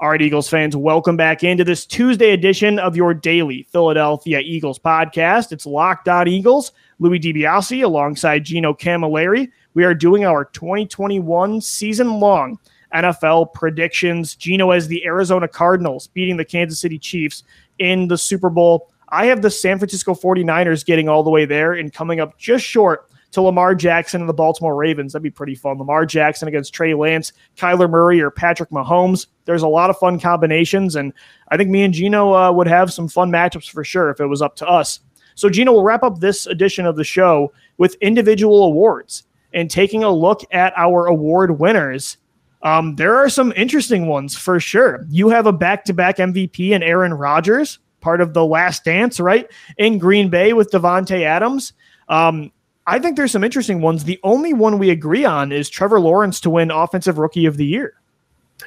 All 0.00 0.08
right, 0.08 0.22
Eagles 0.22 0.48
fans, 0.48 0.74
welcome 0.74 1.18
back 1.18 1.44
into 1.44 1.62
this 1.62 1.84
Tuesday 1.84 2.30
edition 2.30 2.78
of 2.78 2.96
your 2.96 3.12
daily 3.12 3.64
Philadelphia 3.64 4.40
Eagles 4.40 4.78
podcast. 4.78 5.52
It's 5.52 5.66
Locked 5.66 6.08
On 6.08 6.26
Eagles. 6.26 6.72
Louis 7.00 7.20
DiBiase 7.20 7.84
alongside 7.84 8.46
Gino 8.46 8.72
Camilleri. 8.72 9.50
We 9.74 9.84
are 9.84 9.92
doing 9.92 10.24
our 10.24 10.46
2021 10.46 11.60
season 11.60 12.18
long 12.18 12.58
NFL 12.94 13.52
predictions. 13.52 14.34
Gino 14.36 14.72
has 14.72 14.88
the 14.88 15.04
Arizona 15.04 15.46
Cardinals 15.46 16.06
beating 16.06 16.38
the 16.38 16.46
Kansas 16.46 16.80
City 16.80 16.98
Chiefs 16.98 17.42
in 17.78 18.08
the 18.08 18.16
Super 18.16 18.48
Bowl. 18.48 18.88
I 19.10 19.26
have 19.26 19.42
the 19.42 19.50
San 19.50 19.78
Francisco 19.78 20.14
49ers 20.14 20.82
getting 20.82 21.10
all 21.10 21.22
the 21.22 21.28
way 21.28 21.44
there 21.44 21.74
and 21.74 21.92
coming 21.92 22.20
up 22.20 22.38
just 22.38 22.64
short 22.64 23.10
to 23.32 23.42
Lamar 23.42 23.74
Jackson 23.74 24.20
and 24.20 24.28
the 24.28 24.34
Baltimore 24.34 24.74
Ravens. 24.74 25.12
That'd 25.12 25.22
be 25.22 25.30
pretty 25.30 25.54
fun. 25.54 25.78
Lamar 25.78 26.04
Jackson 26.04 26.48
against 26.48 26.74
Trey 26.74 26.94
Lance, 26.94 27.32
Kyler 27.56 27.88
Murray, 27.88 28.20
or 28.20 28.30
Patrick 28.30 28.70
Mahomes. 28.70 29.26
There's 29.44 29.62
a 29.62 29.68
lot 29.68 29.90
of 29.90 29.98
fun 29.98 30.18
combinations, 30.18 30.96
and 30.96 31.12
I 31.48 31.56
think 31.56 31.70
me 31.70 31.82
and 31.82 31.94
Gino 31.94 32.34
uh, 32.34 32.52
would 32.52 32.66
have 32.66 32.92
some 32.92 33.08
fun 33.08 33.30
matchups 33.30 33.70
for 33.70 33.84
sure 33.84 34.10
if 34.10 34.20
it 34.20 34.26
was 34.26 34.42
up 34.42 34.56
to 34.56 34.68
us. 34.68 35.00
So, 35.34 35.48
Gino, 35.48 35.72
we'll 35.72 35.84
wrap 35.84 36.02
up 36.02 36.20
this 36.20 36.46
edition 36.46 36.86
of 36.86 36.96
the 36.96 37.04
show 37.04 37.52
with 37.78 37.94
individual 38.00 38.64
awards 38.64 39.24
and 39.52 39.70
taking 39.70 40.04
a 40.04 40.10
look 40.10 40.42
at 40.52 40.72
our 40.76 41.06
award 41.06 41.58
winners. 41.58 42.16
Um, 42.62 42.96
there 42.96 43.16
are 43.16 43.28
some 43.28 43.52
interesting 43.56 44.06
ones 44.06 44.36
for 44.36 44.60
sure. 44.60 45.06
You 45.08 45.30
have 45.30 45.46
a 45.46 45.52
back 45.52 45.84
to 45.86 45.94
back 45.94 46.18
MVP 46.18 46.70
in 46.70 46.82
Aaron 46.82 47.14
Rodgers, 47.14 47.78
part 48.00 48.20
of 48.20 48.34
the 48.34 48.44
last 48.44 48.84
dance, 48.84 49.18
right? 49.18 49.50
In 49.78 49.98
Green 49.98 50.28
Bay 50.28 50.52
with 50.52 50.70
Davante 50.70 51.22
Adams. 51.22 51.72
Um, 52.08 52.52
I 52.90 52.98
think 52.98 53.16
there's 53.16 53.30
some 53.30 53.44
interesting 53.44 53.80
ones. 53.80 54.02
The 54.02 54.18
only 54.24 54.52
one 54.52 54.76
we 54.80 54.90
agree 54.90 55.24
on 55.24 55.52
is 55.52 55.68
Trevor 55.68 56.00
Lawrence 56.00 56.40
to 56.40 56.50
win 56.50 56.72
Offensive 56.72 57.18
Rookie 57.18 57.46
of 57.46 57.56
the 57.56 57.64
Year. 57.64 57.94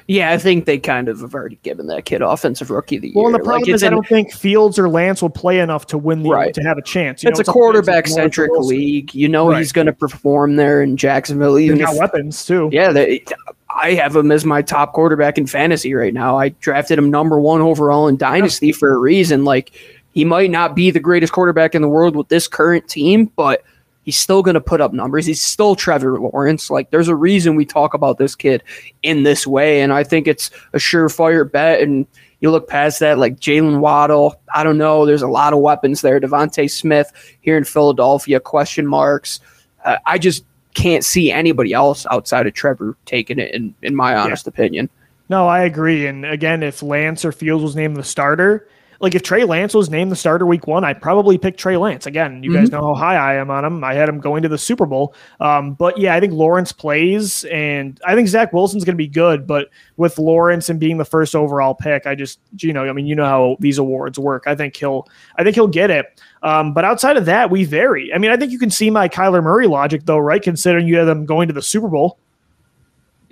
Yeah, 0.08 0.32
I 0.32 0.38
think 0.38 0.64
they 0.64 0.78
kind 0.78 1.10
of 1.10 1.20
have 1.20 1.34
already 1.34 1.58
given 1.62 1.88
that 1.88 2.06
kid 2.06 2.22
Offensive 2.22 2.70
Rookie 2.70 2.96
of 2.96 3.02
the 3.02 3.08
Year. 3.08 3.14
Well, 3.16 3.26
and 3.26 3.34
the 3.34 3.40
problem 3.40 3.64
like, 3.64 3.74
is 3.74 3.84
I 3.84 3.90
don't 3.90 4.06
think 4.08 4.32
Fields 4.32 4.78
or 4.78 4.88
Lance 4.88 5.20
will 5.20 5.28
play 5.28 5.60
enough 5.60 5.86
to 5.88 5.98
win 5.98 6.22
the 6.22 6.30
right. 6.30 6.54
to 6.54 6.62
have 6.62 6.78
a 6.78 6.82
chance. 6.82 7.22
You 7.22 7.28
it's 7.28 7.38
know, 7.38 7.42
a 7.42 7.52
quarterback 7.52 8.06
centric 8.06 8.50
league. 8.52 9.14
You 9.14 9.28
know 9.28 9.50
right. 9.50 9.58
he's 9.58 9.72
going 9.72 9.88
to 9.88 9.92
perform 9.92 10.56
there 10.56 10.82
in 10.82 10.96
Jacksonville. 10.96 11.58
Even 11.58 11.78
got 11.78 11.92
if, 11.92 12.00
weapons 12.00 12.46
too. 12.46 12.70
Yeah, 12.72 12.92
they, 12.92 13.22
I 13.68 13.92
have 13.92 14.16
him 14.16 14.32
as 14.32 14.46
my 14.46 14.62
top 14.62 14.94
quarterback 14.94 15.36
in 15.36 15.46
fantasy 15.46 15.92
right 15.92 16.14
now. 16.14 16.38
I 16.38 16.48
drafted 16.48 16.98
him 16.98 17.10
number 17.10 17.38
one 17.38 17.60
overall 17.60 18.08
in 18.08 18.16
Dynasty 18.16 18.68
yeah. 18.68 18.72
for 18.72 18.94
a 18.94 18.98
reason. 18.98 19.44
Like 19.44 19.70
he 20.14 20.24
might 20.24 20.50
not 20.50 20.74
be 20.74 20.90
the 20.90 20.98
greatest 20.98 21.34
quarterback 21.34 21.74
in 21.74 21.82
the 21.82 21.88
world 21.88 22.16
with 22.16 22.28
this 22.28 22.48
current 22.48 22.88
team, 22.88 23.26
but– 23.36 23.62
He's 24.04 24.18
still 24.18 24.42
going 24.42 24.54
to 24.54 24.60
put 24.60 24.80
up 24.80 24.92
numbers. 24.92 25.26
He's 25.26 25.42
still 25.42 25.74
Trevor 25.74 26.20
Lawrence. 26.20 26.70
Like, 26.70 26.90
there's 26.90 27.08
a 27.08 27.16
reason 27.16 27.56
we 27.56 27.64
talk 27.64 27.94
about 27.94 28.18
this 28.18 28.36
kid 28.36 28.62
in 29.02 29.22
this 29.22 29.46
way. 29.46 29.80
And 29.80 29.92
I 29.92 30.04
think 30.04 30.28
it's 30.28 30.50
a 30.72 30.78
surefire 30.78 31.50
bet. 31.50 31.80
And 31.80 32.06
you 32.40 32.50
look 32.50 32.68
past 32.68 33.00
that, 33.00 33.18
like 33.18 33.40
Jaylen 33.40 33.80
Waddle. 33.80 34.40
I 34.54 34.62
don't 34.62 34.78
know. 34.78 35.06
There's 35.06 35.22
a 35.22 35.28
lot 35.28 35.54
of 35.54 35.60
weapons 35.60 36.02
there. 36.02 36.20
DeVonta 36.20 36.70
Smith 36.70 37.10
here 37.40 37.56
in 37.56 37.64
Philadelphia, 37.64 38.38
question 38.38 38.86
marks. 38.86 39.40
Uh, 39.84 39.96
I 40.04 40.18
just 40.18 40.44
can't 40.74 41.04
see 41.04 41.32
anybody 41.32 41.72
else 41.72 42.06
outside 42.10 42.46
of 42.46 42.52
Trevor 42.52 42.96
taking 43.06 43.38
it, 43.38 43.54
in, 43.54 43.74
in 43.82 43.94
my 43.94 44.14
honest 44.14 44.46
yeah. 44.46 44.50
opinion. 44.50 44.90
No, 45.30 45.48
I 45.48 45.62
agree. 45.62 46.06
And 46.06 46.26
again, 46.26 46.62
if 46.62 46.82
Lance 46.82 47.24
or 47.24 47.32
Fields 47.32 47.64
was 47.64 47.76
named 47.76 47.96
the 47.96 48.04
starter, 48.04 48.68
like 49.00 49.14
if 49.14 49.22
Trey 49.22 49.44
Lance 49.44 49.74
was 49.74 49.90
named 49.90 50.10
the 50.12 50.16
starter 50.16 50.46
week 50.46 50.66
one, 50.66 50.84
I'd 50.84 51.00
probably 51.00 51.38
pick 51.38 51.56
Trey 51.56 51.76
Lance. 51.76 52.06
Again, 52.06 52.42
you 52.42 52.50
mm-hmm. 52.50 52.60
guys 52.60 52.70
know 52.70 52.80
how 52.80 52.94
high 52.94 53.16
I 53.16 53.34
am 53.34 53.50
on 53.50 53.64
him. 53.64 53.84
I 53.84 53.94
had 53.94 54.08
him 54.08 54.20
going 54.20 54.42
to 54.42 54.48
the 54.48 54.58
Super 54.58 54.86
Bowl. 54.86 55.14
Um, 55.40 55.74
but 55.74 55.98
yeah, 55.98 56.14
I 56.14 56.20
think 56.20 56.32
Lawrence 56.32 56.72
plays, 56.72 57.44
and 57.44 58.00
I 58.06 58.14
think 58.14 58.28
Zach 58.28 58.52
Wilson's 58.52 58.84
going 58.84 58.94
to 58.94 58.98
be 58.98 59.08
good. 59.08 59.46
But 59.46 59.68
with 59.96 60.18
Lawrence 60.18 60.68
and 60.68 60.78
being 60.78 60.98
the 60.98 61.04
first 61.04 61.34
overall 61.34 61.74
pick, 61.74 62.06
I 62.06 62.14
just, 62.14 62.40
you 62.58 62.72
know, 62.72 62.88
I 62.88 62.92
mean, 62.92 63.06
you 63.06 63.14
know 63.14 63.26
how 63.26 63.56
these 63.60 63.78
awards 63.78 64.18
work. 64.18 64.44
I 64.46 64.54
think 64.54 64.76
he'll, 64.76 65.08
I 65.36 65.44
think 65.44 65.54
he'll 65.54 65.68
get 65.68 65.90
it. 65.90 66.20
Um, 66.42 66.74
but 66.74 66.84
outside 66.84 67.16
of 67.16 67.24
that, 67.26 67.50
we 67.50 67.64
vary. 67.64 68.12
I 68.12 68.18
mean, 68.18 68.30
I 68.30 68.36
think 68.36 68.52
you 68.52 68.58
can 68.58 68.70
see 68.70 68.90
my 68.90 69.08
Kyler 69.08 69.42
Murray 69.42 69.66
logic, 69.66 70.02
though, 70.04 70.18
right? 70.18 70.42
Considering 70.42 70.86
you 70.86 70.96
have 70.98 71.06
them 71.06 71.24
going 71.24 71.48
to 71.48 71.54
the 71.54 71.62
Super 71.62 71.88
Bowl. 71.88 72.18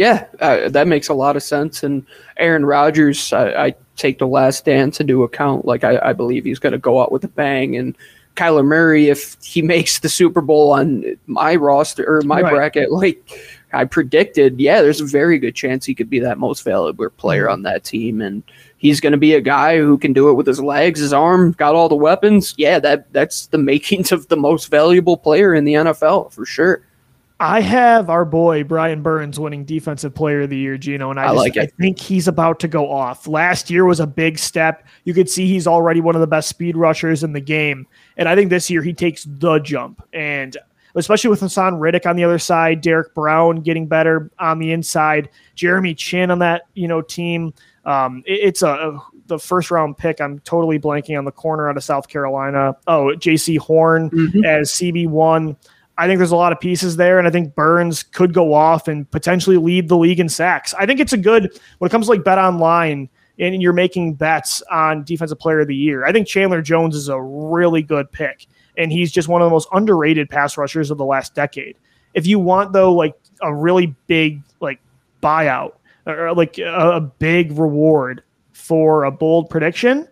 Yeah, 0.02 0.26
uh, 0.40 0.68
that 0.70 0.88
makes 0.88 1.08
a 1.08 1.14
lot 1.14 1.36
of 1.36 1.44
sense. 1.44 1.84
And 1.84 2.04
Aaron 2.36 2.66
Rodgers, 2.66 3.32
I, 3.32 3.66
I 3.66 3.74
take 3.94 4.18
the 4.18 4.26
last 4.26 4.64
dance 4.64 5.00
into 5.00 5.22
account. 5.22 5.64
Like 5.64 5.84
I, 5.84 5.96
I 6.02 6.12
believe 6.12 6.44
he's 6.44 6.58
going 6.58 6.72
to 6.72 6.78
go 6.78 7.00
out 7.00 7.12
with 7.12 7.22
a 7.22 7.28
bang. 7.28 7.76
And 7.76 7.96
Kyler 8.34 8.64
Murray, 8.64 9.10
if 9.10 9.36
he 9.40 9.62
makes 9.74 10.00
the 10.00 10.08
Super 10.08 10.40
Bowl 10.40 10.72
on 10.72 11.04
my 11.28 11.54
roster 11.54 12.04
or 12.04 12.20
my 12.22 12.40
right. 12.40 12.50
bracket, 12.50 12.90
like 12.90 13.30
I 13.72 13.84
predicted, 13.84 14.58
yeah, 14.58 14.82
there's 14.82 15.00
a 15.00 15.06
very 15.06 15.38
good 15.38 15.54
chance 15.54 15.86
he 15.86 15.94
could 15.94 16.10
be 16.10 16.18
that 16.18 16.36
most 16.36 16.64
valuable 16.64 17.08
player 17.10 17.44
mm-hmm. 17.44 17.52
on 17.52 17.62
that 17.62 17.84
team. 17.84 18.20
And 18.20 18.42
he's 18.78 19.00
going 19.00 19.12
to 19.12 19.18
be 19.18 19.34
a 19.34 19.40
guy 19.40 19.76
who 19.76 19.98
can 19.98 20.12
do 20.12 20.30
it 20.30 20.34
with 20.34 20.48
his 20.48 20.58
legs, 20.58 20.98
his 20.98 21.12
arm, 21.12 21.52
got 21.52 21.76
all 21.76 21.88
the 21.88 21.94
weapons. 21.94 22.56
Yeah, 22.58 22.80
that 22.80 23.12
that's 23.12 23.46
the 23.46 23.58
makings 23.70 24.10
of 24.10 24.26
the 24.26 24.36
most 24.36 24.68
valuable 24.68 25.16
player 25.16 25.54
in 25.54 25.64
the 25.64 25.74
NFL 25.74 26.32
for 26.32 26.44
sure. 26.44 26.82
I 27.42 27.60
have 27.60 28.08
our 28.08 28.24
boy 28.24 28.62
Brian 28.62 29.02
Burns 29.02 29.36
winning 29.40 29.64
Defensive 29.64 30.14
Player 30.14 30.42
of 30.42 30.50
the 30.50 30.56
Year, 30.56 30.78
Gino, 30.78 31.10
and 31.10 31.18
I, 31.18 31.24
I 31.24 31.26
just, 31.26 31.36
like 31.36 31.56
it. 31.56 31.60
I 31.60 31.66
think 31.82 31.98
he's 31.98 32.28
about 32.28 32.60
to 32.60 32.68
go 32.68 32.88
off. 32.88 33.26
Last 33.26 33.68
year 33.68 33.84
was 33.84 33.98
a 33.98 34.06
big 34.06 34.38
step. 34.38 34.86
You 35.02 35.12
could 35.12 35.28
see 35.28 35.48
he's 35.48 35.66
already 35.66 36.00
one 36.00 36.14
of 36.14 36.20
the 36.20 36.28
best 36.28 36.48
speed 36.48 36.76
rushers 36.76 37.24
in 37.24 37.32
the 37.32 37.40
game, 37.40 37.88
and 38.16 38.28
I 38.28 38.36
think 38.36 38.48
this 38.48 38.70
year 38.70 38.80
he 38.80 38.92
takes 38.92 39.24
the 39.24 39.58
jump. 39.58 40.06
And 40.12 40.56
especially 40.94 41.30
with 41.30 41.40
Haason 41.40 41.80
Reddick 41.80 42.06
on 42.06 42.14
the 42.14 42.22
other 42.22 42.38
side, 42.38 42.80
Derrick 42.80 43.12
Brown 43.12 43.56
getting 43.56 43.88
better 43.88 44.30
on 44.38 44.60
the 44.60 44.70
inside, 44.70 45.28
Jeremy 45.56 45.96
Chinn 45.96 46.30
on 46.30 46.38
that 46.38 46.62
you 46.74 46.86
know 46.86 47.02
team. 47.02 47.54
Um, 47.84 48.22
it, 48.24 48.34
it's 48.34 48.62
a, 48.62 48.68
a 48.68 49.06
the 49.26 49.40
first 49.40 49.72
round 49.72 49.98
pick. 49.98 50.20
I'm 50.20 50.38
totally 50.40 50.78
blanking 50.78 51.18
on 51.18 51.24
the 51.24 51.32
corner 51.32 51.68
out 51.68 51.76
of 51.76 51.82
South 51.82 52.06
Carolina. 52.06 52.76
Oh, 52.86 53.14
Jaycee 53.16 53.58
Horn 53.58 54.10
mm-hmm. 54.10 54.44
as 54.44 54.70
CB 54.70 55.08
one. 55.08 55.56
I 56.02 56.08
think 56.08 56.18
there's 56.18 56.32
a 56.32 56.36
lot 56.36 56.50
of 56.50 56.58
pieces 56.58 56.96
there, 56.96 57.20
and 57.20 57.28
I 57.28 57.30
think 57.30 57.54
Burns 57.54 58.02
could 58.02 58.34
go 58.34 58.54
off 58.54 58.88
and 58.88 59.08
potentially 59.12 59.56
lead 59.56 59.88
the 59.88 59.96
league 59.96 60.18
in 60.18 60.28
sacks. 60.28 60.74
I 60.74 60.84
think 60.84 60.98
it's 60.98 61.12
a 61.12 61.16
good 61.16 61.56
when 61.78 61.88
it 61.88 61.92
comes 61.92 62.06
to 62.06 62.10
like 62.10 62.24
bet 62.24 62.38
online 62.38 63.08
and 63.38 63.62
you're 63.62 63.72
making 63.72 64.14
bets 64.14 64.62
on 64.62 65.04
defensive 65.04 65.38
player 65.38 65.60
of 65.60 65.68
the 65.68 65.76
year. 65.76 66.04
I 66.04 66.10
think 66.10 66.26
Chandler 66.26 66.60
Jones 66.60 66.96
is 66.96 67.08
a 67.08 67.22
really 67.22 67.82
good 67.82 68.10
pick, 68.10 68.48
and 68.76 68.90
he's 68.90 69.12
just 69.12 69.28
one 69.28 69.42
of 69.42 69.46
the 69.46 69.52
most 69.52 69.68
underrated 69.70 70.28
pass 70.28 70.58
rushers 70.58 70.90
of 70.90 70.98
the 70.98 71.04
last 71.04 71.36
decade. 71.36 71.76
If 72.14 72.26
you 72.26 72.40
want 72.40 72.72
though, 72.72 72.92
like 72.92 73.14
a 73.40 73.54
really 73.54 73.94
big 74.08 74.42
like 74.58 74.80
buyout 75.22 75.74
or 76.04 76.34
like 76.34 76.58
a, 76.58 76.96
a 76.96 77.00
big 77.00 77.56
reward 77.56 78.24
for 78.54 79.04
a 79.04 79.12
bold 79.12 79.50
prediction, 79.50 80.08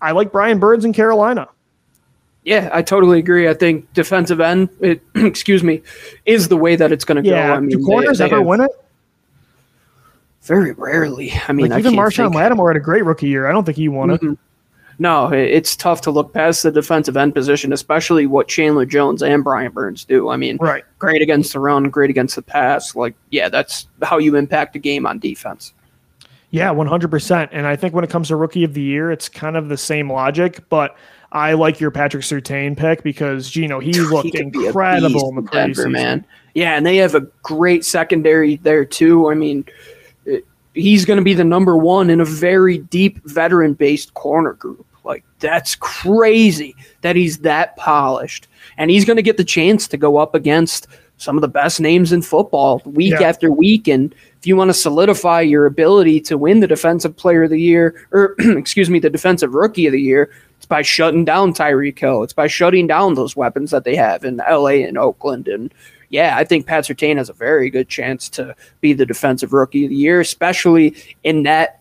I 0.00 0.12
like 0.12 0.32
Brian 0.32 0.58
Burns 0.58 0.86
in 0.86 0.94
Carolina. 0.94 1.48
Yeah, 2.44 2.68
I 2.72 2.82
totally 2.82 3.18
agree. 3.18 3.48
I 3.48 3.54
think 3.54 3.90
defensive 3.94 4.40
end, 4.40 4.68
it, 4.80 5.02
excuse 5.14 5.62
me, 5.62 5.82
is 6.26 6.48
the 6.48 6.56
way 6.56 6.76
that 6.76 6.92
it's 6.92 7.04
going 7.04 7.22
to 7.22 7.28
yeah. 7.28 7.48
go. 7.48 7.54
I 7.54 7.60
mean, 7.60 7.70
Do 7.70 7.84
corners 7.84 8.18
they, 8.18 8.24
they 8.24 8.30
ever 8.30 8.38
have, 8.38 8.46
win 8.46 8.60
it? 8.60 8.70
Very 10.42 10.72
rarely. 10.72 11.32
I 11.48 11.52
mean, 11.52 11.70
like 11.70 11.78
even 11.78 11.94
Marshon 11.94 12.24
think. 12.24 12.34
Lattimore 12.34 12.70
had 12.70 12.76
a 12.76 12.84
great 12.84 13.04
rookie 13.04 13.28
year. 13.28 13.48
I 13.48 13.52
don't 13.52 13.64
think 13.64 13.78
he 13.78 13.88
won 13.88 14.10
mm-hmm. 14.10 14.32
it. 14.32 14.38
No, 14.98 15.32
it's 15.32 15.74
tough 15.74 16.02
to 16.02 16.10
look 16.10 16.32
past 16.32 16.62
the 16.62 16.70
defensive 16.70 17.16
end 17.16 17.34
position, 17.34 17.72
especially 17.72 18.26
what 18.26 18.46
Chandler 18.46 18.86
Jones 18.86 19.22
and 19.22 19.42
Brian 19.42 19.72
Burns 19.72 20.04
do. 20.04 20.28
I 20.28 20.36
mean, 20.36 20.56
right. 20.58 20.84
great 20.98 21.20
against 21.20 21.52
the 21.52 21.60
run, 21.60 21.90
great 21.90 22.10
against 22.10 22.36
the 22.36 22.42
pass. 22.42 22.94
Like, 22.94 23.14
yeah, 23.30 23.48
that's 23.48 23.88
how 24.02 24.18
you 24.18 24.36
impact 24.36 24.76
a 24.76 24.78
game 24.78 25.04
on 25.04 25.18
defense. 25.18 25.72
Yeah, 26.54 26.72
100%. 26.72 27.48
And 27.50 27.66
I 27.66 27.74
think 27.74 27.94
when 27.94 28.04
it 28.04 28.10
comes 28.10 28.28
to 28.28 28.36
rookie 28.36 28.62
of 28.62 28.74
the 28.74 28.80
year, 28.80 29.10
it's 29.10 29.28
kind 29.28 29.56
of 29.56 29.68
the 29.68 29.76
same 29.76 30.08
logic, 30.08 30.60
but 30.68 30.96
I 31.32 31.54
like 31.54 31.80
your 31.80 31.90
Patrick 31.90 32.22
Surtain 32.22 32.76
pick 32.76 33.02
because 33.02 33.56
you 33.56 33.66
know 33.66 33.80
he 33.80 33.92
looked 33.98 34.36
he 34.36 34.38
incredible 34.38 35.30
in 35.30 35.34
the 35.34 35.50
Denver, 35.50 35.90
man. 35.90 36.24
Yeah, 36.54 36.76
and 36.76 36.86
they 36.86 36.98
have 36.98 37.16
a 37.16 37.22
great 37.42 37.84
secondary 37.84 38.58
there 38.58 38.84
too. 38.84 39.32
I 39.32 39.34
mean, 39.34 39.64
it, 40.26 40.46
he's 40.74 41.04
going 41.04 41.16
to 41.16 41.24
be 41.24 41.34
the 41.34 41.42
number 41.42 41.76
one 41.76 42.08
in 42.08 42.20
a 42.20 42.24
very 42.24 42.78
deep 42.78 43.18
veteran-based 43.24 44.14
corner 44.14 44.52
group. 44.52 44.86
Like 45.02 45.24
that's 45.40 45.74
crazy 45.74 46.76
that 47.00 47.16
he's 47.16 47.38
that 47.38 47.74
polished, 47.74 48.46
and 48.78 48.92
he's 48.92 49.04
going 49.04 49.16
to 49.16 49.22
get 49.22 49.38
the 49.38 49.44
chance 49.44 49.88
to 49.88 49.96
go 49.96 50.18
up 50.18 50.36
against 50.36 50.86
some 51.18 51.36
of 51.36 51.42
the 51.42 51.48
best 51.48 51.80
names 51.80 52.12
in 52.12 52.22
football 52.22 52.82
week 52.84 53.14
yeah. 53.18 53.28
after 53.28 53.50
week. 53.50 53.88
And 53.88 54.14
if 54.38 54.46
you 54.46 54.56
want 54.56 54.68
to 54.68 54.74
solidify 54.74 55.42
your 55.42 55.66
ability 55.66 56.20
to 56.22 56.36
win 56.36 56.60
the 56.60 56.66
Defensive 56.66 57.16
Player 57.16 57.44
of 57.44 57.50
the 57.50 57.60
Year, 57.60 58.06
or 58.10 58.34
excuse 58.38 58.90
me, 58.90 58.98
the 58.98 59.10
Defensive 59.10 59.54
Rookie 59.54 59.86
of 59.86 59.92
the 59.92 60.00
Year, 60.00 60.30
it's 60.56 60.66
by 60.66 60.82
shutting 60.82 61.24
down 61.24 61.52
Tyreek 61.52 61.98
Hill. 61.98 62.22
It's 62.22 62.32
by 62.32 62.46
shutting 62.46 62.86
down 62.86 63.14
those 63.14 63.36
weapons 63.36 63.70
that 63.70 63.84
they 63.84 63.96
have 63.96 64.24
in 64.24 64.38
LA 64.38 64.84
and 64.86 64.98
Oakland. 64.98 65.48
And 65.48 65.72
yeah, 66.10 66.36
I 66.36 66.44
think 66.44 66.66
Pat 66.66 66.84
Surtain 66.84 67.16
has 67.16 67.28
a 67.28 67.34
very 67.34 67.70
good 67.70 67.88
chance 67.88 68.28
to 68.30 68.54
be 68.80 68.92
the 68.92 69.06
Defensive 69.06 69.52
Rookie 69.52 69.84
of 69.84 69.90
the 69.90 69.96
Year, 69.96 70.20
especially 70.20 70.94
in 71.22 71.44
that 71.44 71.80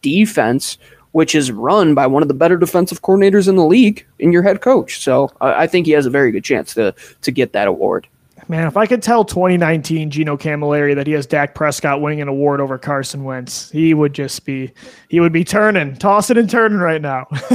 defense 0.00 0.78
which 1.12 1.34
is 1.34 1.52
run 1.52 1.94
by 1.94 2.06
one 2.06 2.22
of 2.22 2.28
the 2.28 2.34
better 2.34 2.56
defensive 2.56 3.02
coordinators 3.02 3.48
in 3.48 3.56
the 3.56 3.64
league 3.64 4.06
in 4.18 4.32
your 4.32 4.42
head 4.42 4.60
coach. 4.60 5.00
So 5.00 5.30
I 5.40 5.66
think 5.66 5.86
he 5.86 5.92
has 5.92 6.06
a 6.06 6.10
very 6.10 6.32
good 6.32 6.44
chance 6.44 6.74
to 6.74 6.94
to 7.20 7.30
get 7.30 7.52
that 7.52 7.68
award. 7.68 8.08
Man, 8.48 8.66
if 8.66 8.76
I 8.76 8.86
could 8.86 9.02
tell 9.02 9.24
2019 9.24 10.10
Gino 10.10 10.36
Camilleri 10.36 10.94
that 10.94 11.06
he 11.06 11.12
has 11.12 11.26
Dak 11.26 11.54
Prescott 11.54 12.00
winning 12.00 12.20
an 12.20 12.28
award 12.28 12.60
over 12.60 12.76
Carson 12.78 13.24
Wentz, 13.24 13.70
he 13.70 13.94
would 13.94 14.12
just 14.12 14.44
be 14.44 14.72
he 15.08 15.20
would 15.20 15.32
be 15.32 15.44
turning, 15.44 15.96
tossing 15.96 16.38
and 16.38 16.50
turning 16.50 16.78
right 16.78 17.00
now. 17.00 17.26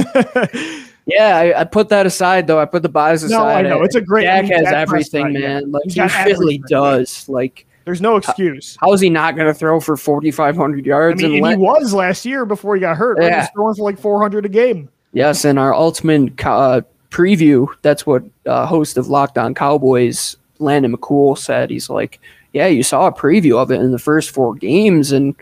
yeah, 1.06 1.36
I, 1.36 1.60
I, 1.60 1.64
put 1.64 1.90
that 1.90 2.06
aside 2.06 2.46
though. 2.46 2.58
I 2.58 2.64
put 2.64 2.82
the 2.82 2.88
bias 2.88 3.22
aside. 3.22 3.36
No, 3.36 3.46
I 3.46 3.62
know 3.62 3.82
it's 3.82 3.96
a 3.96 4.00
great. 4.00 4.24
Dak 4.24 4.46
has 4.46 4.64
Dak 4.64 4.74
everything, 4.74 5.32
Prescott, 5.32 5.42
man. 5.42 5.62
Yeah. 5.62 5.66
Like 5.68 5.84
He's 5.84 5.94
he 5.94 6.00
really 6.00 6.32
everything. 6.32 6.62
does. 6.68 7.28
Like 7.28 7.66
there's 7.84 8.00
no 8.00 8.16
excuse. 8.16 8.76
How, 8.80 8.88
how 8.88 8.92
is 8.92 9.00
he 9.00 9.10
not 9.10 9.34
going 9.34 9.46
to 9.46 9.54
throw 9.54 9.80
for 9.80 9.96
4,500 9.96 10.84
yards? 10.84 11.24
I 11.24 11.28
mean, 11.28 11.44
he 11.44 11.56
was 11.56 11.94
last 11.94 12.26
year 12.26 12.44
before 12.44 12.74
he 12.74 12.80
got 12.80 12.96
hurt. 12.96 13.18
Yeah. 13.18 13.28
Right? 13.28 13.40
He's 13.40 13.50
throwing 13.50 13.74
for 13.74 13.82
like 13.82 13.98
400 13.98 14.44
a 14.44 14.48
game. 14.48 14.90
Yes, 15.12 15.46
and 15.46 15.58
our 15.58 15.74
ultimate 15.74 16.44
uh, 16.44 16.82
preview. 17.10 17.66
That's 17.82 18.06
what 18.06 18.24
uh, 18.44 18.66
host 18.66 18.98
of 18.98 19.08
Locked 19.08 19.38
On 19.38 19.54
Cowboys 19.54 20.36
Landon 20.58 20.96
McCool 20.96 21.36
said. 21.36 21.70
He's 21.70 21.90
like, 21.90 22.20
yeah, 22.52 22.66
you 22.66 22.82
saw 22.82 23.06
a 23.06 23.12
preview 23.12 23.58
of 23.58 23.70
it 23.70 23.80
in 23.80 23.92
the 23.92 23.98
first 23.98 24.30
four 24.30 24.54
games, 24.54 25.12
and 25.12 25.34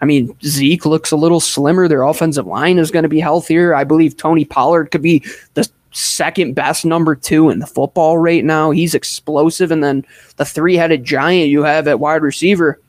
I 0.00 0.04
mean 0.04 0.34
Zeke 0.42 0.86
looks 0.86 1.10
a 1.10 1.16
little 1.16 1.40
slimmer. 1.40 1.88
Their 1.88 2.02
offensive 2.02 2.46
line 2.46 2.78
is 2.78 2.90
going 2.90 3.02
to 3.02 3.08
be 3.08 3.20
healthier. 3.20 3.74
I 3.74 3.84
believe 3.84 4.16
Tony 4.16 4.44
Pollard 4.44 4.90
could 4.90 5.02
be 5.02 5.24
the 5.54 5.68
second 5.92 6.54
best 6.54 6.84
number 6.84 7.16
two 7.16 7.50
in 7.50 7.58
the 7.58 7.66
football 7.66 8.16
right 8.16 8.44
now. 8.44 8.70
He's 8.70 8.94
explosive, 8.94 9.70
and 9.70 9.82
then 9.82 10.04
the 10.36 10.44
three-headed 10.44 11.04
giant 11.04 11.50
you 11.50 11.62
have 11.62 11.88
at 11.88 12.00
wide 12.00 12.22
receiver. 12.22 12.80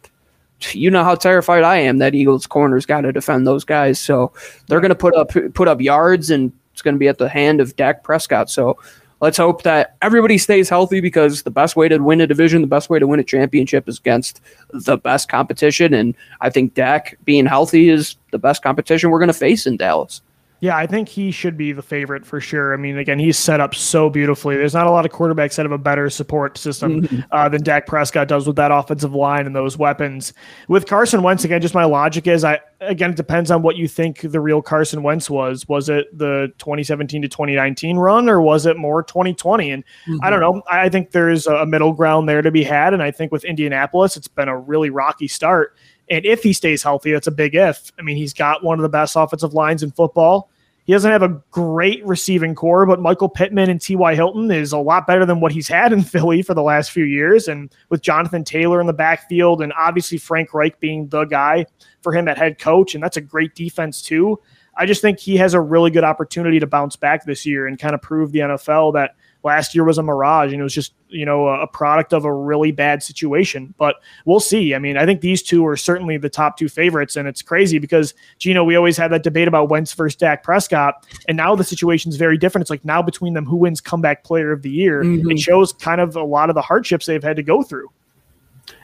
You 0.72 0.92
know 0.92 1.04
how 1.04 1.16
terrified 1.16 1.64
I 1.64 1.78
am 1.78 1.98
that 1.98 2.14
Eagles 2.14 2.46
corners 2.46 2.86
got 2.86 3.02
to 3.02 3.12
defend 3.12 3.48
those 3.48 3.64
guys. 3.64 4.00
So 4.00 4.32
they're 4.68 4.80
going 4.80 4.90
to 4.90 4.96
put 4.96 5.16
up 5.16 5.32
put 5.54 5.68
up 5.68 5.82
yards, 5.82 6.30
and 6.30 6.54
it's 6.72 6.84
going 6.84 6.96
to 6.96 7.00
be 7.00 7.08
at 7.08 7.18
the 7.18 7.28
hand 7.28 7.60
of 7.60 7.76
Dak 7.76 8.04
Prescott. 8.04 8.50
So 8.50 8.78
let's 9.22 9.38
hope 9.38 9.62
that 9.64 9.96
everybody 10.02 10.38
stays 10.38 10.68
healthy 10.68 11.00
because 11.00 11.44
the 11.44 11.52
best 11.52 11.76
way 11.76 11.88
to 11.88 11.98
win 12.00 12.20
a 12.20 12.28
division, 12.28 12.62
the 12.62 12.68
best 12.68 12.90
way 12.90 13.00
to 13.00 13.08
win 13.08 13.20
a 13.20 13.24
championship 13.24 13.88
is 13.88 14.00
against 14.00 14.42
the 14.72 14.98
best 14.98 15.30
competition. 15.30 15.94
And 15.94 16.16
I 16.42 16.50
think 16.50 16.74
Dak 16.74 17.18
being 17.24 17.46
healthy 17.46 17.90
is 17.90 18.18
the 18.32 18.40
best 18.40 18.64
competition 18.64 19.12
we're 19.12 19.20
going 19.20 19.28
to 19.28 19.34
face 19.34 19.66
in 19.66 19.78
Dallas. 19.78 20.22
Yeah, 20.62 20.78
I 20.78 20.86
think 20.86 21.10
he 21.10 21.32
should 21.32 21.58
be 21.58 21.72
the 21.72 21.82
favorite 21.82 22.24
for 22.24 22.40
sure. 22.40 22.72
I 22.72 22.78
mean, 22.78 23.00
again, 23.00 23.18
he's 23.18 23.36
set 23.36 23.60
up 23.60 23.74
so 23.74 24.12
beautifully. 24.12 24.56
There's 24.56 24.76
not 24.76 24.86
a 24.86 24.92
lot 24.92 25.08
of 25.08 25.12
quarterbacks 25.12 25.56
that 25.56 25.66
have 25.66 25.72
a 25.72 25.78
better 25.80 26.08
support 26.08 26.56
system 26.56 27.02
mm-hmm. 27.02 27.22
uh, 27.32 27.50
than 27.50 27.64
Dak 27.64 27.88
Prescott 27.88 28.28
does 28.28 28.46
with 28.46 28.58
that 28.58 28.72
offensive 28.72 29.16
line 29.16 29.48
and 29.48 29.56
those 29.56 29.76
weapons. 29.76 30.34
With 30.68 30.86
Carson 30.86 31.24
Wentz, 31.24 31.44
again, 31.44 31.62
just 31.62 31.74
my 31.74 31.86
logic 31.86 32.28
is 32.28 32.44
I 32.44 32.60
again 32.80 33.10
it 33.10 33.16
depends 33.16 33.50
on 33.50 33.64
what 33.64 33.76
you 33.76 33.88
think 33.88 34.22
the 34.22 34.40
real 34.40 34.62
Carson 34.62 35.02
Wentz 35.02 35.32
was. 35.32 35.68
Was 35.68 35.90
it 35.90 36.16
the 36.16 36.54
2017 36.60 37.24
to 37.24 37.28
2019 37.28 37.98
run, 37.98 38.30
or 38.30 38.40
was 38.40 38.68
it 38.68 38.78
more 38.78 39.02
2020? 39.02 39.72
And 39.72 39.84
mm-hmm. 39.84 40.18
I 40.22 40.30
don't 40.30 40.42
know. 40.42 40.62
I 40.70 40.90
think 40.90 41.10
there's 41.10 41.48
a 41.48 41.66
middle 41.66 41.94
ground 41.94 42.30
there 42.30 42.44
to 42.44 42.52
be 42.52 42.64
had, 42.64 42.94
and 42.94 43.02
I 43.02 43.10
think 43.10 43.32
with 43.32 43.44
Indianapolis, 43.46 44.16
it's 44.16 44.28
been 44.28 44.48
a 44.48 44.60
really 44.60 44.92
rocky 44.92 45.28
start. 45.28 45.76
And 46.12 46.26
if 46.26 46.44
he 46.44 46.52
stays 46.52 46.84
healthy, 46.84 47.14
that's 47.14 47.28
a 47.28 47.32
big 47.32 47.56
if. 47.56 47.94
I 47.98 48.02
mean, 48.02 48.18
he's 48.18 48.34
got 48.34 48.66
one 48.66 48.78
of 48.78 48.84
the 48.84 48.90
best 48.90 49.16
offensive 49.16 49.54
lines 49.54 49.82
in 49.82 49.92
football. 49.92 50.52
He 50.84 50.92
doesn't 50.92 51.10
have 51.12 51.24
a 51.24 51.42
great 51.52 52.06
receiving 52.06 52.54
corps, 52.54 52.86
but 52.86 53.00
Michael 53.00 53.30
Pittman 53.30 53.70
and 53.70 53.80
T.Y. 53.80 54.14
Hilton 54.14 54.52
is 54.52 54.74
a 54.74 54.78
lot 54.78 55.08
better 55.08 55.26
than 55.26 55.40
what 55.40 55.54
he's 55.54 55.68
had 55.70 55.94
in 55.94 56.04
Philly 56.04 56.42
for 56.42 56.54
the 56.54 56.62
last 56.62 56.92
few 56.92 57.06
years. 57.06 57.48
And 57.48 57.74
with 57.88 58.02
Jonathan 58.02 58.44
Taylor 58.44 58.82
in 58.82 58.88
the 58.88 58.94
backfield, 58.94 59.62
and 59.62 59.72
obviously 59.78 60.18
Frank 60.18 60.54
Reich 60.54 60.82
being 60.82 61.08
the 61.08 61.24
guy 61.24 61.66
for 62.02 62.14
him 62.14 62.28
at 62.28 62.38
head 62.38 62.60
coach, 62.60 62.94
and 62.94 63.02
that's 63.02 63.18
a 63.18 63.22
great 63.22 63.56
defense 63.56 64.02
too. 64.02 64.38
I 64.76 64.86
just 64.86 65.02
think 65.02 65.18
he 65.18 65.38
has 65.38 65.54
a 65.54 65.62
really 65.62 65.92
good 65.92 66.04
opportunity 66.04 66.60
to 66.60 66.68
bounce 66.68 66.98
back 66.98 67.24
this 67.24 67.46
year 67.46 67.68
and 67.68 67.80
kind 67.80 67.96
of 67.96 68.02
prove 68.02 68.34
the 68.34 68.40
NFL 68.40 68.94
that 68.96 69.16
last 69.44 69.74
year 69.74 69.84
was 69.84 69.98
a 69.98 70.04
mirage 70.04 70.52
and 70.52 70.60
it 70.60 70.64
was 70.64 70.74
just 70.74 70.94
you 71.10 71.26
know 71.26 71.48
a, 71.48 71.68
product 71.68 72.14
of 72.14 72.26
a 72.26 72.34
really 72.34 72.72
bad 72.72 73.02
situation 73.02 73.74
but 73.78 73.98
we'll 74.26 74.40
see. 74.40 74.76
I 74.76 74.80
mean 74.80 74.98
i 74.98 75.06
think 75.06 75.22
these 75.22 75.42
two 75.42 75.66
are 75.66 75.78
certainly 75.78 76.18
the 76.18 76.30
top 76.30 76.58
two 76.58 76.70
favorites 76.70 77.16
and 77.16 77.28
it's 77.28 77.42
crazy 77.42 77.80
because 77.80 78.14
gino 78.40 78.64
we 78.64 78.76
always 78.76 78.98
had 78.98 79.12
that 79.12 79.24
debate 79.24 79.48
about 79.48 79.70
wentz 79.70 79.94
versus 79.94 80.16
dak 80.16 80.44
prescott 80.44 81.06
and 81.28 81.38
now 81.38 81.56
the 81.56 81.64
situation's 81.64 82.18
very 82.18 82.38
different. 82.38 82.64
It's 82.64 82.70
like 82.70 82.86
now 82.86 83.02
between 83.02 83.34
them 83.34 83.46
who 83.46 83.56
wins 83.56 83.82
comeback 83.82 84.24
player 84.24 84.52
of 84.52 84.62
the 84.62 84.70
year? 84.70 85.04
Mm-hmm. 85.04 85.32
it 85.32 85.40
shows 85.40 85.74
kind 85.74 86.02
of 86.02 86.16
a 86.16 86.24
lot 86.24 86.50
of 86.50 86.56
the 86.56 86.62
hardships 86.62 87.06
they've 87.06 87.24
had 87.24 87.36
to 87.38 87.44
go 87.44 87.64
through. 87.64 87.90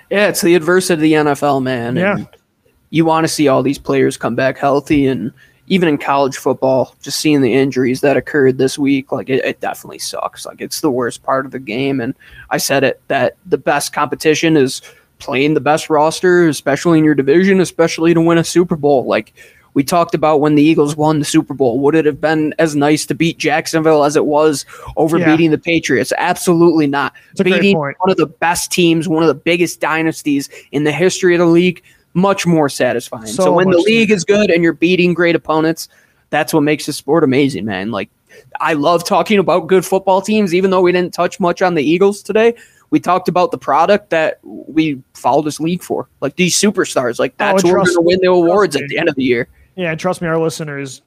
Yeah 0.10 0.28
it's 0.28 0.42
the 0.42 0.56
adversity 0.56 1.16
of 1.16 1.26
the 1.26 1.32
nfl 1.32 1.62
man. 1.62 1.96
Yeah. 1.96 2.26
You 2.90 3.04
want 3.04 3.26
to 3.26 3.28
see 3.28 3.48
all 3.48 3.64
these 3.64 3.78
players 3.78 4.16
come 4.16 4.36
back 4.36 4.58
healthy 4.58 5.08
and 5.08 5.34
even 5.68 5.90
in 5.90 5.98
college 5.98 6.38
football, 6.38 6.96
just 7.02 7.20
seeing 7.20 7.42
the 7.42 7.54
injuries 7.54 8.02
that 8.02 8.18
occurred 8.18 8.58
this 8.58 8.80
week, 8.80 9.12
like 9.12 9.30
it, 9.30 9.44
it, 9.44 9.60
definitely 9.60 10.00
sucks. 10.00 10.46
Like 10.46 10.62
it's 10.62 10.82
the 10.82 10.92
worst 10.92 11.24
part 11.24 11.46
of 11.46 11.52
the 11.52 11.60
game. 11.60 12.00
And 12.00 12.16
I 12.50 12.58
said 12.58 12.84
it 12.84 13.02
that 13.10 13.36
the 13.46 13.58
best 13.58 13.92
competition 13.92 14.56
is 14.56 14.82
playing 15.20 15.54
the 15.54 15.60
best 15.60 15.90
roster, 15.90 16.48
especially 16.48 17.00
in 17.00 17.06
your 17.06 17.16
division, 17.16 17.60
especially 17.60 18.14
to 18.14 18.22
win 18.22 18.38
a 18.38 18.44
Super 18.46 18.78
Bowl. 18.78 19.06
Like 19.06 19.34
we 19.74 19.84
talked 19.84 20.16
about 20.16 20.40
when 20.40 20.56
the 20.56 20.64
Eagles 20.64 20.96
won 20.96 21.20
the 21.20 21.26
Super 21.26 21.54
Bowl, 21.54 21.80
would 21.80 21.96
it 21.96 22.06
have 22.06 22.22
been 22.22 22.54
as 22.60 22.76
nice 22.76 23.06
to 23.06 23.14
beat 23.14 23.38
Jacksonville 23.38 24.06
as 24.06 24.16
it 24.16 24.26
was 24.26 24.66
over 24.96 25.18
yeah. 25.18 25.26
beating 25.26 25.52
the 25.52 25.58
Patriots? 25.58 26.14
Absolutely 26.18 26.88
not. 26.88 27.14
Beating 27.38 27.78
one 27.78 27.94
of 28.08 28.18
the 28.18 28.26
best 28.26 28.72
teams, 28.72 29.10
one 29.10 29.22
of 29.22 29.28
the 29.28 29.36
biggest 29.36 29.82
dynasties 29.82 30.50
in 30.72 30.86
the 30.86 30.94
history 30.94 31.36
of 31.36 31.40
the 31.40 31.46
league 31.46 31.84
much 32.18 32.48
more 32.48 32.68
satisfying. 32.68 33.28
So, 33.28 33.44
so 33.44 33.54
when 33.54 33.70
the 33.70 33.78
league 33.78 34.12
is 34.12 34.26
good 34.26 34.50
and 34.50 34.64
you're 34.64 34.74
beating 34.74 35.14
great 35.14 35.36
opponents, 35.36 35.88
that's 36.32 36.54
what 36.54 36.62
makes 36.62 36.88
the 36.88 36.94
sport 36.94 37.24
amazing, 37.24 37.64
man. 37.64 37.92
Like 37.92 38.10
I 38.60 38.74
love 38.74 39.04
talking 39.04 39.40
about 39.40 39.68
good 39.68 39.86
football 39.86 40.22
teams, 40.22 40.54
even 40.54 40.72
though 40.72 40.82
we 40.82 40.92
didn't 40.92 41.14
touch 41.14 41.40
much 41.40 41.62
on 41.62 41.76
the 41.76 41.84
Eagles 41.84 42.22
today. 42.24 42.56
We 42.90 43.00
talked 43.00 43.28
about 43.28 43.52
the 43.52 43.58
product 43.58 44.10
that 44.10 44.40
we 44.44 45.02
follow 45.14 45.42
this 45.42 45.60
league 45.60 45.84
for, 45.84 46.08
like 46.22 46.38
these 46.38 46.60
superstars. 46.60 47.20
Like 47.20 47.34
oh, 47.34 47.36
that's 47.38 47.64
oh, 47.64 47.68
who 47.68 47.74
we're 47.74 47.84
going 47.84 47.96
to 47.96 48.02
win 48.02 48.20
the 48.22 48.30
awards 48.30 48.76
at 48.76 48.88
the 48.88 48.98
end 48.98 49.10
of 49.10 49.16
the 49.16 49.24
year. 49.24 49.48
Yeah, 49.76 49.92
and 49.92 50.00
trust 50.00 50.22
me, 50.22 50.28
our 50.28 50.40
listeners 50.40 51.02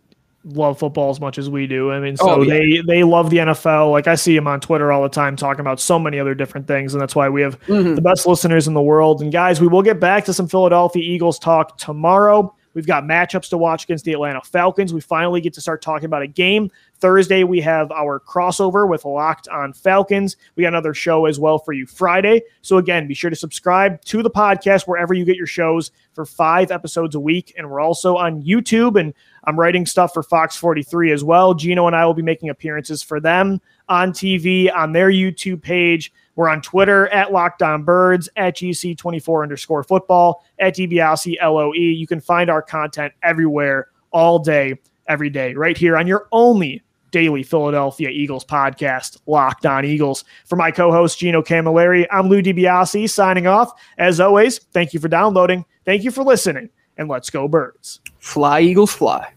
love 0.45 0.78
football 0.78 1.11
as 1.11 1.20
much 1.20 1.38
as 1.38 1.51
we 1.51 1.66
do. 1.66 1.91
I 1.91 2.01
mean, 2.01 2.16
so 2.16 2.30
oh, 2.30 2.43
yeah. 2.43 2.55
they 2.55 2.82
they 2.86 3.05
love 3.05 3.30
the 3.30 3.38
NFL. 3.38 3.91
Like 3.91 4.07
I 4.07 4.14
see 4.14 4.36
him 4.36 4.47
on 4.47 4.61
Twitter 4.61 4.91
all 4.91 5.03
the 5.03 5.09
time 5.09 5.36
talking 5.36 5.61
about 5.61 5.80
so 5.80 5.99
many 5.99 6.18
other 6.18 6.34
different 6.34 6.66
things, 6.66 6.95
and 6.95 7.01
that's 7.01 7.14
why 7.14 7.28
we 7.28 7.43
have 7.43 7.61
mm-hmm. 7.62 7.95
the 7.95 8.01
best 8.01 8.26
listeners 8.26 8.66
in 8.66 8.74
the 8.74 8.82
world. 8.82 9.22
And 9.22 9.32
guys, 9.32 9.61
we 9.61 9.66
will 9.66 9.82
get 9.82 10.01
back 10.01 10.24
to 10.26 10.34
some 10.34 10.49
Philadelphia 10.49 11.03
Eagles 11.03 11.38
talk 11.38 11.76
tomorrow. 11.78 12.55
We've 12.74 12.86
got 12.86 13.05
matchups 13.05 13.49
to 13.51 13.59
watch 13.59 13.84
against 13.84 14.05
the 14.05 14.12
Atlanta 14.12 14.41
Falcons. 14.43 14.95
We 14.95 15.01
finally 15.01 15.41
get 15.41 15.55
to 15.55 15.61
start 15.61 15.82
talking 15.82 16.07
about 16.07 16.22
a 16.22 16.28
game. 16.28 16.70
Thursday, 16.99 17.43
we 17.43 17.61
have 17.62 17.91
our 17.91 18.20
crossover 18.20 18.88
with 18.88 19.05
Locked 19.05 19.49
on 19.49 19.72
Falcons. 19.72 20.36
We 20.55 20.62
got 20.62 20.68
another 20.68 20.95
show 20.95 21.26
as 21.26 21.41
well 21.41 21.59
for 21.59 21.72
you 21.72 21.86
Friday. 21.86 22.43
So, 22.62 22.78
again, 22.78 23.09
be 23.09 23.14
sure 23.14 23.30
to 23.30 23.36
subscribe 23.36 24.01
to 24.05 24.22
the 24.22 24.30
podcast 24.30 24.86
wherever 24.86 25.14
you 25.14 25.24
get 25.24 25.36
your 25.36 25.47
shows 25.47 25.91
for 26.12 26.24
five 26.24 26.70
episodes 26.70 27.14
a 27.14 27.20
week. 27.20 27.55
And 27.57 27.68
we're 27.68 27.80
also 27.80 28.16
on 28.16 28.43
YouTube, 28.43 29.01
and 29.01 29.14
I'm 29.45 29.59
writing 29.59 29.86
stuff 29.86 30.12
for 30.12 30.22
Fox 30.22 30.57
43 30.57 31.12
as 31.12 31.24
well. 31.24 31.55
Gino 31.55 31.86
and 31.86 31.97
I 31.97 32.05
will 32.05 32.14
be 32.14 32.22
making 32.22 32.51
appearances 32.51 33.03
for 33.03 33.20
them 33.20 33.61
on 33.88 34.12
TV 34.12 34.74
on 34.74 34.93
their 34.93 35.11
YouTube 35.11 35.62
page. 35.62 36.12
We're 36.36 36.49
on 36.49 36.62
Twitter 36.62 37.09
at 37.09 37.32
Locked 37.32 37.62
On 37.62 37.82
Birds, 37.82 38.28
at 38.36 38.57
GC24 38.57 39.43
underscore 39.43 39.82
football, 39.82 40.45
at 40.59 40.76
DiBiase 40.76 41.36
LOE. 41.43 41.72
You 41.72 42.07
can 42.07 42.20
find 42.20 42.49
our 42.49 42.62
content 42.62 43.12
everywhere, 43.22 43.88
all 44.12 44.38
day, 44.38 44.78
every 45.09 45.30
day, 45.30 45.55
right 45.55 45.76
here 45.76 45.97
on 45.97 46.07
your 46.07 46.28
only 46.32 46.82
daily 47.11 47.43
Philadelphia 47.43 48.09
Eagles 48.09 48.45
podcast, 48.45 49.18
Locked 49.26 49.66
On 49.66 49.84
Eagles. 49.84 50.24
For 50.47 50.57
my 50.57 50.70
co 50.70 50.93
host, 50.93 51.18
Gino 51.18 51.43
Camilleri, 51.43 52.07
I'm 52.11 52.28
Lou 52.28 52.43
DiBiase 52.43 53.11
signing 53.11 53.47
off. 53.47 53.72
As 53.99 54.20
always, 54.20 54.59
thank 54.72 54.95
you 54.95 55.01
for 55.01 55.09
downloading. 55.09 55.64
Thank 55.84 56.05
you 56.05 56.11
for 56.11 56.22
listening 56.22 56.70
and 57.01 57.09
let's 57.09 57.30
go, 57.30 57.48
birds. 57.48 58.01
Fly, 58.20 58.61
Eagles, 58.61 58.92
fly. 58.92 59.32